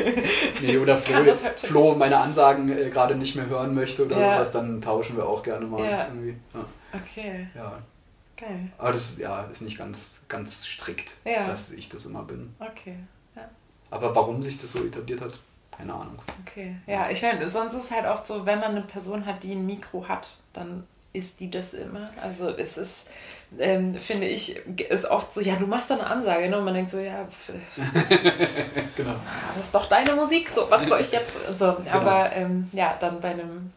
nee, 0.60 0.76
oder 0.76 0.96
Flo, 0.96 1.16
halt 1.16 1.38
Flo 1.60 1.94
meine 1.94 2.18
Ansagen 2.18 2.70
äh, 2.70 2.90
gerade 2.90 3.14
nicht 3.14 3.36
mehr 3.36 3.46
hören 3.46 3.74
möchte 3.74 4.04
oder 4.04 4.18
ja. 4.18 4.34
sowas, 4.34 4.52
dann 4.52 4.80
tauschen 4.80 5.16
wir 5.16 5.26
auch 5.26 5.42
gerne 5.42 5.66
mal 5.66 5.84
ja. 5.84 6.08
irgendwie. 6.08 6.36
Okay. 6.92 7.48
Ja. 7.54 7.78
Geil. 8.36 8.72
Aber 8.78 8.92
das 8.92 9.18
ja, 9.18 9.44
ist 9.52 9.60
nicht 9.60 9.78
ganz, 9.78 10.20
ganz 10.28 10.66
strikt, 10.66 11.12
dass 11.24 11.72
ich 11.72 11.88
das 11.88 12.06
immer 12.06 12.22
bin. 12.22 12.54
Okay. 12.58 12.96
Aber 13.90 14.14
warum 14.14 14.42
sich 14.42 14.58
das 14.58 14.72
so 14.72 14.84
etabliert 14.84 15.20
hat, 15.20 15.38
keine 15.80 15.94
Ahnung. 15.94 16.18
Okay, 16.46 16.76
ja, 16.86 17.08
ich 17.10 17.22
meine, 17.22 17.48
sonst 17.48 17.74
ist 17.74 17.84
es 17.84 17.90
halt 17.90 18.06
oft 18.06 18.26
so, 18.26 18.44
wenn 18.44 18.60
man 18.60 18.72
eine 18.72 18.82
Person 18.82 19.24
hat, 19.24 19.42
die 19.42 19.52
ein 19.52 19.64
Mikro 19.64 20.06
hat, 20.06 20.36
dann 20.52 20.84
ist 21.12 21.40
die 21.40 21.50
das 21.50 21.74
immer. 21.74 22.08
Also 22.22 22.50
es 22.50 22.76
ist, 22.76 23.06
ähm, 23.58 23.94
finde 23.94 24.26
ich, 24.26 24.56
ist 24.78 25.06
oft 25.06 25.32
so, 25.32 25.40
ja, 25.40 25.56
du 25.56 25.66
machst 25.66 25.90
da 25.90 25.94
eine 25.94 26.06
Ansage, 26.06 26.48
ne? 26.48 26.58
Und 26.58 26.64
man 26.64 26.74
denkt 26.74 26.90
so, 26.90 26.98
ja, 26.98 27.26
genau. 28.96 29.10
Ah, 29.10 29.52
das 29.56 29.66
ist 29.66 29.74
doch 29.74 29.86
deine 29.86 30.14
Musik, 30.14 30.48
so, 30.50 30.70
was 30.70 30.86
soll 30.86 31.00
ich 31.00 31.10
jetzt? 31.10 31.32
So, 31.58 31.74
genau. 31.74 31.90
Aber 31.90 32.32
ähm, 32.32 32.68
ja, 32.72 32.96
dann 33.00 33.20
bei 33.20 33.30
einem 33.30 33.72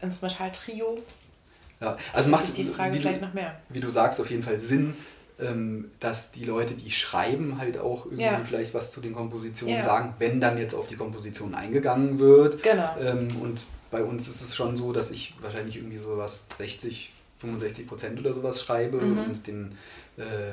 Instrumental-Trio 0.00 0.98
ja, 1.80 1.96
also 2.12 2.30
macht 2.30 2.56
die 2.56 2.64
Frage 2.66 2.98
vielleicht 2.98 3.20
du, 3.20 3.26
noch 3.26 3.34
mehr. 3.34 3.56
Wie 3.68 3.80
du 3.80 3.88
sagst, 3.88 4.20
auf 4.20 4.30
jeden 4.30 4.42
Fall 4.42 4.58
Sinn, 4.58 4.96
dass 5.98 6.30
die 6.30 6.44
Leute, 6.44 6.74
die 6.74 6.92
schreiben, 6.92 7.58
halt 7.58 7.76
auch 7.76 8.04
irgendwie 8.06 8.22
ja. 8.22 8.40
vielleicht 8.44 8.72
was 8.72 8.92
zu 8.92 9.00
den 9.00 9.14
Kompositionen 9.14 9.76
ja. 9.76 9.82
sagen, 9.82 10.14
wenn 10.20 10.40
dann 10.40 10.58
jetzt 10.58 10.74
auf 10.74 10.86
die 10.86 10.94
Komposition 10.94 11.56
eingegangen 11.56 12.20
wird. 12.20 12.62
Genau. 12.62 12.96
Ähm, 13.00 13.26
und 13.42 13.66
bei 13.90 14.04
uns 14.04 14.28
ist 14.28 14.42
es 14.42 14.54
schon 14.54 14.76
so, 14.76 14.92
dass 14.92 15.10
ich 15.10 15.34
wahrscheinlich 15.40 15.76
irgendwie 15.76 15.98
so 15.98 16.16
was 16.16 16.44
60, 16.56 17.12
65 17.38 17.88
Prozent 17.88 18.20
oder 18.20 18.32
sowas 18.32 18.62
schreibe 18.62 19.00
mhm. 19.00 19.18
und 19.18 19.46
den, 19.48 19.76
äh, 20.16 20.52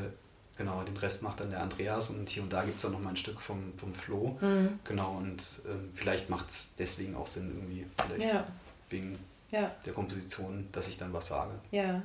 genau, 0.57 0.81
den 0.81 0.97
Rest 0.97 1.21
macht 1.21 1.41
dann 1.41 1.51
der 1.51 1.61
Andreas 1.61 2.09
und 2.09 2.27
hier 2.27 2.41
und 2.41 2.51
da 2.51 2.63
gibt 2.63 2.77
es 2.77 2.81
dann 2.81 2.93
nochmal 2.93 3.13
ein 3.13 3.17
Stück 3.17 3.39
vom, 3.39 3.73
vom 3.77 3.93
Flo. 3.93 4.35
Mhm. 4.41 4.79
Genau, 4.83 5.17
und 5.17 5.61
ähm, 5.69 5.91
vielleicht 5.93 6.31
macht 6.31 6.49
es 6.49 6.69
deswegen 6.79 7.15
auch 7.15 7.27
Sinn, 7.27 7.51
irgendwie, 7.55 7.85
vielleicht 8.03 8.33
ja. 8.33 8.47
wegen 8.89 9.19
der 9.51 9.93
Komposition, 9.93 10.69
dass 10.71 10.87
ich 10.87 10.97
dann 10.97 11.11
was 11.11 11.27
sage. 11.27 11.51
Ja, 11.71 12.01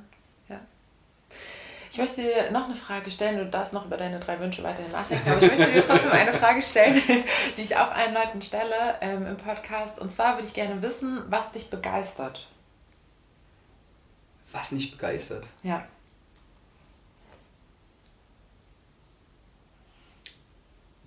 ja. 0.49 0.61
Ich 1.91 1.99
möchte 1.99 2.23
dir 2.23 2.51
noch 2.51 2.65
eine 2.65 2.75
Frage 2.75 3.11
stellen. 3.11 3.39
Du 3.39 3.47
darfst 3.47 3.73
noch 3.73 3.87
über 3.87 3.97
deine 3.97 4.19
drei 4.19 4.39
Wünsche 4.41 4.63
weiterhin 4.63 4.93
nachdenken. 4.93 5.31
Aber 5.31 5.43
ich 5.43 5.51
möchte 5.51 5.73
dir 5.73 5.87
trotzdem 5.87 6.13
eine 6.13 6.33
Frage 6.33 6.63
stellen, 6.63 7.03
die 7.57 7.63
ich 7.63 7.77
auch 7.77 7.91
allen 7.91 8.15
Leuten 8.15 8.43
stelle 8.43 8.97
ähm, 9.01 9.27
im 9.27 9.37
Podcast. 9.37 9.99
Und 9.99 10.11
zwar 10.11 10.37
würde 10.37 10.47
ich 10.47 10.55
gerne 10.55 10.83
wissen, 10.83 11.23
was 11.29 11.53
dich 11.53 11.71
begeistert. 11.71 12.49
Was 14.53 14.73
nicht 14.73 14.93
begeistert? 14.93 15.47
Ja. 15.63 15.85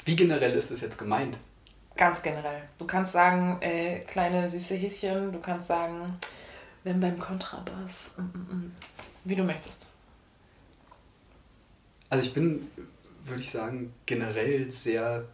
Wie 0.05 0.15
generell 0.15 0.53
ist 0.53 0.71
das 0.71 0.81
jetzt 0.81 0.97
gemeint? 0.97 1.37
Ganz 1.95 2.21
generell. 2.21 2.63
Du 2.77 2.87
kannst 2.87 3.11
sagen, 3.11 3.57
äh, 3.61 3.99
kleine 3.99 4.47
süße 4.49 4.75
Häschen. 4.75 5.31
Du 5.33 5.39
kannst 5.39 5.67
sagen, 5.67 6.17
wenn 6.83 6.99
beim 6.99 7.19
Kontrabass. 7.19 8.11
Mm, 8.17 8.21
mm, 8.21 8.55
mm. 8.55 8.75
Wie 9.25 9.35
du 9.35 9.43
möchtest. 9.43 9.88
Also 12.09 12.25
ich 12.25 12.33
bin, 12.33 12.67
würde 13.25 13.41
ich 13.41 13.51
sagen, 13.51 13.93
generell 14.05 14.69
sehr 14.71 15.27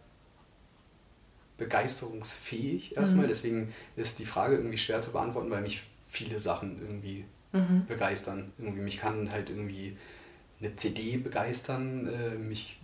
begeisterungsfähig 1.56 2.96
erstmal. 2.96 3.24
Mhm. 3.24 3.30
Deswegen 3.30 3.74
ist 3.96 4.18
die 4.18 4.26
Frage 4.26 4.56
irgendwie 4.56 4.78
schwer 4.78 5.00
zu 5.00 5.12
beantworten, 5.12 5.50
weil 5.50 5.62
mich 5.62 5.82
viele 6.08 6.38
Sachen 6.38 6.80
irgendwie 6.80 7.24
mhm. 7.52 7.86
begeistern. 7.86 8.52
Irgendwie 8.58 8.82
mich 8.82 8.98
kann 8.98 9.30
halt 9.30 9.50
irgendwie 9.50 9.96
eine 10.60 10.76
CD 10.76 11.16
begeistern, 11.16 12.08
äh, 12.08 12.34
mich 12.36 12.80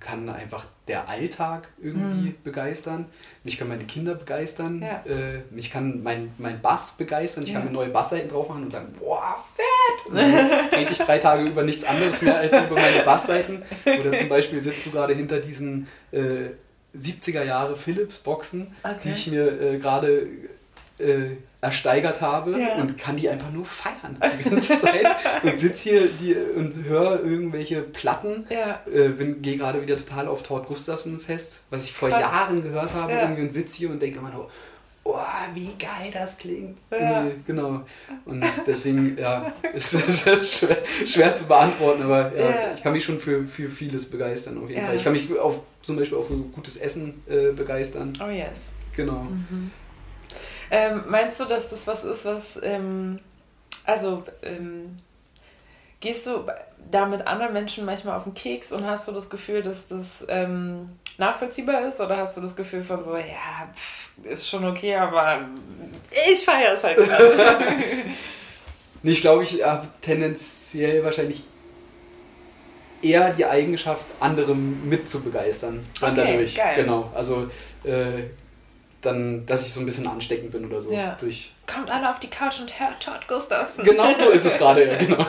kann 0.00 0.28
einfach 0.28 0.66
der 0.88 1.08
Alltag 1.08 1.68
irgendwie 1.80 2.30
mhm. 2.30 2.34
begeistern. 2.42 3.06
Mich 3.44 3.56
kann 3.56 3.68
meine 3.68 3.84
Kinder 3.84 4.14
begeistern. 4.14 4.82
Ja. 4.82 5.04
Äh, 5.06 5.42
mich 5.50 5.70
kann 5.70 6.02
mein, 6.02 6.32
mein 6.38 6.60
Bass 6.60 6.96
begeistern. 6.96 7.44
Ich 7.44 7.50
ja. 7.50 7.58
kann 7.58 7.68
mir 7.68 7.72
neue 7.72 7.90
Bassseiten 7.90 8.28
drauf 8.28 8.48
machen 8.48 8.64
und 8.64 8.72
sagen, 8.72 8.94
boah, 8.98 9.36
fett! 9.54 10.06
Und 10.10 10.16
dann 10.16 10.68
rede 10.74 10.92
ich 10.92 10.98
drei 10.98 11.18
Tage 11.18 11.44
über 11.44 11.62
nichts 11.62 11.84
anderes 11.84 12.20
mehr 12.22 12.38
als 12.38 12.52
über 12.52 12.74
meine 12.74 13.02
Bassseiten. 13.04 13.62
Oder 13.84 14.12
zum 14.12 14.28
Beispiel 14.28 14.60
sitzt 14.60 14.86
du 14.86 14.90
gerade 14.90 15.14
hinter 15.14 15.38
diesen 15.38 15.86
äh, 16.10 16.50
70er 16.96 17.42
Jahre 17.42 17.76
Philips 17.76 18.18
Boxen, 18.18 18.74
okay. 18.82 18.96
die 19.04 19.10
ich 19.10 19.26
mir 19.28 19.60
äh, 19.60 19.78
gerade 19.78 20.28
äh, 20.98 21.36
ersteigert 21.64 22.20
habe 22.20 22.58
ja. 22.60 22.76
und 22.76 22.98
kann 22.98 23.16
die 23.16 23.28
einfach 23.28 23.50
nur 23.50 23.64
feiern 23.64 24.18
die 24.38 24.50
ganze 24.50 24.78
Zeit 24.78 25.06
und 25.42 25.58
sitze 25.58 25.90
hier 25.90 26.08
die, 26.08 26.34
und 26.34 26.84
höre 26.84 27.24
irgendwelche 27.24 27.80
Platten. 27.80 28.46
Ja. 28.50 28.80
Äh, 28.92 29.10
gehe 29.40 29.56
gerade 29.56 29.80
wieder 29.80 29.96
total 29.96 30.28
auf 30.28 30.42
Tord 30.42 30.66
Gustafsson 30.66 31.18
fest, 31.18 31.62
was 31.70 31.86
ich 31.86 31.92
vor 31.92 32.10
Krass. 32.10 32.20
Jahren 32.20 32.62
gehört 32.62 32.92
habe 32.92 33.12
ja. 33.12 33.26
und 33.26 33.50
sitze 33.50 33.76
hier 33.78 33.90
und 33.90 34.00
denke 34.00 34.18
immer 34.18 34.30
nur, 34.30 34.50
oh, 35.04 35.16
wie 35.54 35.72
geil 35.78 36.10
das 36.12 36.36
klingt. 36.36 36.78
Ja. 36.90 37.26
Genau. 37.46 37.82
Und 38.26 38.44
deswegen, 38.66 39.16
ja, 39.16 39.52
ist 39.74 39.94
es 39.94 40.20
schwer, 40.58 40.76
schwer, 41.06 41.34
zu 41.34 41.44
beantworten, 41.44 42.02
aber 42.02 42.32
ja, 42.36 42.74
ich 42.74 42.82
kann 42.82 42.92
mich 42.92 43.04
schon 43.04 43.18
für, 43.18 43.46
für 43.46 43.68
vieles 43.68 44.10
begeistern 44.10 44.62
auf 44.62 44.68
jeden. 44.68 44.84
Fall. 44.84 44.96
Ich 44.96 45.04
kann 45.04 45.12
mich 45.12 45.30
auf, 45.38 45.60
zum 45.80 45.96
Beispiel 45.96 46.18
auch 46.18 46.26
für 46.26 46.36
gutes 46.36 46.76
Essen 46.76 47.22
äh, 47.26 47.52
begeistern. 47.52 48.12
Oh 48.22 48.30
yes. 48.30 48.72
Genau. 48.94 49.22
Mhm. 49.22 49.70
Ähm, 50.74 51.04
meinst 51.06 51.38
du, 51.38 51.44
dass 51.44 51.70
das 51.70 51.86
was 51.86 52.02
ist, 52.02 52.24
was. 52.24 52.58
Ähm, 52.60 53.20
also, 53.84 54.24
ähm, 54.42 54.98
gehst 56.00 56.26
du 56.26 56.46
da 56.90 57.06
mit 57.06 57.24
anderen 57.28 57.52
Menschen 57.52 57.84
manchmal 57.84 58.16
auf 58.16 58.24
den 58.24 58.34
Keks 58.34 58.72
und 58.72 58.84
hast 58.84 59.06
du 59.06 59.12
das 59.12 59.30
Gefühl, 59.30 59.62
dass 59.62 59.86
das 59.86 60.24
ähm, 60.26 60.98
nachvollziehbar 61.16 61.86
ist? 61.86 62.00
Oder 62.00 62.16
hast 62.16 62.36
du 62.36 62.40
das 62.40 62.56
Gefühl 62.56 62.82
von 62.82 63.04
so, 63.04 63.14
ja, 63.16 63.72
pff, 63.72 64.10
ist 64.24 64.48
schon 64.48 64.64
okay, 64.66 64.96
aber 64.96 65.42
ich 66.28 66.44
feiere 66.44 66.72
es 66.72 66.82
halt 66.82 66.96
gerade? 66.96 67.64
nee, 69.04 69.12
ich 69.12 69.20
glaube, 69.20 69.44
ich 69.44 69.62
habe 69.64 69.86
tendenziell 70.00 71.04
wahrscheinlich 71.04 71.44
eher 73.00 73.32
die 73.32 73.44
Eigenschaft, 73.44 74.06
andere 74.18 74.56
mit 74.56 75.08
zu 75.08 75.20
begeistern. 75.20 75.86
Okay, 76.00 76.12
dadurch. 76.16 76.56
Geil. 76.56 76.74
Genau. 76.74 77.12
Also 77.14 77.48
äh, 77.84 78.24
dann, 79.06 79.46
dass 79.46 79.66
ich 79.66 79.72
so 79.72 79.80
ein 79.80 79.86
bisschen 79.86 80.06
ansteckend 80.06 80.52
bin 80.52 80.66
oder 80.66 80.80
so. 80.80 80.92
Ja. 80.92 81.16
Durch 81.20 81.50
Kommt 81.66 81.90
alle 81.90 82.10
auf 82.10 82.20
die 82.20 82.28
Couch 82.28 82.60
und 82.60 82.78
hört 82.78 83.02
Todd 83.02 83.26
Gustafsson. 83.26 83.84
Genau 83.84 84.12
so 84.12 84.28
ist 84.30 84.44
es 84.44 84.58
gerade, 84.58 84.86
ja, 84.86 84.96
genau. 84.98 85.26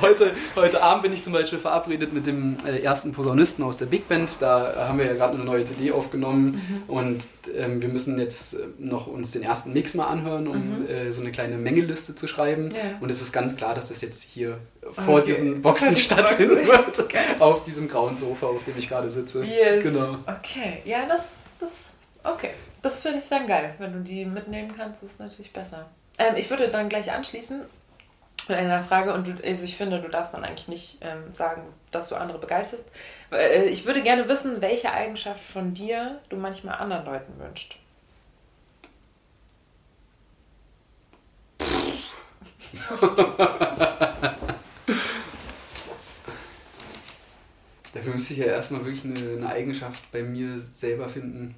heute, 0.00 0.32
heute 0.56 0.82
Abend 0.82 1.02
bin 1.02 1.12
ich 1.12 1.22
zum 1.22 1.32
Beispiel 1.32 1.58
verabredet 1.58 2.12
mit 2.12 2.26
dem 2.26 2.56
äh, 2.64 2.78
ersten 2.78 3.12
Posaunisten 3.12 3.64
aus 3.64 3.76
der 3.76 3.86
Big 3.86 4.08
Band. 4.08 4.40
Da 4.40 4.86
haben 4.88 4.98
wir 4.98 5.06
ja 5.06 5.12
gerade 5.12 5.34
eine 5.34 5.44
neue 5.44 5.64
CD 5.64 5.92
aufgenommen 5.92 6.84
mhm. 6.88 6.94
und 6.94 7.24
ähm, 7.54 7.82
wir 7.82 7.88
müssen 7.90 8.18
jetzt 8.18 8.54
äh, 8.54 8.66
noch 8.78 9.06
uns 9.06 9.32
den 9.32 9.42
ersten 9.42 9.74
Mix 9.74 9.92
mal 9.94 10.06
anhören, 10.06 10.48
um 10.48 10.80
mhm. 10.80 10.88
äh, 10.88 11.12
so 11.12 11.20
eine 11.20 11.32
kleine 11.32 11.58
Mengeliste 11.58 12.14
zu 12.14 12.26
schreiben. 12.26 12.70
Ja. 12.70 12.98
Und 13.00 13.10
es 13.10 13.20
ist 13.20 13.32
ganz 13.32 13.56
klar, 13.56 13.74
dass 13.74 13.88
das 13.88 14.00
jetzt 14.00 14.22
hier 14.22 14.58
vor 14.92 15.18
okay. 15.18 15.26
diesen 15.26 15.60
Boxen 15.60 15.94
stattfinden 15.96 16.66
wird. 16.66 16.98
Okay. 16.98 17.18
Auf 17.38 17.64
diesem 17.64 17.88
grauen 17.88 18.16
Sofa, 18.16 18.46
auf 18.46 18.64
dem 18.64 18.76
ich 18.78 18.88
gerade 18.88 19.10
sitze. 19.10 19.42
Yes. 19.44 19.82
Genau. 19.82 20.18
Okay, 20.26 20.82
ja, 20.84 21.00
das, 21.06 21.22
das 21.60 21.92
Okay, 22.24 22.50
das 22.82 23.00
finde 23.00 23.18
ich 23.18 23.28
dann 23.28 23.46
geil. 23.46 23.74
Wenn 23.78 23.92
du 23.92 24.00
die 24.00 24.24
mitnehmen 24.24 24.74
kannst, 24.76 25.02
ist 25.02 25.18
natürlich 25.18 25.52
besser. 25.52 25.86
Ähm, 26.18 26.36
ich 26.36 26.48
würde 26.50 26.68
dann 26.68 26.88
gleich 26.88 27.10
anschließen 27.10 27.62
mit 28.48 28.58
einer 28.58 28.82
Frage 28.82 29.12
und 29.12 29.26
du, 29.26 29.34
also 29.44 29.64
ich 29.64 29.76
finde, 29.76 30.00
du 30.00 30.08
darfst 30.08 30.34
dann 30.34 30.44
eigentlich 30.44 30.68
nicht 30.68 30.98
ähm, 31.00 31.34
sagen, 31.34 31.62
dass 31.90 32.08
du 32.08 32.16
andere 32.16 32.38
begeisterst. 32.38 32.84
Äh, 33.30 33.62
äh 33.62 33.64
ich 33.66 33.86
würde 33.86 34.02
gerne 34.02 34.28
wissen, 34.28 34.60
welche 34.60 34.92
Eigenschaft 34.92 35.42
von 35.42 35.74
dir 35.74 36.20
du 36.28 36.36
manchmal 36.36 36.76
anderen 36.76 37.04
Leuten 37.04 37.38
wünschst. 37.38 37.76
Dafür 47.92 48.14
müsste 48.14 48.32
ich 48.32 48.40
ja 48.40 48.46
erstmal 48.46 48.84
wirklich 48.84 49.04
eine, 49.04 49.36
eine 49.36 49.48
Eigenschaft 49.48 50.10
bei 50.10 50.22
mir 50.22 50.58
selber 50.58 51.08
finden, 51.08 51.54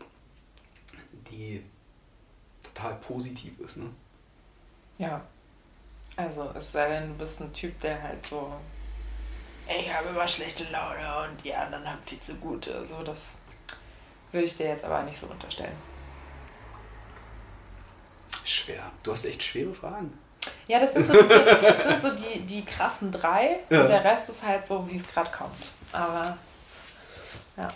die 1.31 1.65
total 2.63 2.95
positiv 2.97 3.59
ist, 3.61 3.77
ne? 3.79 3.91
Ja. 4.99 5.21
Also, 6.17 6.51
es 6.55 6.71
sei 6.71 6.89
denn, 6.89 7.09
du 7.09 7.15
bist 7.15 7.41
ein 7.41 7.53
Typ, 7.53 7.79
der 7.81 8.01
halt 8.01 8.25
so, 8.25 8.53
ich 9.69 9.93
habe 9.93 10.09
immer 10.09 10.29
schlechte 10.29 10.65
Laune 10.71 11.29
und 11.29 11.45
die 11.45 11.55
anderen 11.55 11.89
haben 11.89 12.03
viel 12.05 12.21
zu 12.21 12.37
gute. 12.37 12.87
So, 12.87 13.03
das 13.03 13.33
würde 14.31 14.47
ich 14.47 14.57
dir 14.57 14.69
jetzt 14.69 14.85
aber 14.85 15.03
nicht 15.03 15.19
so 15.19 15.27
unterstellen. 15.27 15.77
Schwer. 18.45 18.91
Du 19.03 19.13
hast 19.13 19.25
echt 19.25 19.43
schwere 19.43 19.75
Fragen. 19.75 20.17
Ja, 20.69 20.79
das 20.79 20.93
sind 20.93 21.07
so, 21.07 21.15
die, 21.15 21.29
das 21.29 21.83
sind 21.83 22.03
so 22.03 22.15
die, 22.15 22.41
die 22.41 22.65
krassen 22.65 23.11
drei 23.11 23.61
ja. 23.71 23.81
und 23.81 23.89
der 23.89 24.05
Rest 24.05 24.29
ist 24.29 24.43
halt 24.43 24.67
so, 24.67 24.89
wie 24.89 24.99
es 24.99 25.07
gerade 25.07 25.31
kommt. 25.31 25.65
Aber 25.93 26.37
ja. 27.57 27.69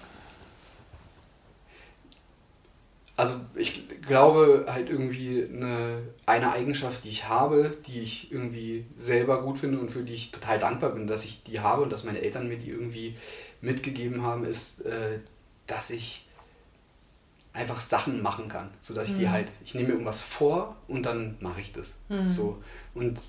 Also 3.18 3.34
ich 3.56 3.82
glaube 4.06 4.66
halt 4.68 4.88
irgendwie 4.88 5.44
eine, 5.52 6.02
eine 6.24 6.52
Eigenschaft, 6.52 7.02
die 7.02 7.08
ich 7.08 7.28
habe, 7.28 7.76
die 7.88 7.98
ich 7.98 8.30
irgendwie 8.30 8.86
selber 8.94 9.42
gut 9.42 9.58
finde 9.58 9.80
und 9.80 9.90
für 9.90 10.04
die 10.04 10.14
ich 10.14 10.30
total 10.30 10.60
dankbar 10.60 10.90
bin, 10.90 11.08
dass 11.08 11.24
ich 11.24 11.42
die 11.42 11.58
habe 11.58 11.82
und 11.82 11.90
dass 11.90 12.04
meine 12.04 12.20
Eltern 12.20 12.46
mir 12.46 12.58
die 12.58 12.70
irgendwie 12.70 13.16
mitgegeben 13.60 14.22
haben, 14.22 14.44
ist, 14.44 14.82
äh, 14.86 15.18
dass 15.66 15.90
ich 15.90 16.28
einfach 17.52 17.80
Sachen 17.80 18.22
machen 18.22 18.48
kann, 18.48 18.70
sodass 18.80 19.08
ich 19.08 19.14
mhm. 19.14 19.18
die 19.18 19.28
halt, 19.30 19.48
ich 19.64 19.74
nehme 19.74 19.88
mir 19.88 19.94
irgendwas 19.94 20.22
vor 20.22 20.76
und 20.86 21.02
dann 21.02 21.38
mache 21.40 21.60
ich 21.60 21.72
das. 21.72 21.94
Mhm. 22.08 22.30
So. 22.30 22.62
Und 22.94 23.20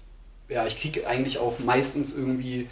ja, 0.50 0.68
ich 0.68 0.78
kriege 0.78 1.08
eigentlich 1.08 1.40
auch 1.40 1.58
meistens 1.58 2.14
irgendwie, 2.14 2.70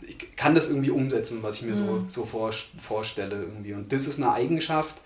ich 0.00 0.34
kann 0.34 0.54
das 0.54 0.70
irgendwie 0.70 0.92
umsetzen, 0.92 1.42
was 1.42 1.56
ich 1.56 1.62
mir 1.62 1.72
mhm. 1.72 1.74
so, 1.74 2.04
so 2.08 2.24
vor, 2.24 2.52
vorstelle 2.78 3.36
irgendwie. 3.36 3.74
Und 3.74 3.92
das 3.92 4.06
ist 4.06 4.16
eine 4.16 4.32
Eigenschaft, 4.32 5.02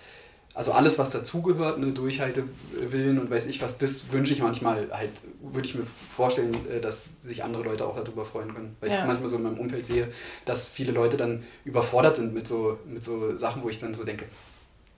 also 0.55 0.73
alles, 0.73 0.99
was 0.99 1.11
dazugehört, 1.11 1.81
ne, 1.81 1.91
Durchhaltewillen 1.93 3.19
und 3.19 3.29
weiß 3.29 3.47
ich 3.47 3.61
was, 3.61 3.77
das 3.79 4.13
wünsche 4.13 4.33
ich 4.33 4.41
manchmal 4.41 4.89
halt, 4.93 5.11
würde 5.43 5.67
ich 5.67 5.75
mir 5.75 5.85
vorstellen, 6.15 6.55
äh, 6.69 6.81
dass 6.81 7.09
sich 7.19 7.43
andere 7.43 7.65
Leute 7.65 7.85
auch 7.85 7.97
darüber 8.03 8.25
freuen 8.25 8.55
können. 8.55 8.77
Weil 8.81 8.89
ja. 8.89 8.95
ich 8.95 9.01
das 9.01 9.09
manchmal 9.09 9.29
so 9.29 9.37
in 9.37 9.43
meinem 9.43 9.59
Umfeld 9.59 9.85
sehe, 9.85 10.13
dass 10.45 10.67
viele 10.67 10.93
Leute 10.93 11.17
dann 11.17 11.43
überfordert 11.65 12.17
sind 12.17 12.33
mit 12.33 12.47
so, 12.47 12.79
mit 12.87 13.03
so 13.03 13.37
Sachen, 13.37 13.65
wo 13.65 13.69
ich 13.69 13.79
dann 13.79 13.95
so 13.95 14.05
denke, 14.05 14.27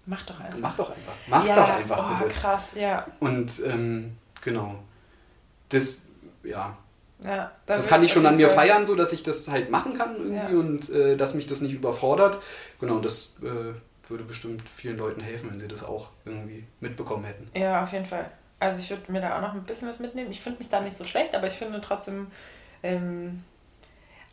mach 0.04 0.22
doch 0.24 0.38
einfach. 0.38 0.58
Mach 0.58 0.76
doch 0.76 0.90
einfach. 0.90 1.14
Mach's 1.26 1.48
ja, 1.48 1.56
doch 1.56 1.74
einfach, 1.74 2.10
oh, 2.10 2.22
bitte. 2.22 2.30
krass, 2.38 2.64
ja. 2.74 3.06
Und 3.20 3.50
ähm, 3.64 4.12
genau. 4.42 4.76
Das, 5.70 5.98
ja, 6.44 6.76
ja, 7.24 7.50
das 7.64 7.86
kann 7.86 8.04
ich 8.04 8.12
schon 8.12 8.26
an 8.26 8.36
mir 8.36 8.50
feiern, 8.50 8.84
so 8.84 8.94
dass 8.94 9.12
ich 9.12 9.22
das 9.22 9.48
halt 9.48 9.70
machen 9.70 9.94
kann 9.94 10.16
irgendwie 10.16 10.52
ja. 10.52 10.60
und 10.60 10.90
äh, 10.90 11.16
dass 11.16 11.32
mich 11.32 11.46
das 11.46 11.62
nicht 11.62 11.72
überfordert. 11.72 12.42
Genau, 12.78 12.98
das 13.00 13.32
äh, 13.42 13.72
würde 14.08 14.24
bestimmt 14.24 14.68
vielen 14.68 14.98
Leuten 14.98 15.20
helfen, 15.20 15.50
wenn 15.50 15.58
sie 15.58 15.68
das 15.68 15.82
auch 15.82 16.08
irgendwie 16.24 16.64
mitbekommen 16.80 17.24
hätten. 17.24 17.48
Ja, 17.54 17.82
auf 17.82 17.92
jeden 17.92 18.06
Fall. 18.06 18.30
Also 18.58 18.80
ich 18.80 18.88
würde 18.90 19.10
mir 19.12 19.20
da 19.20 19.36
auch 19.36 19.42
noch 19.42 19.54
ein 19.54 19.64
bisschen 19.64 19.88
was 19.88 19.98
mitnehmen. 19.98 20.30
Ich 20.30 20.40
finde 20.40 20.58
mich 20.58 20.68
da 20.68 20.80
nicht 20.80 20.96
so 20.96 21.04
schlecht, 21.04 21.34
aber 21.34 21.46
ich 21.46 21.54
finde 21.54 21.80
trotzdem 21.80 22.28
ähm, 22.82 23.42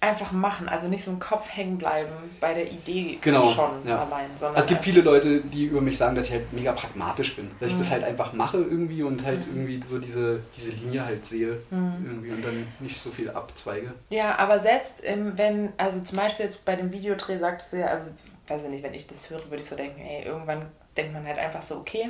einfach 0.03 0.31
machen. 0.31 0.67
Also 0.69 0.87
nicht 0.87 1.03
so 1.03 1.11
im 1.11 1.19
Kopf 1.19 1.49
hängen 1.49 1.77
bleiben 1.77 2.11
bei 2.39 2.53
der 2.53 2.69
Idee 2.71 3.17
genau, 3.21 3.51
schon 3.51 3.85
ja. 3.87 4.03
allein. 4.03 4.27
Sondern 4.35 4.55
also 4.55 4.65
es 4.65 4.67
gibt 4.67 4.83
viele 4.83 5.01
Leute, 5.01 5.41
die 5.41 5.65
über 5.65 5.81
mich 5.81 5.97
sagen, 5.97 6.15
dass 6.15 6.27
ich 6.27 6.33
halt 6.33 6.51
mega 6.53 6.73
pragmatisch 6.73 7.35
bin. 7.35 7.49
Dass 7.59 7.73
mhm. 7.73 7.75
ich 7.75 7.77
das 7.79 7.87
mhm. 7.87 7.91
halt 7.93 8.03
einfach 8.03 8.33
mache 8.33 8.57
irgendwie 8.57 9.03
und 9.03 9.25
halt 9.25 9.47
mhm. 9.47 9.61
irgendwie 9.67 9.81
so 9.81 9.99
diese, 9.99 10.41
diese 10.55 10.71
Linie 10.71 11.05
halt 11.05 11.25
sehe 11.25 11.59
mhm. 11.69 12.05
irgendwie 12.05 12.31
und 12.31 12.45
dann 12.45 12.67
nicht 12.79 13.01
so 13.01 13.11
viel 13.11 13.29
abzweige. 13.29 13.93
Ja, 14.09 14.37
aber 14.37 14.59
selbst 14.59 15.01
ähm, 15.03 15.33
wenn, 15.37 15.73
also 15.77 16.01
zum 16.01 16.17
Beispiel 16.17 16.45
jetzt 16.45 16.63
bei 16.65 16.75
dem 16.75 16.91
Videodreh 16.91 17.39
sagtest 17.39 17.73
du 17.73 17.77
ja, 17.77 17.87
also 17.87 18.07
weiß 18.47 18.63
ich 18.63 18.69
nicht, 18.69 18.83
wenn 18.83 18.93
ich 18.93 19.07
das 19.07 19.29
höre, 19.29 19.43
würde 19.49 19.57
ich 19.57 19.65
so 19.65 19.75
denken, 19.75 20.01
ey, 20.01 20.23
irgendwann 20.23 20.69
denkt 20.97 21.13
man 21.13 21.25
halt 21.25 21.37
einfach 21.37 21.63
so, 21.63 21.77
okay, 21.77 22.09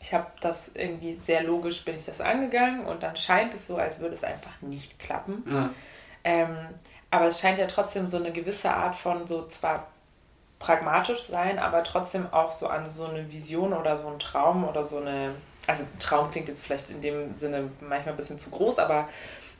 ich 0.00 0.12
habe 0.12 0.26
das 0.40 0.68
irgendwie 0.74 1.16
sehr 1.16 1.42
logisch, 1.42 1.84
bin 1.84 1.96
ich 1.96 2.04
das 2.04 2.20
angegangen 2.20 2.84
und 2.86 3.02
dann 3.02 3.16
scheint 3.16 3.54
es 3.54 3.66
so, 3.66 3.76
als 3.76 3.98
würde 3.98 4.14
es 4.14 4.22
einfach 4.22 4.60
nicht 4.60 4.98
klappen. 4.98 5.44
Ja. 5.50 5.70
Ähm, 6.24 6.56
aber 7.10 7.26
es 7.26 7.40
scheint 7.40 7.58
ja 7.58 7.66
trotzdem 7.66 8.06
so 8.06 8.18
eine 8.18 8.32
gewisse 8.32 8.70
Art 8.70 8.94
von 8.94 9.26
so 9.26 9.46
zwar 9.46 9.86
pragmatisch 10.58 11.22
sein, 11.22 11.58
aber 11.58 11.82
trotzdem 11.84 12.32
auch 12.32 12.52
so 12.52 12.66
an 12.66 12.88
so 12.88 13.06
eine 13.06 13.30
Vision 13.32 13.72
oder 13.72 13.96
so 13.96 14.06
einen 14.08 14.18
Traum 14.18 14.64
oder 14.68 14.84
so 14.84 14.98
eine, 14.98 15.34
also 15.66 15.84
Traum 15.98 16.30
klingt 16.30 16.48
jetzt 16.48 16.62
vielleicht 16.62 16.90
in 16.90 17.00
dem 17.00 17.34
Sinne 17.34 17.70
manchmal 17.80 18.14
ein 18.14 18.16
bisschen 18.16 18.38
zu 18.38 18.50
groß, 18.50 18.78
aber 18.78 19.08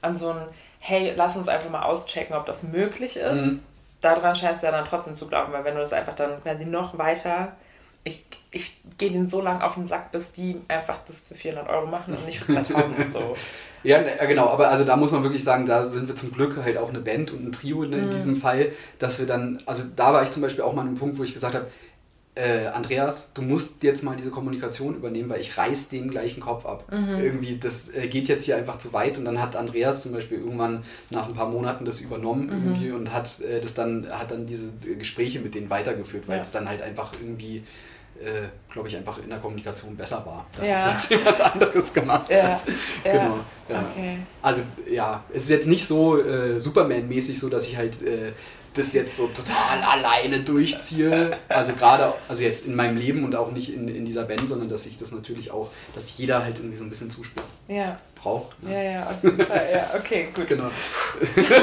an 0.02 0.16
so 0.16 0.30
ein, 0.30 0.46
hey, 0.78 1.14
lass 1.16 1.36
uns 1.36 1.48
einfach 1.48 1.70
mal 1.70 1.82
auschecken, 1.82 2.36
ob 2.36 2.46
das 2.46 2.62
möglich 2.62 3.16
ist. 3.16 3.34
Mhm 3.34 3.62
daran 4.04 4.36
scheinst 4.36 4.62
du 4.62 4.66
ja 4.66 4.72
dann 4.72 4.84
trotzdem 4.84 5.16
zu 5.16 5.26
glauben, 5.26 5.52
weil 5.52 5.64
wenn 5.64 5.74
du 5.74 5.80
das 5.80 5.92
einfach 5.92 6.14
dann 6.14 6.42
quasi 6.42 6.64
noch 6.64 6.96
weiter, 6.98 7.52
ich, 8.04 8.24
ich 8.50 8.80
gehe 8.98 9.10
denen 9.10 9.28
so 9.28 9.40
lange 9.40 9.64
auf 9.64 9.74
den 9.74 9.86
Sack, 9.86 10.12
bis 10.12 10.30
die 10.32 10.60
einfach 10.68 10.98
das 11.06 11.20
für 11.20 11.34
400 11.34 11.68
Euro 11.68 11.86
machen 11.86 12.14
und 12.14 12.26
nicht 12.26 12.38
für 12.38 12.52
2000 12.52 12.98
und 12.98 13.12
so. 13.12 13.36
Ja, 13.84 14.00
ne, 14.00 14.12
genau, 14.26 14.48
aber 14.48 14.70
also 14.70 14.82
da 14.84 14.96
muss 14.96 15.12
man 15.12 15.22
wirklich 15.24 15.44
sagen, 15.44 15.66
da 15.66 15.84
sind 15.84 16.08
wir 16.08 16.16
zum 16.16 16.32
Glück 16.32 16.56
halt 16.64 16.78
auch 16.78 16.88
eine 16.88 17.00
Band 17.00 17.32
und 17.32 17.46
ein 17.46 17.52
Trio 17.52 17.84
ne, 17.84 17.98
in 17.98 18.06
mhm. 18.06 18.10
diesem 18.12 18.36
Fall, 18.36 18.72
dass 18.98 19.18
wir 19.18 19.26
dann, 19.26 19.58
also 19.66 19.82
da 19.94 20.14
war 20.14 20.22
ich 20.22 20.30
zum 20.30 20.40
Beispiel 20.40 20.64
auch 20.64 20.72
mal 20.72 20.80
an 20.80 20.88
einem 20.88 20.96
Punkt, 20.96 21.18
wo 21.18 21.22
ich 21.22 21.34
gesagt 21.34 21.54
habe, 21.54 21.66
äh, 22.36 22.66
Andreas, 22.66 23.28
du 23.34 23.42
musst 23.42 23.82
jetzt 23.84 24.02
mal 24.02 24.16
diese 24.16 24.30
Kommunikation 24.30 24.96
übernehmen, 24.96 25.28
weil 25.28 25.40
ich 25.40 25.56
reiß 25.56 25.88
den 25.88 26.10
gleichen 26.10 26.40
Kopf 26.40 26.66
ab. 26.66 26.90
Mhm. 26.90 27.20
Irgendwie, 27.20 27.58
das 27.58 27.94
äh, 27.94 28.08
geht 28.08 28.26
jetzt 28.26 28.44
hier 28.44 28.56
einfach 28.56 28.76
zu 28.76 28.92
weit 28.92 29.18
und 29.18 29.24
dann 29.24 29.40
hat 29.40 29.54
Andreas 29.54 30.02
zum 30.02 30.12
Beispiel 30.12 30.38
irgendwann 30.38 30.84
nach 31.10 31.28
ein 31.28 31.34
paar 31.34 31.48
Monaten 31.48 31.84
das 31.84 32.00
übernommen 32.00 32.46
mhm. 32.46 32.52
irgendwie 32.52 32.90
und 32.90 33.12
hat 33.12 33.40
äh, 33.40 33.60
das 33.60 33.74
dann, 33.74 34.08
hat 34.10 34.32
dann 34.32 34.46
diese 34.46 34.64
Gespräche 34.98 35.38
mit 35.38 35.54
denen 35.54 35.70
weitergeführt, 35.70 36.26
weil 36.26 36.36
ja. 36.36 36.42
es 36.42 36.50
dann 36.50 36.68
halt 36.68 36.82
einfach 36.82 37.12
irgendwie 37.20 37.62
äh, 38.20 38.48
glaube 38.72 38.88
ich, 38.88 38.96
einfach 38.96 39.18
in 39.18 39.28
der 39.28 39.38
Kommunikation 39.38 39.96
besser 39.96 40.24
war, 40.24 40.46
dass 40.56 40.68
ja. 40.68 40.74
es 40.74 40.86
jetzt 40.86 41.10
jemand 41.10 41.40
anderes 41.40 41.92
gemacht 41.92 42.30
ja. 42.30 42.42
hat. 42.44 42.64
Ja. 43.04 43.12
Genau. 43.12 43.38
Ja. 43.68 43.88
Okay. 43.90 44.18
Also 44.42 44.60
ja, 44.90 45.24
es 45.32 45.44
ist 45.44 45.50
jetzt 45.50 45.68
nicht 45.68 45.86
so 45.86 46.18
äh, 46.18 46.60
Superman-mäßig 46.60 47.38
so, 47.38 47.48
dass 47.48 47.66
ich 47.66 47.76
halt 47.76 48.02
äh, 48.02 48.32
das 48.74 48.92
jetzt 48.92 49.16
so 49.16 49.28
total 49.28 49.82
alleine 49.82 50.40
durchziehe. 50.40 51.38
Also 51.48 51.74
gerade, 51.74 52.12
also 52.28 52.42
jetzt 52.42 52.66
in 52.66 52.74
meinem 52.74 52.96
Leben 52.96 53.24
und 53.24 53.34
auch 53.36 53.52
nicht 53.52 53.72
in, 53.72 53.88
in 53.88 54.04
dieser 54.04 54.24
Band, 54.24 54.48
sondern 54.48 54.68
dass 54.68 54.84
ich 54.86 54.98
das 54.98 55.12
natürlich 55.12 55.50
auch, 55.50 55.70
dass 55.94 56.18
jeder 56.18 56.44
halt 56.44 56.56
irgendwie 56.56 56.76
so 56.76 56.84
ein 56.84 56.88
bisschen 56.88 57.08
Zuspruch 57.10 57.44
ja. 57.68 57.98
braucht. 58.16 58.60
Ne? 58.62 58.74
Ja, 58.74 58.90
ja, 58.90 59.06
auf 59.06 59.22
jeden 59.22 59.46
Fall. 59.46 59.68
Ja, 59.72 59.98
okay, 59.98 60.28
gut. 60.34 60.48
Genau. 60.48 60.70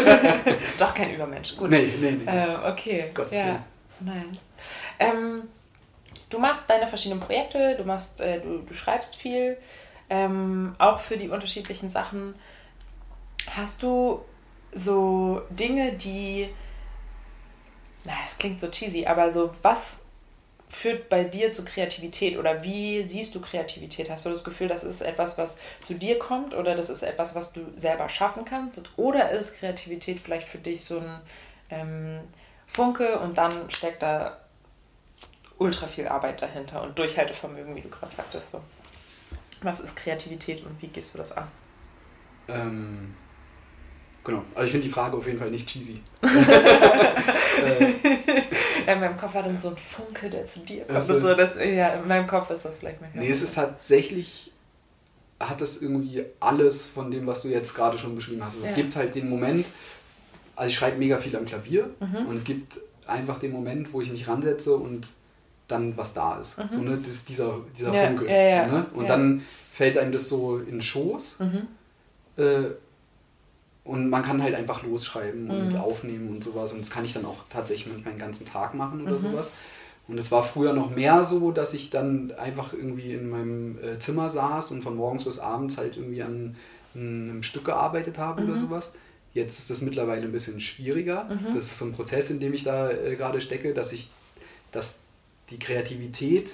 Doch 0.79 0.93
kein 0.93 1.13
Übermensch. 1.13 1.55
Gut. 1.57 1.69
Nee, 1.69 1.93
nee, 1.99 2.11
nee. 2.11 2.25
Äh, 2.25 2.71
okay. 2.71 3.11
Gott 3.13 3.31
ja. 3.31 3.63
Nein. 3.99 4.37
Ähm, 4.97 5.43
du 6.29 6.39
machst 6.39 6.63
deine 6.69 6.87
verschiedenen 6.87 7.19
Projekte, 7.19 7.75
du 7.77 7.83
machst, 7.83 8.21
äh, 8.21 8.39
du, 8.39 8.59
du 8.59 8.73
schreibst 8.73 9.17
viel, 9.17 9.57
ähm, 10.09 10.75
auch 10.79 10.99
für 10.99 11.17
die 11.17 11.29
unterschiedlichen 11.29 11.89
Sachen. 11.89 12.35
Hast 13.49 13.83
du 13.83 14.23
so 14.73 15.41
Dinge, 15.49 15.93
die 15.93 16.49
na, 18.03 18.13
es 18.25 18.37
klingt 18.37 18.59
so 18.59 18.67
cheesy, 18.69 19.05
aber 19.05 19.31
so, 19.31 19.53
was 19.61 19.79
führt 20.71 21.09
bei 21.09 21.25
dir 21.25 21.51
zu 21.51 21.65
Kreativität 21.65 22.37
oder 22.37 22.63
wie 22.63 23.03
siehst 23.03 23.35
du 23.35 23.41
Kreativität? 23.41 24.09
Hast 24.09 24.25
du 24.25 24.29
das 24.29 24.43
Gefühl, 24.43 24.69
das 24.69 24.83
ist 24.83 25.01
etwas, 25.01 25.37
was 25.37 25.57
zu 25.83 25.93
dir 25.95 26.17
kommt 26.17 26.53
oder 26.53 26.75
das 26.75 26.89
ist 26.89 27.03
etwas, 27.03 27.35
was 27.35 27.51
du 27.51 27.61
selber 27.75 28.07
schaffen 28.07 28.45
kannst? 28.45 28.81
Oder 28.95 29.31
ist 29.31 29.57
Kreativität 29.57 30.19
vielleicht 30.21 30.47
für 30.47 30.59
dich 30.59 30.83
so 30.83 30.99
ein 30.99 31.21
ähm, 31.69 32.19
Funke 32.67 33.19
und 33.19 33.37
dann 33.37 33.69
steckt 33.69 34.01
da 34.01 34.37
ultra 35.57 35.87
viel 35.87 36.07
Arbeit 36.07 36.41
dahinter 36.41 36.81
und 36.81 36.97
Durchhaltevermögen, 36.97 37.75
wie 37.75 37.81
du 37.81 37.89
gerade 37.89 38.15
sagtest? 38.15 38.51
So. 38.51 38.61
Was 39.61 39.79
ist 39.81 39.95
Kreativität 39.95 40.65
und 40.65 40.81
wie 40.81 40.87
gehst 40.87 41.13
du 41.13 41.17
das 41.17 41.33
an? 41.33 41.47
Ähm, 42.47 43.15
Genau. 44.23 44.43
Also 44.53 44.65
ich 44.65 44.71
finde 44.71 44.87
die 44.87 44.93
Frage 44.93 45.17
auf 45.17 45.25
jeden 45.25 45.39
Fall 45.39 45.49
nicht 45.49 45.67
cheesy. 45.67 45.99
in 48.87 48.99
meinem 48.99 49.17
Kopf 49.17 49.33
war 49.33 49.43
dann 49.43 49.59
so 49.59 49.69
ein 49.69 49.77
Funke, 49.77 50.29
der 50.29 50.45
zu 50.45 50.59
dir 50.59 50.85
kommt. 50.85 50.95
Also, 50.95 51.19
so, 51.19 51.33
das, 51.33 51.55
ja, 51.55 51.95
in 51.95 52.07
meinem 52.07 52.27
Kopf 52.27 52.49
ist 52.51 52.63
das 52.65 52.77
vielleicht 52.77 53.01
manchmal. 53.01 53.23
Nee, 53.23 53.31
es 53.31 53.41
ist 53.41 53.55
tatsächlich, 53.55 54.51
hat 55.39 55.59
das 55.59 55.81
irgendwie 55.81 56.23
alles 56.39 56.85
von 56.85 57.09
dem, 57.09 57.25
was 57.25 57.41
du 57.41 57.47
jetzt 57.47 57.73
gerade 57.73 57.97
schon 57.97 58.15
beschrieben 58.15 58.43
hast. 58.43 58.55
Also 58.55 58.65
ja. 58.65 58.69
Es 58.69 58.75
gibt 58.75 58.95
halt 58.95 59.15
den 59.15 59.27
Moment, 59.29 59.65
also 60.55 60.69
ich 60.69 60.75
schreibe 60.75 60.97
mega 60.97 61.17
viel 61.17 61.35
am 61.35 61.45
Klavier 61.45 61.89
mhm. 61.99 62.27
und 62.27 62.35
es 62.35 62.43
gibt 62.43 62.79
einfach 63.07 63.39
den 63.39 63.51
Moment, 63.51 63.91
wo 63.93 64.01
ich 64.01 64.11
mich 64.11 64.27
ransetze 64.27 64.75
und 64.75 65.09
dann 65.67 65.97
was 65.97 66.13
da 66.13 66.39
ist. 66.39 66.57
Mhm. 66.57 66.69
So, 66.69 66.79
ne? 66.81 66.97
Das 66.97 67.07
ist 67.07 67.29
dieser, 67.29 67.59
dieser 67.77 67.93
ja, 67.93 68.07
Funke. 68.07 68.27
Ja, 68.27 68.67
so, 68.67 68.75
ne? 68.75 68.85
Und 68.93 69.09
dann 69.09 69.41
fällt 69.71 69.97
einem 69.97 70.11
das 70.11 70.27
so 70.27 70.57
in 70.57 70.65
den 70.65 70.81
Schoß. 70.81 71.37
Mhm. 71.39 71.67
Äh, 72.37 72.71
und 73.83 74.09
man 74.09 74.21
kann 74.21 74.41
halt 74.41 74.55
einfach 74.55 74.83
losschreiben 74.83 75.45
mhm. 75.45 75.51
und 75.51 75.75
aufnehmen 75.77 76.29
und 76.29 76.43
sowas. 76.43 76.71
Und 76.71 76.81
das 76.81 76.91
kann 76.91 77.03
ich 77.03 77.13
dann 77.13 77.25
auch 77.25 77.43
tatsächlich 77.49 77.91
manchmal 77.91 78.13
den 78.13 78.19
ganzen 78.19 78.45
Tag 78.45 78.73
machen 78.73 79.01
oder 79.01 79.13
mhm. 79.13 79.19
sowas. 79.19 79.51
Und 80.07 80.17
es 80.17 80.31
war 80.31 80.43
früher 80.43 80.73
noch 80.73 80.89
mehr 80.89 81.23
so, 81.23 81.51
dass 81.51 81.73
ich 81.73 81.89
dann 81.89 82.31
einfach 82.33 82.73
irgendwie 82.73 83.13
in 83.13 83.29
meinem 83.29 83.77
äh, 83.83 83.99
Zimmer 83.99 84.29
saß 84.29 84.71
und 84.71 84.83
von 84.83 84.95
morgens 84.95 85.23
bis 85.23 85.39
abends 85.39 85.77
halt 85.77 85.97
irgendwie 85.97 86.21
an 86.21 86.55
einem 86.93 87.43
Stück 87.43 87.65
gearbeitet 87.65 88.17
habe 88.17 88.41
mhm. 88.41 88.49
oder 88.49 88.59
sowas. 88.59 88.91
Jetzt 89.33 89.59
ist 89.59 89.69
das 89.69 89.81
mittlerweile 89.81 90.23
ein 90.23 90.31
bisschen 90.31 90.59
schwieriger. 90.59 91.25
Mhm. 91.25 91.55
Das 91.55 91.67
ist 91.67 91.77
so 91.77 91.85
ein 91.85 91.93
Prozess, 91.93 92.29
in 92.29 92.39
dem 92.39 92.53
ich 92.53 92.63
da 92.63 92.91
äh, 92.91 93.15
gerade 93.15 93.41
stecke, 93.41 93.73
dass 93.73 93.93
ich, 93.93 94.09
dass 94.71 95.01
die 95.49 95.59
Kreativität, 95.59 96.51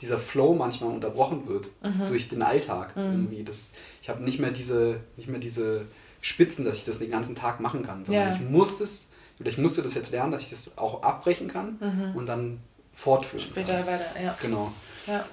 dieser 0.00 0.18
Flow 0.18 0.54
manchmal 0.54 0.94
unterbrochen 0.94 1.48
wird 1.48 1.70
mhm. 1.82 2.06
durch 2.06 2.28
den 2.28 2.42
Alltag. 2.42 2.96
Mhm. 2.96 3.02
Irgendwie. 3.02 3.44
Das, 3.44 3.72
ich 4.00 4.08
habe 4.08 4.22
nicht 4.22 4.38
mehr 4.38 4.52
diese, 4.52 5.00
nicht 5.16 5.28
mehr 5.28 5.40
diese 5.40 5.86
Spitzen, 6.20 6.64
dass 6.64 6.76
ich 6.76 6.84
das 6.84 6.98
den 6.98 7.10
ganzen 7.10 7.34
Tag 7.34 7.60
machen 7.60 7.82
kann, 7.82 8.04
sondern 8.04 8.28
ja. 8.28 8.34
ich 8.34 8.40
muss 8.40 8.78
das, 8.78 9.06
oder 9.38 9.48
ich 9.48 9.58
musste 9.58 9.82
das 9.82 9.94
jetzt 9.94 10.10
lernen, 10.10 10.32
dass 10.32 10.42
ich 10.42 10.50
das 10.50 10.76
auch 10.76 11.02
abbrechen 11.02 11.48
kann 11.48 11.78
mhm. 11.80 12.16
und 12.16 12.28
dann 12.28 12.60
fortführen. 12.94 13.44
Später 13.44 13.86
weiter, 13.86 14.06
ja. 14.22 14.36
Genau. 14.40 14.72
Ja. 15.06 15.24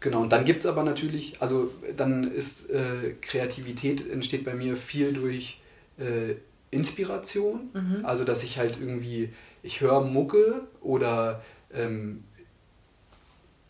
Genau, 0.00 0.20
und 0.20 0.30
dann 0.30 0.44
gibt 0.44 0.60
es 0.60 0.66
aber 0.66 0.84
natürlich, 0.84 1.40
also 1.40 1.72
dann 1.96 2.30
ist 2.30 2.70
äh, 2.70 3.14
Kreativität 3.20 4.08
entsteht 4.08 4.44
bei 4.44 4.54
mir 4.54 4.76
viel 4.76 5.12
durch 5.12 5.58
äh, 5.98 6.34
Inspiration. 6.70 7.70
Mhm. 7.72 8.04
Also 8.04 8.24
dass 8.24 8.42
ich 8.42 8.58
halt 8.58 8.78
irgendwie, 8.78 9.30
ich 9.62 9.80
höre 9.80 10.02
Mucke 10.02 10.62
oder 10.80 11.42
ähm, 11.72 12.24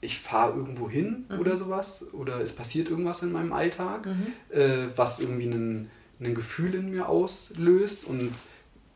ich 0.00 0.18
fahre 0.18 0.56
irgendwo 0.56 0.90
hin 0.90 1.24
mhm. 1.28 1.38
oder 1.40 1.56
sowas 1.56 2.04
oder 2.12 2.40
es 2.40 2.52
passiert 2.52 2.88
irgendwas 2.88 3.22
in 3.22 3.32
meinem 3.32 3.52
Alltag, 3.52 4.06
mhm. 4.06 4.32
äh, 4.50 4.88
was 4.96 5.20
irgendwie 5.20 5.46
ein, 5.46 5.90
ein 6.20 6.34
Gefühl 6.34 6.74
in 6.74 6.90
mir 6.90 7.08
auslöst 7.08 8.04
und 8.04 8.32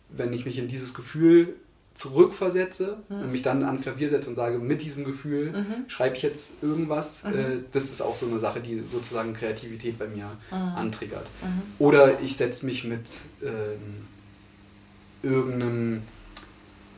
wenn 0.08 0.32
ich 0.32 0.44
mich 0.44 0.58
in 0.58 0.68
dieses 0.68 0.94
Gefühl 0.94 1.54
zurückversetze 1.94 2.98
mhm. 3.08 3.20
und 3.20 3.32
mich 3.32 3.42
dann 3.42 3.64
ans 3.64 3.82
Klavier 3.82 4.08
setze 4.08 4.28
und 4.28 4.36
sage, 4.36 4.58
mit 4.58 4.80
diesem 4.80 5.04
Gefühl 5.04 5.52
mhm. 5.52 5.84
schreibe 5.88 6.16
ich 6.16 6.22
jetzt 6.22 6.62
irgendwas, 6.62 7.22
mhm. 7.24 7.34
äh, 7.34 7.58
das 7.72 7.90
ist 7.90 8.00
auch 8.00 8.16
so 8.16 8.26
eine 8.26 8.38
Sache, 8.38 8.60
die 8.60 8.84
sozusagen 8.86 9.34
Kreativität 9.34 9.98
bei 9.98 10.06
mir 10.06 10.30
mhm. 10.50 10.56
antriggert. 10.56 11.28
Mhm. 11.42 11.62
Oder 11.78 12.20
ich 12.20 12.36
setze 12.36 12.64
mich 12.64 12.84
mit 12.84 13.22
ähm, 13.42 14.06
irgendeinem 15.22 16.02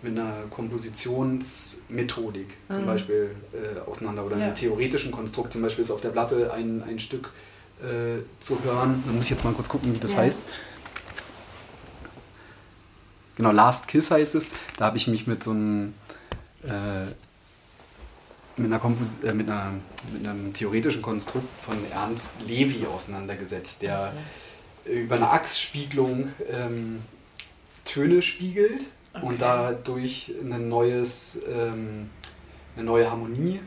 mit 0.02 0.18
einer 0.18 0.42
Kompositionsmethodik 0.50 2.56
zum 2.68 2.82
mhm. 2.82 2.86
Beispiel 2.86 3.30
äh, 3.52 3.78
auseinander 3.88 4.26
oder 4.26 4.36
ja. 4.36 4.46
einem 4.46 4.56
theoretischen 4.56 5.12
Konstrukt. 5.12 5.52
Zum 5.52 5.62
Beispiel 5.62 5.84
ist 5.84 5.92
auf 5.92 6.00
der 6.00 6.10
Platte 6.10 6.52
ein, 6.52 6.82
ein 6.82 6.98
Stück 6.98 7.30
äh, 7.82 8.22
zu 8.40 8.62
hören. 8.64 9.02
Da 9.06 9.12
muss 9.12 9.24
ich 9.24 9.30
jetzt 9.30 9.44
mal 9.44 9.52
kurz 9.52 9.68
gucken, 9.68 9.94
wie 9.94 9.98
das 9.98 10.12
ja. 10.12 10.18
heißt 10.18 10.40
genau, 13.36 13.50
Last 13.50 13.88
Kiss 13.88 14.10
heißt 14.10 14.36
es. 14.36 14.46
Da 14.76 14.86
habe 14.86 14.96
ich 14.96 15.08
mich 15.08 15.26
mit 15.26 15.42
so 15.42 15.50
einem, 15.50 15.94
äh, 16.64 17.06
mit, 18.56 18.72
einer 18.72 18.80
äh, 19.24 19.32
mit, 19.32 19.48
einer, 19.48 19.72
mit 20.12 20.26
einem 20.26 20.52
theoretischen 20.52 21.02
Konstrukt 21.02 21.48
von 21.62 21.76
Ernst 21.90 22.30
Levy 22.46 22.86
auseinandergesetzt, 22.86 23.82
der 23.82 24.12
okay. 24.84 25.02
über 25.02 25.16
eine 25.16 25.30
Achsspiegelung 25.30 26.32
ähm, 26.48 27.02
Töne 27.84 28.22
spiegelt 28.22 28.84
okay. 29.12 29.26
und 29.26 29.42
dadurch 29.42 30.32
ein 30.40 30.68
neues, 30.68 31.40
ähm, 31.50 32.10
eine 32.76 32.84
neue 32.84 33.10
Harmonie 33.10 33.60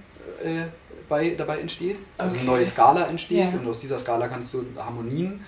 äh, 0.43 0.65
bei, 1.07 1.31
dabei 1.31 1.59
entsteht. 1.59 1.99
Also 2.17 2.35
okay. 2.35 2.41
eine 2.41 2.51
neue 2.51 2.65
Skala 2.65 3.07
entsteht 3.07 3.51
ja. 3.51 3.59
und 3.59 3.67
aus 3.67 3.79
dieser 3.79 3.99
Skala 3.99 4.27
kannst 4.27 4.53
du 4.53 4.65
Harmonien 4.77 5.41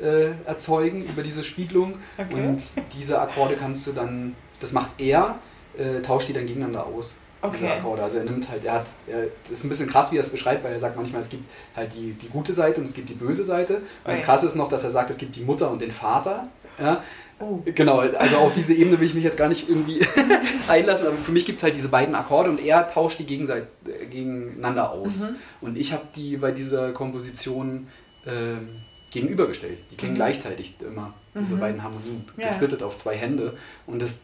äh, 0.00 0.30
erzeugen 0.44 1.04
über 1.04 1.22
diese 1.22 1.44
Spiegelung. 1.44 1.94
Okay. 2.18 2.34
Und 2.34 2.62
diese 2.96 3.20
Akkorde 3.20 3.56
kannst 3.56 3.86
du 3.86 3.92
dann, 3.92 4.34
das 4.60 4.72
macht 4.72 4.90
er, 4.98 5.38
äh, 5.76 6.00
tauscht 6.00 6.28
die 6.28 6.32
dann 6.32 6.46
gegeneinander 6.46 6.86
aus. 6.86 7.14
Okay. 7.42 7.68
Akkorde. 7.68 8.02
Also 8.02 8.18
er 8.18 8.24
nimmt 8.24 8.48
halt, 8.48 8.64
er 8.64 8.72
hat, 8.72 8.86
er, 9.06 9.26
das 9.42 9.58
ist 9.58 9.64
ein 9.64 9.68
bisschen 9.68 9.88
krass, 9.88 10.10
wie 10.10 10.16
er 10.16 10.22
es 10.22 10.30
beschreibt, 10.30 10.64
weil 10.64 10.72
er 10.72 10.78
sagt 10.78 10.96
manchmal, 10.96 11.20
es 11.20 11.28
gibt 11.28 11.44
halt 11.76 11.92
die, 11.94 12.12
die 12.12 12.28
gute 12.28 12.54
Seite 12.54 12.80
und 12.80 12.86
es 12.86 12.94
gibt 12.94 13.10
die 13.10 13.14
böse 13.14 13.44
Seite. 13.44 13.76
Und 13.76 13.82
okay. 13.82 14.12
das 14.12 14.22
Krasse 14.22 14.46
ist 14.46 14.56
noch, 14.56 14.68
dass 14.68 14.82
er 14.82 14.90
sagt, 14.90 15.10
es 15.10 15.18
gibt 15.18 15.36
die 15.36 15.42
Mutter 15.42 15.70
und 15.70 15.82
den 15.82 15.92
Vater. 15.92 16.48
Ja? 16.78 17.02
Oh. 17.40 17.60
Genau, 17.64 17.98
also 17.98 18.36
auf 18.36 18.52
diese 18.52 18.74
Ebene 18.74 18.98
will 19.00 19.06
ich 19.06 19.14
mich 19.14 19.24
jetzt 19.24 19.36
gar 19.36 19.48
nicht 19.48 19.68
irgendwie 19.68 20.06
einlassen, 20.68 21.08
aber 21.08 21.16
für 21.16 21.32
mich 21.32 21.44
gibt 21.44 21.58
es 21.58 21.64
halt 21.64 21.74
diese 21.74 21.88
beiden 21.88 22.14
Akkorde 22.14 22.50
und 22.50 22.64
er 22.64 22.88
tauscht 22.88 23.18
die 23.18 23.26
Gegenseit, 23.26 23.66
äh, 23.86 24.06
gegeneinander 24.06 24.92
aus. 24.92 25.20
Mhm. 25.20 25.36
Und 25.60 25.76
ich 25.76 25.92
habe 25.92 26.04
die 26.14 26.36
bei 26.36 26.52
dieser 26.52 26.92
Komposition 26.92 27.88
ähm, 28.24 28.68
gegenübergestellt. 29.10 29.78
Die 29.90 29.96
klingen 29.96 30.14
mhm. 30.14 30.18
gleichzeitig 30.18 30.76
immer, 30.80 31.14
diese 31.34 31.56
mhm. 31.56 31.60
beiden 31.60 31.82
Harmonien, 31.82 32.24
ja. 32.36 32.46
gesplittet 32.46 32.82
auf 32.82 32.96
zwei 32.96 33.16
Hände. 33.16 33.56
Und 33.86 34.00
das 34.00 34.22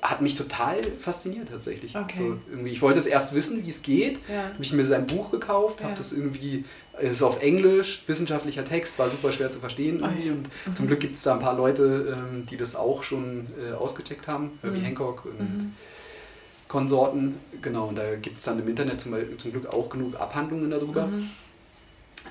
hat 0.00 0.22
mich 0.22 0.36
total 0.36 0.82
fasziniert 1.00 1.48
tatsächlich. 1.48 1.96
Okay. 1.96 2.16
So, 2.16 2.38
irgendwie, 2.50 2.70
ich 2.70 2.82
wollte 2.82 3.00
es 3.00 3.06
erst 3.06 3.34
wissen, 3.34 3.64
wie 3.64 3.70
es 3.70 3.82
geht. 3.82 4.20
Ja. 4.28 4.44
Habe 4.44 4.62
ich 4.62 4.72
mir 4.72 4.86
sein 4.86 5.06
Buch 5.06 5.30
gekauft, 5.30 5.82
habe 5.82 5.94
das 5.96 6.12
irgendwie, 6.12 6.64
es 7.00 7.16
ist 7.16 7.22
auf 7.22 7.42
Englisch, 7.42 8.02
wissenschaftlicher 8.06 8.64
Text, 8.64 8.98
war 8.98 9.10
super 9.10 9.32
schwer 9.32 9.50
zu 9.50 9.58
verstehen 9.58 10.00
irgendwie. 10.00 10.30
Und 10.30 10.48
mhm. 10.66 10.74
zum 10.76 10.86
Glück 10.86 11.00
gibt 11.00 11.16
es 11.16 11.22
da 11.24 11.34
ein 11.34 11.40
paar 11.40 11.56
Leute, 11.56 12.16
ähm, 12.16 12.46
die 12.46 12.56
das 12.56 12.76
auch 12.76 13.02
schon 13.02 13.48
äh, 13.60 13.72
ausgecheckt 13.72 14.28
haben, 14.28 14.58
Herbie 14.62 14.78
mhm. 14.78 14.84
Hancock 14.84 15.24
und 15.24 15.40
mhm. 15.40 15.72
Konsorten. 16.68 17.36
Genau, 17.60 17.88
und 17.88 17.98
da 17.98 18.14
gibt 18.16 18.38
es 18.38 18.44
dann 18.44 18.60
im 18.60 18.68
Internet 18.68 19.00
zum, 19.00 19.16
zum 19.38 19.50
Glück 19.50 19.66
auch 19.72 19.88
genug 19.90 20.20
Abhandlungen 20.20 20.70
darüber. 20.70 21.08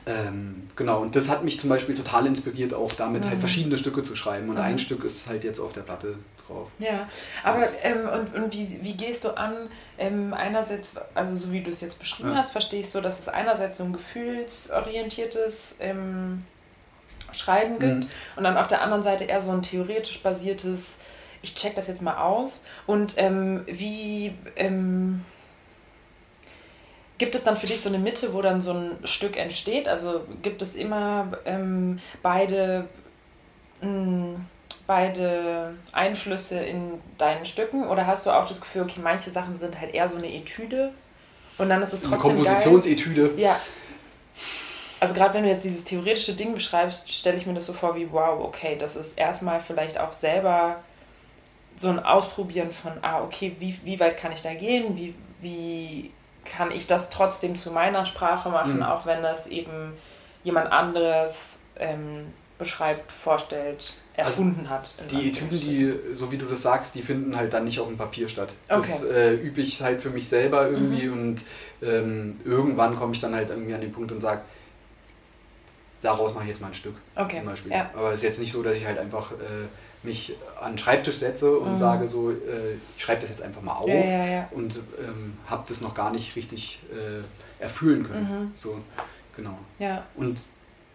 Mhm. 0.06 0.12
Ähm, 0.12 0.70
genau, 0.76 1.02
und 1.02 1.16
das 1.16 1.30
hat 1.30 1.43
mich 1.43 1.60
zum 1.60 1.70
Beispiel 1.70 1.95
total 1.95 2.26
inspiriert, 2.26 2.74
auch 2.74 2.91
damit 2.93 3.24
halt 3.24 3.26
mhm. 3.26 3.30
halt 3.32 3.39
verschiedene 3.39 3.78
Stücke 3.78 4.04
zu 4.04 4.16
schreiben. 4.16 4.50
Und 4.50 4.56
mhm. 4.56 4.62
ein 4.62 4.80
Stück 4.80 5.04
ist 5.04 5.28
halt 5.28 5.43
jetzt 5.43 5.60
auf 5.60 5.74
der 5.74 5.82
Platte 5.82 6.18
drauf. 6.48 6.70
Ja, 6.80 7.10
aber 7.43 7.68
ähm, 7.84 8.08
und, 8.08 8.36
und 8.36 8.54
wie, 8.54 8.80
wie 8.82 8.93
gehst 8.93 9.24
du 9.24 9.36
an, 9.36 9.54
ähm, 9.98 10.34
einerseits, 10.34 10.89
also 11.14 11.36
so 11.36 11.52
wie 11.52 11.62
du 11.62 11.70
es 11.72 11.82
jetzt 11.82 12.00
beschrieben 12.00 12.30
ja. 12.30 12.36
hast, 12.36 12.52
verstehe 12.52 12.82
ich 12.82 12.89
so, 12.89 13.02
dass 13.02 13.20
es 13.20 13.28
einerseits 13.28 13.78
so 13.78 13.84
ein 13.84 13.93
gefühlsorientiertes 13.93 15.78
ähm, 15.80 16.43
Schreiben 17.32 17.80
gibt 17.80 17.95
mhm. 17.95 18.10
und 18.36 18.43
dann 18.43 18.58
auf 18.58 18.68
der 18.68 18.82
anderen 18.82 19.04
Seite 19.04 19.26
eher 19.26 19.41
so 19.41 19.52
ein 19.52 19.62
theoretisch 19.62 20.22
basiertes, 20.22 20.82
ich 21.41 21.56
check 21.56 21.76
das 21.76 21.88
jetzt 21.88 22.02
mal 22.02 22.18
aus. 22.18 22.62
Und 22.86 23.14
ähm, 23.18 23.64
wie 23.68 24.34
ähm, 24.56 25.26
Gibt 27.18 27.36
es 27.36 27.43
dann 27.43 27.57
für 27.57 27.68
dich 27.68 27.82
so 27.82 27.89
eine 27.89 27.97
Mitte, 27.97 28.34
wo 28.34 28.41
dann 28.41 28.61
so 28.61 28.74
ein 28.74 28.91
Stück 29.03 29.38
entsteht? 29.38 29.88
Also 29.88 30.22
gibt 30.41 30.61
es 30.61 30.76
immer 30.76 31.32
ähm, 31.45 31.99
beide, 32.22 32.88
mh, 33.82 33.88
hm, 33.88 34.45
beide 34.86 35.74
Einflüsse 35.91 36.59
in 36.59 37.01
deinen 37.18 37.45
Stücken? 37.45 37.88
Oder 37.88 38.05
hast 38.05 38.26
du 38.26 38.32
auch 38.32 38.47
das 38.47 38.61
Gefühl, 38.61 38.84
okay, 38.84 38.99
manche 39.01 39.32
Sachen 39.32 39.59
sind 39.59 39.80
halt 39.80 39.93
eher 39.93 40.07
so 40.07 40.15
eine 40.15 40.34
Etüde 40.34 40.93
und 41.57 41.70
dann 41.70 41.82
ist 41.82 41.93
es 41.93 42.01
trotzdem. 42.01 42.13
Eine 42.13 42.22
Kompositionsetüde. 42.22 43.34
Ja. 43.38 43.59
Also 44.99 45.13
gerade 45.13 45.36
wenn 45.36 45.43
du 45.43 45.49
jetzt 45.49 45.63
dieses 45.63 45.84
theoretische 45.84 46.34
Ding 46.34 46.53
beschreibst, 46.53 47.11
stelle 47.13 47.38
ich 47.38 47.45
mir 47.45 47.53
das 47.53 47.68
so 47.68 47.74
vor 47.74 47.95
wie, 47.95 48.11
wow, 48.11 48.43
okay, 48.43 48.76
das 48.80 48.95
ist 48.95 49.18
erstmal 49.18 49.61
vielleicht 49.61 49.99
auch 49.99 50.11
selber 50.11 50.78
so 51.76 51.89
ein 51.89 51.99
Ausprobieren 51.99 52.72
von, 52.72 52.93
ah, 53.03 53.22
okay, 53.22 53.55
wie, 53.59 53.78
wie 53.84 53.99
weit 53.99 54.18
kann 54.18 54.32
ich 54.32 54.41
da 54.41 54.53
gehen? 54.55 54.97
Wie, 54.97 55.13
wie 55.41 56.11
kann 56.48 56.72
ich 56.72 56.88
das 56.88 57.10
trotzdem 57.10 57.56
zu 57.56 57.72
meiner 57.72 58.06
Sprache 58.06 58.50
machen, 58.50 58.78
mhm. 58.78 58.84
auch 58.84 59.06
wenn 59.06 59.22
das 59.22 59.48
eben 59.48 59.93
jemand 60.43 60.72
anderes 60.72 61.60
ähm, 61.78 62.34
beschreibt, 62.58 63.12
vorstellt, 63.12 63.93
erfunden 64.16 64.62
also 64.62 64.72
hat. 64.72 64.95
Die 65.12 65.30
Etüden, 65.30 65.60
die, 65.60 66.16
so 66.16 66.32
wie 66.32 66.38
du 66.38 66.45
das 66.48 66.64
sagst, 66.64 66.95
die 66.95 67.04
finden 67.04 67.38
halt 67.38 67.54
dann 67.54 67.66
nicht 67.66 67.80
auf 67.80 67.88
dem 67.88 67.98
Papier 67.98 68.28
statt. 68.28 68.54
Das 68.68 69.04
äh, 69.04 69.36
übe 69.36 69.62
ich 69.62 69.82
halt 69.82 70.02
für 70.02 70.10
mich 70.10 70.28
selber 70.28 70.68
irgendwie 70.70 71.06
mhm. 71.06 71.14
und 71.14 71.45
ähm, 71.82 72.39
irgendwann 72.43 72.95
komme 72.95 73.14
ich 73.14 73.20
dann 73.20 73.36
halt 73.36 73.50
irgendwie 73.50 73.76
an 73.76 73.82
den 73.82 73.91
Punkt 73.91 74.12
und 74.12 74.22
sage, 74.22 74.41
daraus 76.02 76.34
mache 76.34 76.45
ich 76.45 76.50
jetzt 76.50 76.62
mal 76.62 76.68
ein 76.68 76.74
Stück 76.74 76.95
okay. 77.16 77.38
zum 77.38 77.45
Beispiel. 77.45 77.72
Ja. 77.72 77.91
Aber 77.93 78.12
es 78.12 78.20
ist 78.20 78.24
jetzt 78.24 78.39
nicht 78.39 78.52
so, 78.52 78.64
dass 78.64 78.74
ich 78.74 78.86
halt 78.86 78.98
einfach 78.98 79.32
äh, 79.34 79.68
mich 80.08 80.36
an 80.60 80.74
den 80.74 80.78
Schreibtisch 80.80 81.18
setze 81.18 81.58
und 81.60 81.74
mhm. 81.74 81.78
sage 81.78 82.08
so, 82.08 82.32
äh, 82.32 82.76
ich 82.95 83.03
schreibe 83.03 83.22
das 83.22 83.30
jetzt 83.30 83.43
einfach 83.43 83.62
mal 83.62 83.74
auf 83.74 83.88
ja, 83.88 83.95
ja, 83.95 84.26
ja. 84.26 84.49
und 84.51 84.80
ähm, 84.99 85.34
habe 85.45 85.66
das 85.68 85.82
noch 85.82 85.93
gar 85.93 86.12
nicht 86.12 86.36
richtig 86.36 86.80
äh, 86.91 87.24
erfüllen 87.62 88.03
können. 88.03 88.24
Mhm. 88.24 88.51
So, 88.55 88.80
genau. 89.36 89.58
Und 90.16 90.41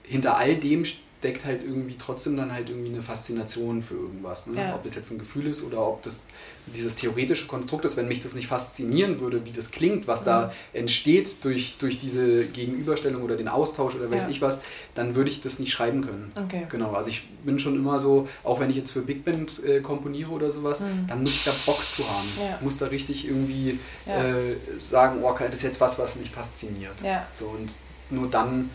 hinter 0.02 0.36
all 0.36 0.56
dem 0.56 0.84
deckt 1.22 1.44
halt 1.44 1.62
irgendwie 1.62 1.96
trotzdem 1.98 2.36
dann 2.36 2.52
halt 2.52 2.68
irgendwie 2.68 2.90
eine 2.90 3.02
Faszination 3.02 3.82
für 3.82 3.94
irgendwas. 3.94 4.46
Ne? 4.46 4.60
Ja. 4.60 4.74
Ob 4.74 4.84
es 4.86 4.94
jetzt 4.94 5.10
ein 5.10 5.18
Gefühl 5.18 5.46
ist 5.46 5.62
oder 5.62 5.86
ob 5.86 6.02
das 6.02 6.24
dieses 6.66 6.96
theoretische 6.96 7.46
Konstrukt 7.46 7.84
ist, 7.84 7.96
wenn 7.96 8.08
mich 8.08 8.20
das 8.20 8.34
nicht 8.34 8.48
faszinieren 8.48 9.20
würde, 9.20 9.44
wie 9.44 9.52
das 9.52 9.70
klingt, 9.70 10.06
was 10.06 10.22
mhm. 10.22 10.26
da 10.26 10.52
entsteht 10.72 11.44
durch, 11.44 11.76
durch 11.78 11.98
diese 11.98 12.44
Gegenüberstellung 12.46 13.22
oder 13.22 13.36
den 13.36 13.48
Austausch 13.48 13.94
oder 13.94 14.10
weiß 14.10 14.24
ja. 14.24 14.28
ich 14.28 14.42
was, 14.42 14.62
dann 14.94 15.14
würde 15.14 15.30
ich 15.30 15.40
das 15.40 15.58
nicht 15.58 15.72
schreiben 15.72 16.02
können. 16.02 16.32
Okay. 16.44 16.66
Genau, 16.68 16.92
also 16.92 17.08
ich 17.08 17.28
bin 17.44 17.58
schon 17.58 17.76
immer 17.76 18.00
so, 18.00 18.28
auch 18.44 18.60
wenn 18.60 18.70
ich 18.70 18.76
jetzt 18.76 18.90
für 18.90 19.02
Big 19.02 19.24
Band 19.24 19.62
äh, 19.64 19.80
komponiere 19.80 20.30
oder 20.30 20.50
sowas, 20.50 20.80
mhm. 20.80 21.06
dann 21.08 21.22
muss 21.22 21.34
ich 21.34 21.44
da 21.44 21.52
Bock 21.66 21.82
zu 21.88 22.08
haben. 22.08 22.28
Ja. 22.38 22.58
Muss 22.60 22.78
da 22.78 22.86
richtig 22.86 23.26
irgendwie 23.26 23.78
äh, 24.06 24.56
sagen, 24.80 25.22
oh, 25.22 25.34
das 25.38 25.54
ist 25.54 25.62
jetzt 25.62 25.80
was, 25.80 25.98
was 25.98 26.16
mich 26.16 26.30
fasziniert. 26.30 26.94
So, 27.32 27.46
und 27.46 27.70
nur 28.10 28.28
dann 28.28 28.70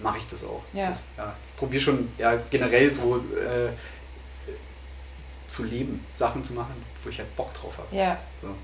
mache 0.00 0.18
ich 0.18 0.26
das 0.26 0.42
auch. 0.44 0.62
Ja. 0.72 0.88
Das, 0.88 1.02
ja, 1.16 1.34
ich 1.50 1.56
probiere 1.58 1.80
schon 1.82 2.08
ja, 2.18 2.36
generell 2.50 2.90
so 2.90 3.18
äh, 3.18 3.70
zu 5.46 5.64
leben, 5.64 6.04
Sachen 6.14 6.42
zu 6.42 6.52
machen, 6.52 6.74
wo 7.02 7.10
ich 7.10 7.18
halt 7.18 7.34
Bock 7.36 7.52
drauf 7.54 7.76
habe. 7.78 7.94
Ja. 7.94 8.18
So. 8.40 8.54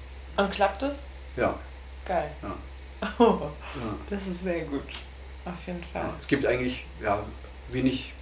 Und 0.43 0.51
klappt 0.51 0.83
es? 0.83 1.05
Ja. 1.37 1.59
Geil. 2.05 2.31
Ja. 2.43 2.57
Oh, 3.19 3.25
ja. 3.77 3.95
das 4.09 4.27
ist 4.27 4.43
sehr 4.43 4.65
gut. 4.65 4.83
Auf 5.45 5.67
jeden 5.67 5.83
Fall. 5.85 6.03
Ja, 6.03 6.15
es 6.21 6.27
gibt 6.27 6.45
eigentlich 6.45 6.85
ja, 7.03 7.23
wenig, 7.71 8.13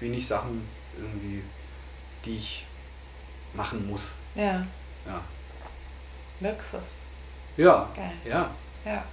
wenig 0.00 0.26
Sachen, 0.26 0.66
irgendwie, 0.96 1.42
die 2.24 2.36
ich 2.36 2.66
machen 3.54 3.88
muss. 3.88 4.14
Ja. 4.34 4.66
Ja. 5.06 5.20
Luxus. 6.40 6.80
Ja. 7.56 7.88
Geil. 7.94 8.12
Ja. 8.24 8.50
Ja. 8.84 9.04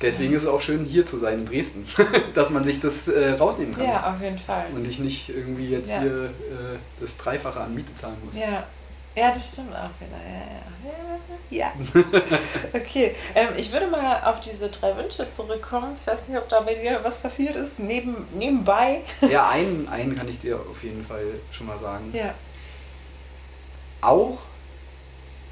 Deswegen 0.00 0.34
ist 0.34 0.42
es 0.42 0.48
auch 0.48 0.60
schön, 0.60 0.84
hier 0.84 1.06
zu 1.06 1.18
sein 1.18 1.38
in 1.38 1.46
Dresden, 1.46 1.86
dass 2.34 2.50
man 2.50 2.64
sich 2.64 2.80
das 2.80 3.08
äh, 3.08 3.30
rausnehmen 3.30 3.74
kann. 3.74 3.86
Ja, 3.86 4.14
auf 4.14 4.20
jeden 4.22 4.38
Fall. 4.38 4.66
Und 4.74 4.86
ich 4.86 4.98
nicht 4.98 5.30
irgendwie 5.30 5.68
jetzt 5.68 5.90
Ja. 5.90 6.00
hier 6.00 6.24
äh, 6.26 6.78
das 7.00 7.16
Dreifache 7.16 7.60
an 7.60 7.74
Miete 7.74 7.94
zahlen 7.94 8.16
muss. 8.24 8.36
Ja. 8.36 8.64
Ja, 9.18 9.32
das 9.32 9.48
stimmt 9.48 9.74
auch 9.74 9.88
wieder. 9.98 10.20
Ja, 11.50 11.72
ja. 11.72 11.72
ja. 11.94 12.38
Okay, 12.74 13.14
ähm, 13.34 13.48
ich 13.56 13.72
würde 13.72 13.86
mal 13.86 14.22
auf 14.24 14.42
diese 14.42 14.68
drei 14.68 14.94
Wünsche 14.94 15.30
zurückkommen. 15.30 15.96
Ich 15.98 16.06
weiß 16.06 16.28
nicht, 16.28 16.36
ob 16.36 16.46
da 16.50 16.60
bei 16.60 16.74
dir 16.74 17.00
was 17.02 17.16
passiert 17.16 17.56
ist, 17.56 17.78
neben, 17.78 18.26
nebenbei. 18.34 19.00
Ja, 19.30 19.48
einen, 19.48 19.88
einen 19.88 20.14
kann 20.14 20.28
ich 20.28 20.38
dir 20.38 20.60
auf 20.60 20.84
jeden 20.84 21.02
Fall 21.02 21.24
schon 21.50 21.66
mal 21.66 21.78
sagen. 21.78 22.10
Ja. 22.12 22.34
Auch, 24.02 24.36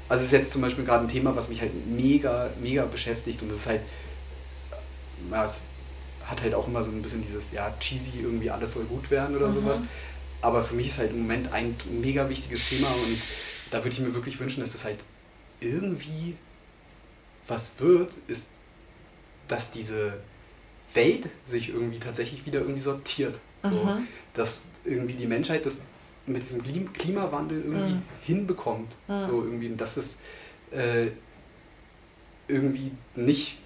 also 0.07 0.21
es 0.23 0.27
ist 0.31 0.37
jetzt 0.37 0.51
zum 0.51 0.61
Beispiel 0.61 0.85
gerade 0.85 1.03
ein 1.03 1.09
Thema, 1.09 1.35
was 1.35 1.49
mich 1.49 1.59
halt 1.59 1.71
mega, 1.87 2.49
mega 2.61 2.85
beschäftigt 2.85 3.41
und 3.41 3.49
es 3.49 3.57
ist 3.57 3.67
halt, 3.67 3.81
ja, 5.31 5.45
es 5.45 5.61
hat 6.25 6.41
halt 6.41 6.53
auch 6.55 6.67
immer 6.67 6.83
so 6.83 6.89
ein 6.91 7.01
bisschen 7.01 7.21
dieses, 7.23 7.51
ja, 7.51 7.73
cheesy, 7.79 8.11
irgendwie 8.21 8.49
alles 8.49 8.73
soll 8.73 8.85
gut 8.85 9.11
werden 9.11 9.35
oder 9.35 9.47
Mhm. 9.49 9.53
sowas. 9.53 9.81
Aber 10.41 10.63
für 10.63 10.75
mich 10.75 10.87
ist 10.87 10.99
halt 10.99 11.11
im 11.11 11.19
Moment 11.19 11.51
ein 11.51 11.75
mega 12.01 12.27
wichtiges 12.29 12.67
Thema 12.69 12.87
und 12.87 13.19
da 13.71 13.79
würde 13.79 13.89
ich 13.89 13.99
mir 13.99 14.13
wirklich 14.13 14.39
wünschen, 14.39 14.61
dass 14.61 14.75
es 14.75 14.85
halt 14.85 14.99
irgendwie 15.59 16.35
was 17.47 17.79
wird, 17.79 18.13
ist, 18.27 18.49
dass 19.47 19.71
diese 19.71 20.13
Welt 20.93 21.27
sich 21.45 21.69
irgendwie 21.69 21.99
tatsächlich 21.99 22.45
wieder 22.45 22.59
irgendwie 22.61 22.79
sortiert. 22.81 23.39
So, 23.63 23.83
Mhm. 23.83 24.07
dass 24.33 24.61
irgendwie 24.83 25.13
die 25.13 25.27
Menschheit 25.27 25.65
das 25.65 25.81
mit 26.27 26.41
diesem 26.43 26.63
Klim- 26.63 26.91
Klimawandel 26.93 27.61
irgendwie 27.63 27.95
Mhm. 27.95 28.01
hinbekommt. 28.23 28.91
Mhm. 29.07 29.21
So 29.23 29.43
irgendwie, 29.43 29.75
dass 29.75 29.97
es 29.97 30.17
äh, 30.71 31.07
irgendwie 32.47 32.91
nicht 33.15 33.57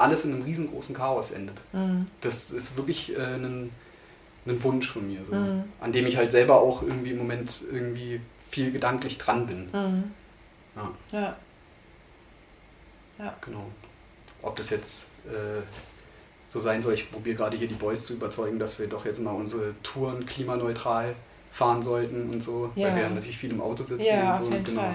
alles 0.00 0.24
in 0.24 0.32
einem 0.34 0.42
riesengroßen 0.42 0.94
Chaos 0.94 1.30
endet. 1.30 1.56
Mhm. 1.72 2.06
Das 2.20 2.50
ist 2.50 2.76
wirklich 2.76 3.16
äh, 3.16 3.20
ein, 3.20 3.70
ein 4.46 4.62
Wunsch 4.64 4.90
von 4.90 5.06
mir, 5.06 5.24
so, 5.24 5.34
Mhm. 5.34 5.64
an 5.80 5.92
dem 5.92 6.06
ich 6.06 6.16
halt 6.16 6.32
selber 6.32 6.60
auch 6.60 6.82
irgendwie 6.82 7.10
im 7.10 7.18
Moment 7.18 7.62
irgendwie 7.70 8.20
viel 8.50 8.72
gedanklich 8.72 9.18
dran 9.18 9.46
bin. 9.46 9.64
Mhm. 9.72 10.04
Ja, 10.76 10.90
Ja. 11.12 11.36
Ja. 13.18 13.34
genau. 13.40 13.66
Ob 14.42 14.56
das 14.56 14.70
jetzt 14.70 15.04
äh, 15.26 15.60
so 16.48 16.58
sein 16.58 16.82
soll, 16.82 16.94
ich 16.94 17.10
probiere 17.12 17.36
gerade 17.36 17.56
hier 17.56 17.68
die 17.68 17.74
Boys 17.74 18.04
zu 18.04 18.14
überzeugen, 18.14 18.58
dass 18.58 18.78
wir 18.78 18.86
doch 18.88 19.04
jetzt 19.04 19.20
mal 19.20 19.32
unsere 19.32 19.74
Touren 19.82 20.24
klimaneutral 20.26 21.14
fahren 21.52 21.82
sollten 21.82 22.30
und 22.30 22.42
so, 22.42 22.70
Ja. 22.74 22.88
weil 22.88 22.96
wir 22.96 23.02
ja 23.02 23.08
natürlich 23.10 23.36
viel 23.38 23.50
im 23.50 23.60
Auto 23.60 23.82
sitzen 23.82 24.04
Ja, 24.04 24.36
und 24.38 24.52
so. 24.52 24.60
genau. 24.64 24.88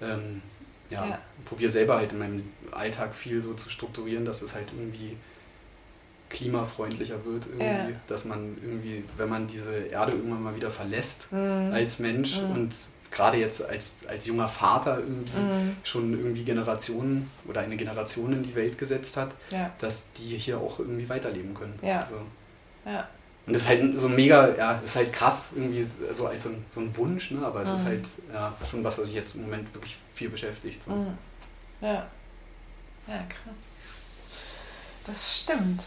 Ähm, 0.00 0.42
ja, 0.90 1.06
Ja. 1.06 1.18
probiere 1.44 1.70
selber 1.70 1.96
halt 1.96 2.12
in 2.12 2.18
meinem 2.18 2.42
Alltag 2.72 3.14
viel 3.14 3.40
so 3.42 3.54
zu 3.54 3.68
strukturieren, 3.70 4.24
dass 4.24 4.42
es 4.42 4.54
halt 4.54 4.68
irgendwie 4.76 5.16
klimafreundlicher 6.28 7.24
wird 7.24 7.46
irgendwie, 7.46 7.64
Ja. 7.64 7.88
dass 8.08 8.24
man 8.24 8.56
irgendwie, 8.62 9.04
wenn 9.16 9.28
man 9.28 9.46
diese 9.46 9.72
Erde 9.86 10.12
irgendwann 10.12 10.42
mal 10.42 10.56
wieder 10.56 10.70
verlässt 10.70 11.30
Mhm. 11.32 11.70
als 11.72 11.98
Mensch 12.00 12.40
Mhm. 12.40 12.50
und 12.50 12.74
gerade 13.12 13.38
jetzt 13.38 13.62
als, 13.64 14.04
als 14.08 14.26
junger 14.26 14.48
Vater 14.48 14.98
irgendwie 14.98 15.38
Mhm. 15.38 15.76
schon 15.84 16.12
irgendwie 16.12 16.42
Generationen 16.42 17.30
oder 17.46 17.60
eine 17.60 17.76
Generation 17.76 18.32
in 18.32 18.42
die 18.42 18.54
Welt 18.56 18.76
gesetzt 18.76 19.16
hat, 19.16 19.30
Ja. 19.52 19.70
dass 19.78 20.12
die 20.14 20.36
hier 20.36 20.58
auch 20.58 20.80
irgendwie 20.80 21.08
weiterleben 21.08 21.54
können. 21.54 21.78
Ja. 21.82 22.04
So. 22.06 22.16
Ja. 22.90 23.08
Und 23.46 23.52
das 23.52 23.62
ist 23.62 23.68
halt 23.68 24.00
so 24.00 24.08
mega, 24.08 24.54
ja, 24.56 24.74
das 24.74 24.90
ist 24.90 24.96
halt 24.96 25.12
krass 25.12 25.50
irgendwie 25.54 25.86
so 26.12 26.26
als 26.26 26.42
so 26.42 26.48
ein, 26.48 26.64
so 26.68 26.80
ein 26.80 26.96
Wunsch, 26.96 27.30
ne? 27.30 27.46
aber 27.46 27.62
es 27.62 27.70
ist 27.70 27.82
Mhm. 27.82 27.88
halt 27.88 28.04
ja, 28.32 28.56
schon 28.68 28.82
was, 28.82 28.98
was 28.98 29.06
sich 29.06 29.14
jetzt 29.14 29.36
im 29.36 29.42
Moment 29.42 29.72
wirklich 29.72 29.96
viel 30.14 30.28
beschäftigt. 30.30 30.82
So. 30.82 30.90
Mhm. 30.90 31.16
Ja. 31.80 32.06
Ja, 33.06 33.18
krass. 33.28 33.56
Das 35.06 35.38
stimmt. 35.38 35.84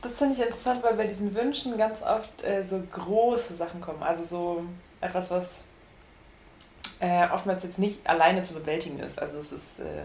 Das 0.00 0.12
finde 0.14 0.34
ich 0.34 0.40
interessant, 0.40 0.82
weil 0.84 0.94
bei 0.94 1.06
diesen 1.06 1.34
Wünschen 1.34 1.76
ganz 1.76 2.00
oft 2.02 2.42
äh, 2.44 2.64
so 2.64 2.80
große 2.92 3.56
Sachen 3.56 3.80
kommen. 3.80 4.02
Also 4.02 4.24
so 4.24 4.64
etwas, 5.00 5.30
was 5.30 5.64
äh, 7.00 7.28
oftmals 7.30 7.64
jetzt 7.64 7.78
nicht 7.78 8.06
alleine 8.06 8.42
zu 8.42 8.54
bewältigen 8.54 9.00
ist. 9.00 9.18
Also 9.20 9.38
es 9.38 9.52
ist 9.52 9.80
äh, 9.80 10.04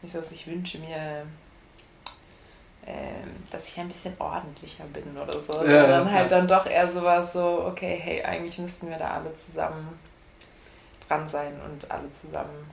nicht 0.00 0.12
so, 0.12 0.18
dass 0.18 0.32
ich 0.32 0.46
wünsche 0.46 0.78
mir, 0.78 1.26
dass 3.50 3.68
ich 3.68 3.78
ein 3.78 3.88
bisschen 3.88 4.14
ordentlicher 4.18 4.84
bin 4.92 5.16
oder 5.16 5.40
so. 5.40 5.64
Ja, 5.64 5.88
ja, 5.88 6.04
halt 6.04 6.30
ja. 6.30 6.38
dann 6.38 6.48
doch 6.48 6.66
eher 6.66 6.90
sowas 6.90 7.32
so, 7.32 7.64
okay, 7.66 7.96
hey, 8.00 8.22
eigentlich 8.22 8.58
müssten 8.58 8.88
wir 8.88 8.96
da 8.96 9.12
alle 9.12 9.34
zusammen 9.34 9.88
dran 11.06 11.28
sein 11.28 11.52
und 11.64 11.90
alle 11.90 12.10
zusammen 12.12 12.66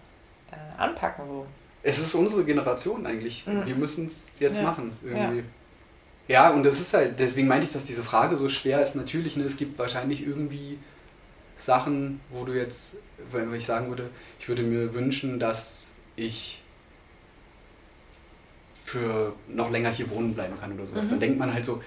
äh, 0.52 0.82
anpacken 0.82 1.28
so. 1.28 1.46
Es 1.84 2.00
ist 2.00 2.14
unsere 2.16 2.44
Generation 2.44 3.06
eigentlich. 3.06 3.46
Mhm. 3.46 3.66
Wir 3.66 3.76
müssen 3.76 4.08
es 4.08 4.28
jetzt 4.40 4.58
Ja. 4.58 4.64
machen. 4.64 4.98
Irgendwie. 5.04 5.44
Ja. 6.28 6.50
und 6.52 6.64
das 6.64 6.80
ist 6.80 6.94
halt, 6.94 7.20
deswegen 7.20 7.48
meinte 7.48 7.68
ich, 7.68 7.74
dass 7.74 7.86
diese 7.86 8.04
Frage 8.04 8.36
so 8.36 8.50
schwer 8.50 8.82
ist. 8.82 8.96
Natürlich, 8.96 9.36
ne, 9.36 9.44
es 9.44 9.58
gibt 9.58 9.78
wahrscheinlich 9.80 10.26
irgendwie 10.26 10.80
Sachen, 11.58 12.20
wo 12.30 12.46
du 12.46 12.54
jetzt, 12.54 12.94
wenn 13.32 13.54
ich 13.54 13.66
sagen 13.66 13.90
würde, 13.90 14.10
ich 14.40 14.48
würde 14.48 14.64
mir 14.64 14.94
wünschen, 14.94 15.40
dass 15.40 15.90
ich 16.16 16.62
für 18.90 19.34
noch 19.48 19.70
länger 19.72 19.92
hier 19.92 20.10
wohnen 20.10 20.34
bleiben 20.34 20.54
kann 20.60 20.74
oder 20.74 20.86
sowas. 20.86 21.06
Mhm. 21.06 21.10
Dann 21.12 21.20
denkt 21.20 21.40
man 21.40 21.54
halt 21.54 21.66
so, 21.66 21.82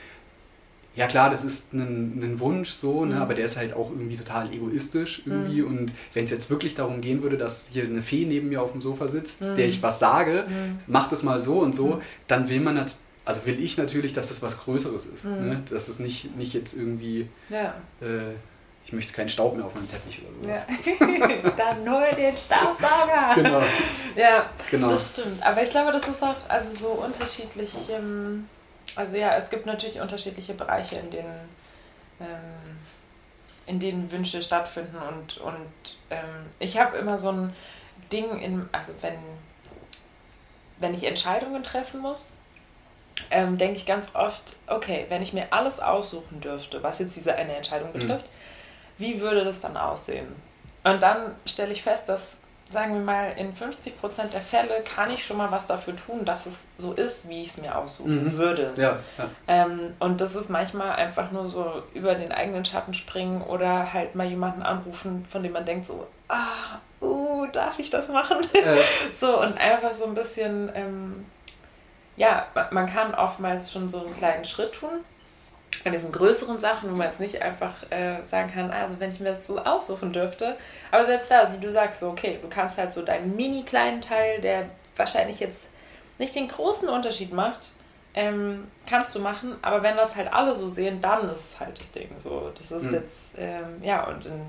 ja 0.94 1.06
klar, 1.06 1.30
das 1.30 1.42
ist 1.42 1.72
ein, 1.72 2.22
ein 2.22 2.38
Wunsch 2.40 2.70
so, 2.70 3.04
ne, 3.04 3.14
Mhm. 3.16 3.22
aber 3.22 3.34
der 3.34 3.46
ist 3.46 3.56
halt 3.56 3.72
auch 3.72 3.90
irgendwie 3.90 4.16
total 4.16 4.52
egoistisch 4.52 5.22
irgendwie. 5.24 5.62
Mhm. 5.62 5.66
Und 5.68 5.92
wenn 6.14 6.24
es 6.26 6.30
jetzt 6.30 6.50
wirklich 6.50 6.74
darum 6.74 7.00
gehen 7.00 7.22
würde, 7.22 7.38
dass 7.38 7.68
hier 7.72 7.84
eine 7.84 8.02
Fee 8.02 8.24
neben 8.26 8.50
mir 8.50 8.60
auf 8.62 8.72
dem 8.72 8.82
Sofa 8.82 9.08
sitzt, 9.08 9.40
Mhm. 9.42 9.56
der 9.56 9.66
ich 9.68 9.82
was 9.82 9.98
sage, 9.98 10.44
Mhm. 10.48 10.78
mach 10.86 11.08
das 11.08 11.22
mal 11.22 11.40
so 11.40 11.60
und 11.60 11.74
so, 11.74 11.86
Mhm. 11.96 12.00
dann 12.28 12.48
will 12.48 12.60
man 12.60 12.74
nat 12.76 12.96
also 13.24 13.46
will 13.46 13.62
ich 13.62 13.78
natürlich, 13.78 14.12
dass 14.14 14.28
das 14.28 14.42
was 14.42 14.58
Größeres 14.64 15.06
ist. 15.06 15.24
Mhm. 15.24 15.30
Ne? 15.48 15.62
Dass 15.70 15.88
es 15.88 16.00
nicht, 16.00 16.36
nicht 16.36 16.54
jetzt 16.54 16.74
irgendwie, 16.76 17.28
Ja. 17.50 17.74
äh, 18.00 18.34
ich 18.84 18.92
möchte 18.92 19.12
keinen 19.12 19.28
Staub 19.28 19.56
mehr 19.56 19.64
auf 19.64 19.74
meinem 19.74 19.90
Teppich 19.90 20.20
oder 20.22 20.54
sowas. 20.54 20.66
ja. 21.44 21.50
dann 21.56 21.88
hol 21.90 22.14
den 22.16 22.36
Staubsauger. 22.36 23.34
Genau, 23.36 23.62
Ja, 24.16 24.50
genau. 24.70 24.88
das 24.90 25.10
stimmt. 25.10 25.42
Aber 25.44 25.62
ich 25.62 25.70
glaube, 25.70 25.92
das 25.92 26.06
ist 26.06 26.22
auch 26.22 26.34
also 26.48 26.74
so 26.74 26.88
unterschiedlich. 26.88 27.72
Ähm, 27.90 28.48
also 28.96 29.16
ja, 29.16 29.36
es 29.36 29.48
gibt 29.50 29.64
natürlich 29.66 30.00
unterschiedliche 30.00 30.54
Bereiche, 30.54 30.96
in 30.96 31.10
denen, 31.10 31.48
ähm, 32.20 32.78
in 33.66 33.78
denen 33.80 34.10
Wünsche 34.10 34.42
stattfinden. 34.42 34.96
Und, 34.96 35.38
und 35.38 35.96
ähm, 36.10 36.46
ich 36.58 36.78
habe 36.78 36.98
immer 36.98 37.18
so 37.18 37.30
ein 37.32 37.56
Ding, 38.10 38.40
in, 38.40 38.68
also 38.72 38.92
wenn, 39.00 39.14
wenn 40.78 40.92
ich 40.92 41.04
Entscheidungen 41.04 41.62
treffen 41.62 42.00
muss, 42.00 42.30
ähm, 43.30 43.56
denke 43.56 43.76
ich 43.76 43.86
ganz 43.86 44.14
oft, 44.14 44.56
okay, 44.66 45.06
wenn 45.08 45.22
ich 45.22 45.32
mir 45.32 45.46
alles 45.52 45.80
aussuchen 45.80 46.40
dürfte, 46.40 46.82
was 46.82 46.98
jetzt 46.98 47.16
diese 47.16 47.34
eine 47.34 47.54
Entscheidung 47.54 47.90
Mhm. 47.94 48.00
Wie 48.98 49.20
würde 49.20 49.44
das 49.44 49.60
dann 49.60 49.76
aussehen? 49.76 50.28
Und 50.84 51.02
dann 51.02 51.34
stelle 51.46 51.72
ich 51.72 51.82
fest, 51.82 52.08
dass, 52.08 52.36
sagen 52.70 52.94
wir 52.94 53.00
mal, 53.02 53.32
in 53.36 53.52
50% 53.54 54.32
der 54.32 54.40
Fälle 54.40 54.82
kann 54.82 55.10
ich 55.10 55.24
schon 55.24 55.36
mal 55.36 55.50
was 55.50 55.66
dafür 55.66 55.94
tun, 55.96 56.24
dass 56.24 56.46
es 56.46 56.64
so 56.78 56.92
ist, 56.92 57.28
wie 57.28 57.42
ich 57.42 57.48
es 57.48 57.56
mir 57.58 57.76
aussuchen 57.76 58.24
Mhm. 58.24 58.32
würde. 58.36 58.72
Ja, 58.76 58.98
ja. 59.18 59.28
Ähm, 59.46 59.94
und 60.00 60.20
das 60.20 60.34
ist 60.34 60.50
manchmal 60.50 60.92
einfach 60.96 61.30
nur 61.30 61.48
so 61.48 61.82
über 61.94 62.14
den 62.14 62.32
eigenen 62.32 62.64
Schatten 62.64 62.94
springen 62.94 63.42
oder 63.42 63.92
halt 63.92 64.14
mal 64.14 64.26
jemanden 64.26 64.62
anrufen, 64.62 65.24
von 65.30 65.42
dem 65.42 65.52
man 65.52 65.64
denkt 65.64 65.86
so, 65.86 66.06
ah, 66.28 66.78
uh, 67.00 67.46
darf 67.52 67.78
ich 67.78 67.90
das 67.90 68.08
machen? 68.08 68.38
Äh, 68.54 68.76
So, 69.20 69.40
und 69.40 69.58
einfach 69.60 69.94
so 69.94 70.04
ein 70.06 70.14
bisschen, 70.14 70.70
ähm, 70.74 71.26
ja, 72.16 72.46
ma- 72.54 72.68
man 72.70 72.86
kann 72.92 73.14
oftmals 73.14 73.70
schon 73.72 73.88
so 73.88 74.04
einen 74.04 74.16
kleinen 74.16 74.44
Schritt 74.44 74.72
tun. 74.74 75.04
Bei 75.84 75.90
diesen 75.90 76.12
größeren 76.12 76.58
Sachen, 76.60 76.90
wo 76.92 76.96
man 76.96 77.08
jetzt 77.08 77.18
nicht 77.20 77.42
einfach 77.42 77.74
äh, 77.90 78.22
sagen 78.24 78.52
kann, 78.52 78.70
also 78.70 79.00
wenn 79.00 79.10
ich 79.10 79.20
mir 79.20 79.30
das 79.30 79.46
so 79.46 79.58
aussuchen 79.58 80.12
dürfte. 80.12 80.56
Aber 80.90 81.06
selbst 81.06 81.30
da, 81.30 81.52
wie 81.52 81.58
du 81.64 81.72
sagst, 81.72 82.00
so, 82.00 82.10
okay, 82.10 82.38
du 82.40 82.48
kannst 82.48 82.78
halt 82.78 82.92
so 82.92 83.02
deinen 83.02 83.34
mini 83.36 83.62
kleinen 83.64 84.00
Teil, 84.00 84.40
der 84.40 84.66
wahrscheinlich 84.96 85.40
jetzt 85.40 85.60
nicht 86.18 86.34
den 86.36 86.46
großen 86.48 86.88
Unterschied 86.88 87.32
macht, 87.32 87.72
ähm, 88.14 88.68
kannst 88.88 89.14
du 89.14 89.18
machen. 89.20 89.56
Aber 89.62 89.82
wenn 89.82 89.96
das 89.96 90.14
halt 90.14 90.32
alle 90.32 90.54
so 90.54 90.68
sehen, 90.68 91.00
dann 91.00 91.28
ist 91.30 91.52
es 91.54 91.60
halt 91.60 91.80
das 91.80 91.90
Ding. 91.90 92.10
So, 92.18 92.52
das 92.56 92.70
ist 92.70 92.84
Mhm. 92.84 92.94
jetzt, 92.94 93.32
ähm, 93.38 93.82
ja, 93.82 94.04
und 94.06 94.26
in, 94.26 94.42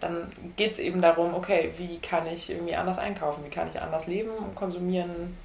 dann 0.00 0.32
geht 0.56 0.72
es 0.72 0.78
eben 0.78 1.02
darum, 1.02 1.34
okay, 1.34 1.72
wie 1.76 1.98
kann 1.98 2.26
ich 2.26 2.48
irgendwie 2.50 2.74
anders 2.74 2.98
einkaufen, 2.98 3.44
wie 3.44 3.50
kann 3.50 3.68
ich 3.68 3.80
anders 3.80 4.06
leben 4.06 4.30
und 4.30 4.54
konsumieren, 4.54 5.36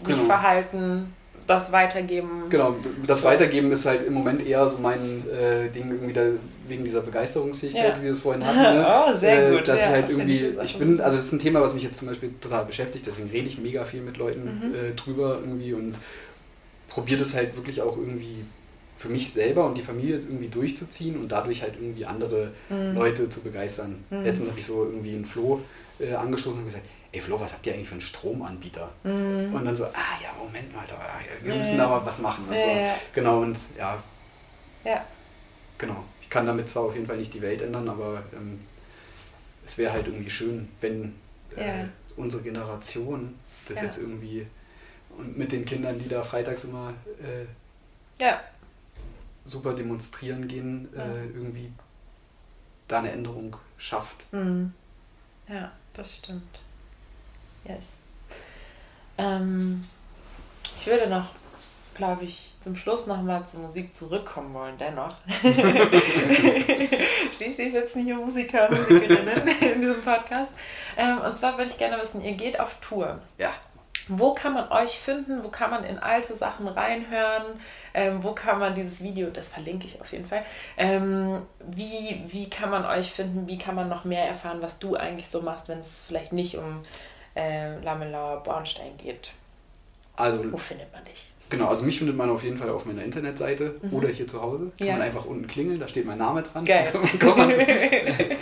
mich 0.00 0.08
Genau. 0.08 0.22
verhalten, 0.24 1.14
das 1.46 1.72
weitergeben. 1.72 2.44
genau, 2.48 2.74
das 3.06 3.22
Weitergeben 3.22 3.70
ist 3.70 3.84
halt 3.84 4.06
im 4.06 4.14
Moment 4.14 4.46
eher 4.46 4.66
so 4.66 4.78
mein 4.78 5.22
äh, 5.28 5.68
Ding 5.68 5.90
irgendwie 5.90 6.12
da, 6.14 6.22
wegen 6.68 6.84
dieser 6.84 7.00
Begeisterungsfähigkeit, 7.02 7.96
Ja. 7.96 7.98
wie 8.00 8.04
wir 8.04 8.10
es 8.12 8.20
vorhin 8.20 8.46
hatten. 8.46 8.58
Ne? 8.62 8.86
Oh, 9.06 9.16
sehr 9.16 9.48
Äh, 9.52 9.56
gut, 9.58 9.68
Dass 9.68 9.80
ja, 9.80 9.86
ich 9.86 9.92
halt 9.92 10.08
irgendwie, 10.10 10.54
ich 10.62 10.78
bin, 10.78 11.00
also 11.02 11.18
es 11.18 11.26
ist 11.26 11.32
ein 11.32 11.38
Thema, 11.40 11.60
was 11.60 11.74
mich 11.74 11.82
jetzt 11.82 11.98
zum 11.98 12.08
Beispiel 12.08 12.32
total 12.40 12.64
beschäftigt, 12.64 13.06
deswegen 13.06 13.28
rede 13.28 13.46
ich 13.48 13.58
mega 13.58 13.84
viel 13.84 14.00
mit 14.00 14.16
Leuten 14.16 14.44
Mhm. 14.70 14.74
äh, 14.74 14.92
drüber 14.94 15.38
irgendwie 15.40 15.74
und 15.74 15.98
probiere 16.88 17.18
das 17.20 17.34
halt 17.34 17.54
wirklich 17.56 17.82
auch 17.82 17.96
irgendwie 17.96 18.44
für 18.96 19.08
mich 19.10 19.30
selber 19.32 19.66
und 19.66 19.76
die 19.76 19.82
Familie 19.82 20.16
irgendwie 20.16 20.48
durchzuziehen 20.48 21.16
und 21.18 21.30
dadurch 21.30 21.60
halt 21.62 21.74
irgendwie 21.78 22.06
andere 22.06 22.52
mhm. 22.70 22.94
Leute 22.94 23.28
zu 23.28 23.40
begeistern. 23.40 23.96
Mhm. 24.08 24.22
Letztens 24.22 24.48
habe 24.48 24.58
ich 24.58 24.64
so 24.66 24.84
irgendwie 24.84 25.14
einen 25.14 25.26
Flo 25.26 25.60
äh, 25.98 26.14
angestoßen 26.14 26.58
und 26.60 26.64
gesagt, 26.64 26.84
ey 27.14 27.20
Flo, 27.20 27.38
was 27.38 27.52
habt 27.52 27.64
ihr 27.66 27.74
eigentlich 27.74 27.88
für 27.88 27.94
einen 27.94 28.00
Stromanbieter? 28.00 28.90
Mhm. 29.04 29.54
Und 29.54 29.64
dann 29.64 29.76
so, 29.76 29.84
ah 29.84 30.18
ja, 30.20 30.32
Moment 30.36 30.74
mal, 30.74 30.84
wir 31.40 31.52
ja, 31.52 31.58
müssen 31.58 31.76
ja. 31.76 31.84
da 31.84 31.88
mal 31.88 32.04
was 32.04 32.18
machen. 32.18 32.46
Und 32.48 32.54
ja, 32.54 32.94
so. 32.94 33.00
Genau, 33.14 33.40
und 33.40 33.56
ja. 33.78 34.02
Ja. 34.84 35.04
Genau. 35.78 36.04
Ich 36.20 36.28
kann 36.28 36.46
damit 36.46 36.68
zwar 36.68 36.84
auf 36.84 36.94
jeden 36.94 37.06
Fall 37.06 37.16
nicht 37.16 37.32
die 37.32 37.40
Welt 37.40 37.62
ändern, 37.62 37.88
aber 37.88 38.24
ähm, 38.32 38.60
es 39.64 39.78
wäre 39.78 39.92
halt 39.92 40.08
irgendwie 40.08 40.30
schön, 40.30 40.68
wenn 40.80 41.14
äh, 41.56 41.84
unsere 42.16 42.42
Generation 42.42 43.38
das 43.68 43.80
jetzt 43.80 43.98
irgendwie 43.98 44.46
und 45.16 45.38
mit 45.38 45.52
den 45.52 45.64
Kindern, 45.64 45.98
die 45.98 46.08
da 46.08 46.22
freitags 46.22 46.64
immer 46.64 46.92
äh, 47.22 47.46
ja. 48.22 48.40
super 49.44 49.72
demonstrieren 49.72 50.48
gehen, 50.48 50.88
äh, 50.96 51.26
irgendwie 51.26 51.70
da 52.88 52.98
eine 52.98 53.12
Änderung 53.12 53.56
schafft. 53.78 54.26
Mhm. 54.32 54.72
Ja, 55.48 55.70
das 55.92 56.16
stimmt. 56.16 56.62
Yes. 57.64 57.84
Ähm, 59.16 59.84
ich 60.78 60.86
würde 60.86 61.08
noch, 61.08 61.28
glaube 61.94 62.24
ich, 62.24 62.52
zum 62.62 62.76
Schluss 62.76 63.06
nochmal 63.06 63.46
zur 63.46 63.60
Musik 63.60 63.94
zurückkommen 63.94 64.54
wollen, 64.54 64.76
dennoch. 64.78 65.14
Schließlich 67.36 67.72
sitzen 67.72 68.04
hier 68.04 68.16
Musiker 68.16 68.68
und 68.68 68.80
Musikerinnen 68.80 69.48
in 69.60 69.80
diesem 69.80 70.02
Podcast. 70.02 70.50
Ähm, 70.96 71.20
und 71.20 71.38
zwar 71.38 71.58
würde 71.58 71.70
ich 71.70 71.78
gerne 71.78 72.00
wissen, 72.02 72.22
ihr 72.22 72.32
geht 72.32 72.58
auf 72.58 72.76
Tour. 72.80 73.20
Ja. 73.38 73.50
Wo 74.08 74.34
kann 74.34 74.52
man 74.52 74.70
euch 74.70 74.98
finden? 74.98 75.42
Wo 75.44 75.48
kann 75.48 75.70
man 75.70 75.84
in 75.84 75.98
alte 75.98 76.36
Sachen 76.36 76.68
reinhören? 76.68 77.60
Ähm, 77.94 78.22
wo 78.22 78.32
kann 78.32 78.58
man 78.58 78.74
dieses 78.74 79.02
Video, 79.02 79.30
das 79.30 79.48
verlinke 79.48 79.86
ich 79.86 80.00
auf 80.00 80.10
jeden 80.10 80.26
Fall, 80.26 80.44
ähm, 80.76 81.46
wie, 81.60 82.24
wie 82.26 82.50
kann 82.50 82.68
man 82.68 82.84
euch 82.84 83.12
finden? 83.12 83.46
Wie 83.46 83.56
kann 83.56 83.76
man 83.76 83.88
noch 83.88 84.04
mehr 84.04 84.26
erfahren, 84.26 84.60
was 84.60 84.78
du 84.80 84.96
eigentlich 84.96 85.28
so 85.28 85.40
machst, 85.40 85.68
wenn 85.68 85.78
es 85.78 86.04
vielleicht 86.06 86.32
nicht 86.32 86.56
um 86.56 86.84
äh, 87.34 87.78
Lamelauer 87.80 88.42
Bornstein 88.42 88.96
geht. 88.96 89.30
Also, 90.16 90.52
Wo 90.52 90.56
findet 90.56 90.92
man 90.92 91.04
dich? 91.04 91.30
Genau, 91.50 91.68
also 91.68 91.84
mich 91.84 91.98
findet 91.98 92.16
man 92.16 92.30
auf 92.30 92.42
jeden 92.42 92.58
Fall 92.58 92.70
auf 92.70 92.84
meiner 92.84 93.04
Internetseite 93.04 93.76
mhm. 93.82 93.92
oder 93.92 94.08
hier 94.08 94.26
zu 94.26 94.40
Hause. 94.40 94.72
Kann 94.78 94.86
ja. 94.86 94.92
man 94.94 95.02
einfach 95.02 95.24
unten 95.26 95.46
klingeln, 95.46 95.78
da 95.78 95.86
steht 95.88 96.06
mein 96.06 96.18
Name 96.18 96.42
dran. 96.42 96.64
Geil. 96.64 96.92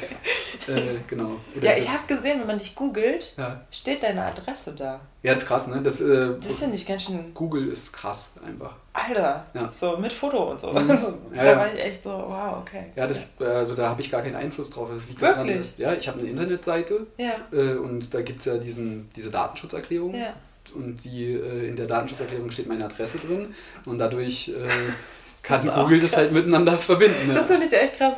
äh, 0.68 0.98
genau. 1.06 1.36
Oder 1.56 1.70
ja, 1.70 1.76
ich 1.76 1.88
habe 1.88 2.06
gesehen, 2.06 2.40
wenn 2.40 2.46
man 2.46 2.58
dich 2.58 2.74
googelt, 2.74 3.32
ja. 3.36 3.60
steht 3.70 4.02
deine 4.02 4.24
Adresse 4.24 4.72
da. 4.72 5.00
Ja, 5.22 5.32
das 5.32 5.42
ist 5.42 5.48
krass, 5.48 5.66
ne? 5.68 5.80
Das, 5.82 6.00
äh, 6.00 6.34
das 6.40 6.58
finde 6.58 6.76
ich 6.76 6.86
ganz 6.86 7.04
schön. 7.04 7.32
Google 7.34 7.68
ist 7.68 7.92
krass 7.92 8.34
einfach. 8.44 8.74
Alter, 8.92 9.46
ja. 9.54 9.70
so 9.70 9.96
mit 9.96 10.12
Foto 10.12 10.50
und 10.50 10.60
so. 10.60 10.72
Mhm. 10.72 10.88
ja, 11.34 11.44
da 11.44 11.56
war 11.56 11.72
ich 11.72 11.80
echt 11.80 12.02
so, 12.02 12.10
wow, 12.10 12.58
okay. 12.60 12.86
Ja, 12.96 13.06
das, 13.06 13.22
also 13.38 13.74
da 13.74 13.88
habe 13.88 14.00
ich 14.00 14.10
gar 14.10 14.22
keinen 14.22 14.36
Einfluss 14.36 14.70
drauf. 14.70 14.88
Das 14.92 15.08
liegt 15.08 15.20
Wirklich? 15.20 15.46
daran, 15.46 15.58
dass, 15.58 15.78
ja, 15.78 15.92
ich 15.94 16.08
habe 16.08 16.20
eine 16.20 16.28
Internetseite 16.28 17.06
ja. 17.16 17.32
Äh, 17.52 17.76
und 17.76 18.12
da 18.12 18.22
gibt 18.22 18.40
es 18.40 18.46
ja 18.46 18.58
diesen, 18.58 19.10
diese 19.14 19.30
Datenschutzerklärung. 19.30 20.14
Ja 20.14 20.34
und 20.74 21.04
die, 21.04 21.32
äh, 21.32 21.68
in 21.68 21.76
der 21.76 21.86
Datenschutzerklärung 21.86 22.50
steht 22.50 22.66
meine 22.66 22.84
Adresse 22.84 23.18
drin 23.18 23.54
und 23.86 23.98
dadurch 23.98 24.48
äh, 24.48 24.52
kann 25.42 25.66
das 25.66 25.74
Google 25.74 26.00
das 26.00 26.16
halt 26.16 26.32
miteinander 26.32 26.78
verbinden. 26.78 27.28
Ne? 27.28 27.34
Das 27.34 27.46
finde 27.46 27.66
ich 27.66 27.72
echt 27.72 27.96
krass. 27.96 28.14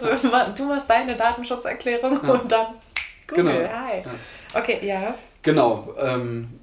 Du 0.56 0.64
machst 0.64 0.88
deine 0.88 1.14
Datenschutzerklärung 1.14 2.20
ja. 2.22 2.30
und 2.30 2.52
dann 2.52 2.66
Google, 3.26 3.44
genau. 3.44 3.68
hi. 3.68 4.02
Ja. 4.04 4.60
Okay, 4.60 4.78
ja. 4.82 5.14
Genau. 5.42 5.94
Ähm, 5.98 6.53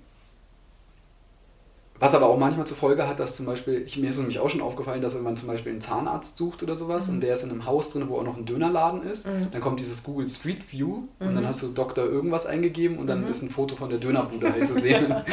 was 2.02 2.16
aber 2.16 2.26
auch 2.26 2.38
manchmal 2.38 2.66
zur 2.66 2.76
Folge 2.76 3.08
hat, 3.08 3.20
dass 3.20 3.36
zum 3.36 3.46
Beispiel, 3.46 3.84
ich, 3.86 3.96
mir 3.96 4.10
ist 4.10 4.18
nämlich 4.18 4.40
auch 4.40 4.50
schon 4.50 4.62
aufgefallen, 4.62 5.04
dass 5.04 5.14
wenn 5.14 5.22
man 5.22 5.38
zum 5.38 5.48
Beispiel 5.48 5.72
einen 5.72 5.82
Zahnarzt 5.82 6.36
sucht 6.36 6.64
oder 6.64 6.76
sowas 6.76 7.08
mhm. 7.08 7.14
und 7.14 7.22
der 7.22 7.36
ist 7.36 7.44
in 7.44 7.52
einem 7.52 7.68
Haus 7.68 7.92
drin, 7.92 8.10
wo 8.10 8.18
auch 8.18 8.24
noch 8.24 8.36
ein 8.36 8.46
Dönerladen 8.48 9.04
ist, 9.04 9.28
mhm. 9.28 9.50
dann 9.52 9.62
kommt 9.62 9.80
dieses 9.80 10.04
Google 10.04 10.28
Street 10.28 10.72
View 10.72 10.88
mhm. 10.88 11.04
und 11.20 11.36
dann 11.36 11.44
mhm. 11.44 11.48
hast 11.48 11.62
du 11.62 11.68
Doktor 11.68 12.06
irgendwas 12.06 12.48
eingegeben 12.48 12.98
und 12.98 13.06
dann 13.06 13.22
mhm. 13.22 13.30
ist 13.30 13.44
ein 13.44 13.52
Foto 13.52 13.76
von 13.76 13.92
der 13.92 14.00
Dönerbude 14.00 14.52
halt 14.52 14.68
zu 14.68 14.82
sehen. 14.82 15.14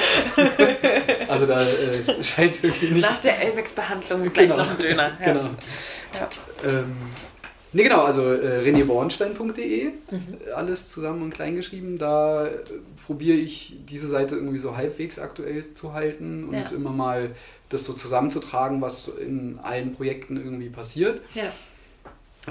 also 1.28 1.46
da 1.46 1.62
äh, 1.62 2.22
scheint 2.22 2.62
irgendwie 2.62 2.90
nicht... 2.90 3.00
Nach 3.00 3.18
der 3.18 3.40
Elmex-Behandlung 3.46 4.30
gleich 4.30 4.50
genau. 4.50 4.62
noch 4.62 4.70
ein 4.70 4.78
Döner. 4.78 5.12
Ja. 5.20 5.32
Genau. 5.32 5.40
Ja. 5.40 6.28
Ähm, 6.68 6.92
Ne, 7.72 7.82
genau, 7.82 8.02
also 8.02 8.22
äh, 8.32 8.60
renébornstein.de, 8.60 9.84
mhm. 10.10 10.38
alles 10.54 10.88
zusammen 10.88 11.22
und 11.22 11.34
klein 11.34 11.54
geschrieben. 11.54 11.98
Da 11.98 12.46
äh, 12.46 12.50
probiere 13.06 13.36
ich 13.36 13.76
diese 13.86 14.08
Seite 14.08 14.36
irgendwie 14.36 14.58
so 14.58 14.76
halbwegs 14.76 15.18
aktuell 15.18 15.74
zu 15.74 15.92
halten 15.92 16.44
und 16.48 16.54
ja. 16.54 16.70
immer 16.70 16.90
mal 16.90 17.30
das 17.68 17.84
so 17.84 17.92
zusammenzutragen, 17.92 18.80
was 18.80 19.08
in 19.08 19.58
allen 19.62 19.94
Projekten 19.94 20.38
irgendwie 20.38 20.70
passiert. 20.70 21.20
Ja. 21.34 21.52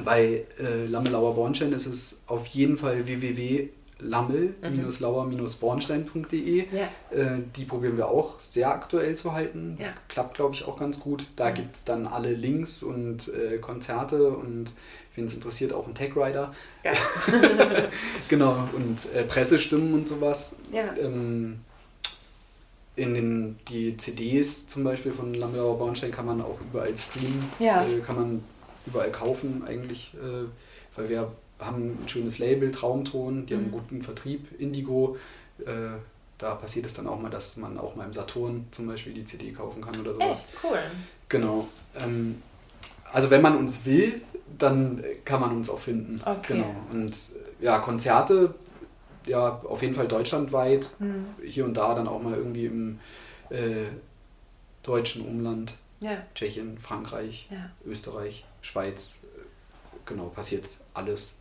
Bei 0.05 0.43
äh, 0.59 0.85
Lammelauer 0.85 1.33
Bornstein 1.33 1.73
ist 1.73 1.87
es 1.87 2.19
auf 2.27 2.45
jeden 2.47 2.77
Fall 2.77 3.07
www.lammel-lauer-bornstein.de. 3.99 6.67
Ja. 6.71 6.89
Äh, 7.11 7.41
die 7.55 7.65
probieren 7.65 7.97
wir 7.97 8.07
auch 8.07 8.39
sehr 8.41 8.71
aktuell 8.71 9.15
zu 9.15 9.33
halten. 9.33 9.77
Ja. 9.79 9.89
Klappt, 10.07 10.35
glaube 10.35 10.55
ich, 10.55 10.63
auch 10.65 10.77
ganz 10.77 10.99
gut. 10.99 11.29
Da 11.35 11.49
mhm. 11.49 11.55
gibt 11.55 11.75
es 11.75 11.83
dann 11.83 12.05
alle 12.07 12.33
Links 12.33 12.81
und 12.83 13.27
äh, 13.29 13.57
Konzerte 13.57 14.29
und 14.29 14.73
wen 15.15 15.25
es 15.25 15.33
interessiert, 15.33 15.73
auch 15.73 15.87
ein 15.87 15.95
Tech 15.95 16.15
Rider. 16.15 16.53
Ja. 16.83 16.93
genau, 18.29 18.69
und 18.73 19.11
äh, 19.13 19.23
Pressestimmen 19.23 19.93
und 19.93 20.07
sowas. 20.07 20.55
Ja. 20.71 20.95
Ähm, 20.97 21.59
in 22.95 23.13
den, 23.13 23.59
die 23.67 23.97
CDs 23.97 24.67
zum 24.67 24.83
Beispiel 24.83 25.13
von 25.13 25.35
Lamberauer 25.35 25.77
Bornstein 25.77 26.11
kann 26.11 26.25
man 26.25 26.41
auch 26.41 26.59
überall 26.59 26.97
streamen, 26.97 27.45
ja. 27.59 27.85
äh, 27.85 27.99
kann 27.99 28.15
man 28.15 28.43
überall 28.87 29.11
kaufen 29.11 29.63
eigentlich, 29.67 30.15
äh, 30.15 30.47
weil 30.95 31.09
wir 31.09 31.31
haben 31.59 32.03
ein 32.03 32.07
schönes 32.07 32.39
Label, 32.39 32.71
Traumton, 32.71 33.45
die 33.45 33.53
mhm. 33.53 33.57
haben 33.57 33.63
einen 33.65 33.71
guten 33.71 34.01
Vertrieb, 34.01 34.59
Indigo. 34.59 35.17
Äh, 35.65 35.97
da 36.37 36.55
passiert 36.55 36.85
es 36.85 36.93
dann 36.93 37.07
auch 37.07 37.19
mal, 37.19 37.29
dass 37.29 37.57
man 37.57 37.79
auch 37.79 37.95
mal 37.95 38.05
im 38.05 38.13
Saturn 38.13 38.67
zum 38.71 38.87
Beispiel 38.87 39.13
die 39.13 39.25
CD 39.25 39.51
kaufen 39.51 39.81
kann 39.81 39.99
oder 39.99 40.13
sowas. 40.13 40.45
Echt 40.45 40.63
cool. 40.63 40.79
Genau. 41.29 41.67
Ähm, 41.99 42.41
also 43.11 43.29
wenn 43.31 43.41
man 43.41 43.57
uns 43.57 43.85
will, 43.85 44.21
dann 44.57 45.03
kann 45.25 45.41
man 45.41 45.55
uns 45.55 45.69
auch 45.69 45.79
finden. 45.79 46.21
Okay. 46.23 46.53
Genau. 46.53 46.75
Und 46.91 47.17
ja, 47.59 47.79
Konzerte, 47.79 48.53
ja, 49.25 49.61
auf 49.67 49.81
jeden 49.81 49.95
Fall 49.95 50.07
deutschlandweit, 50.07 50.91
mhm. 50.99 51.25
hier 51.43 51.65
und 51.65 51.73
da 51.73 51.95
dann 51.95 52.07
auch 52.07 52.21
mal 52.21 52.35
irgendwie 52.35 52.65
im 52.65 52.99
äh, 53.49 53.87
deutschen 54.83 55.25
Umland. 55.25 55.73
Ja. 55.99 56.17
Tschechien, 56.35 56.77
Frankreich, 56.77 57.47
ja. 57.49 57.71
Österreich, 57.83 58.45
Schweiz, 58.61 59.15
genau, 60.05 60.27
passiert 60.27 60.65
alles. 60.93 61.33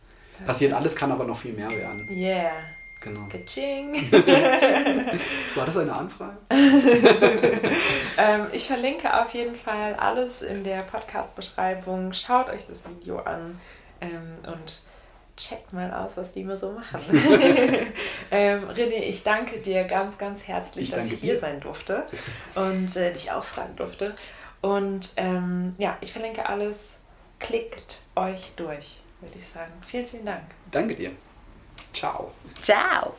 Passiert 0.45 0.73
alles, 0.73 0.95
kann 0.95 1.11
aber 1.11 1.23
noch 1.25 1.39
viel 1.39 1.53
mehr 1.53 1.71
werden. 1.71 2.07
Yeah. 2.09 2.51
Genau. 2.99 3.27
Kaching. 3.29 3.93
War 5.55 5.65
das 5.65 5.77
eine 5.77 5.95
Anfrage? 5.95 6.37
ähm, 6.49 8.47
ich 8.51 8.67
verlinke 8.67 9.21
auf 9.21 9.33
jeden 9.33 9.55
Fall 9.55 9.95
alles 9.95 10.41
in 10.41 10.63
der 10.63 10.81
Podcast-Beschreibung. 10.81 12.13
Schaut 12.13 12.49
euch 12.49 12.65
das 12.67 12.85
Video 12.89 13.19
an 13.19 13.59
ähm, 14.01 14.37
und 14.51 14.79
checkt 15.37 15.71
mal 15.71 15.93
aus, 15.93 16.17
was 16.17 16.31
die 16.31 16.43
mir 16.43 16.57
so 16.57 16.71
machen. 16.71 16.99
ähm, 18.31 18.69
René, 18.69 19.03
ich 19.03 19.21
danke 19.23 19.59
dir 19.59 19.83
ganz, 19.83 20.17
ganz 20.17 20.47
herzlich, 20.47 20.85
ich 20.85 20.91
dass 20.91 21.05
ich 21.05 21.19
hier 21.19 21.35
dir. 21.35 21.39
sein 21.39 21.59
durfte 21.59 22.07
und 22.55 22.95
äh, 22.95 23.13
dich 23.13 23.31
ausfragen 23.31 23.75
durfte. 23.75 24.15
Und 24.61 25.11
ähm, 25.15 25.75
ja, 25.77 25.97
ich 26.01 26.11
verlinke 26.11 26.47
alles. 26.49 26.77
Klickt 27.39 27.99
euch 28.15 28.51
durch, 28.55 28.97
würde 29.21 29.33
ich 29.39 29.47
sagen. 29.47 29.71
Vielen, 29.85 30.07
vielen 30.07 30.25
Dank. 30.25 30.43
Danke 30.71 30.95
dir. 30.95 31.11
Ciao. 31.93 32.31
Ciao. 32.61 33.15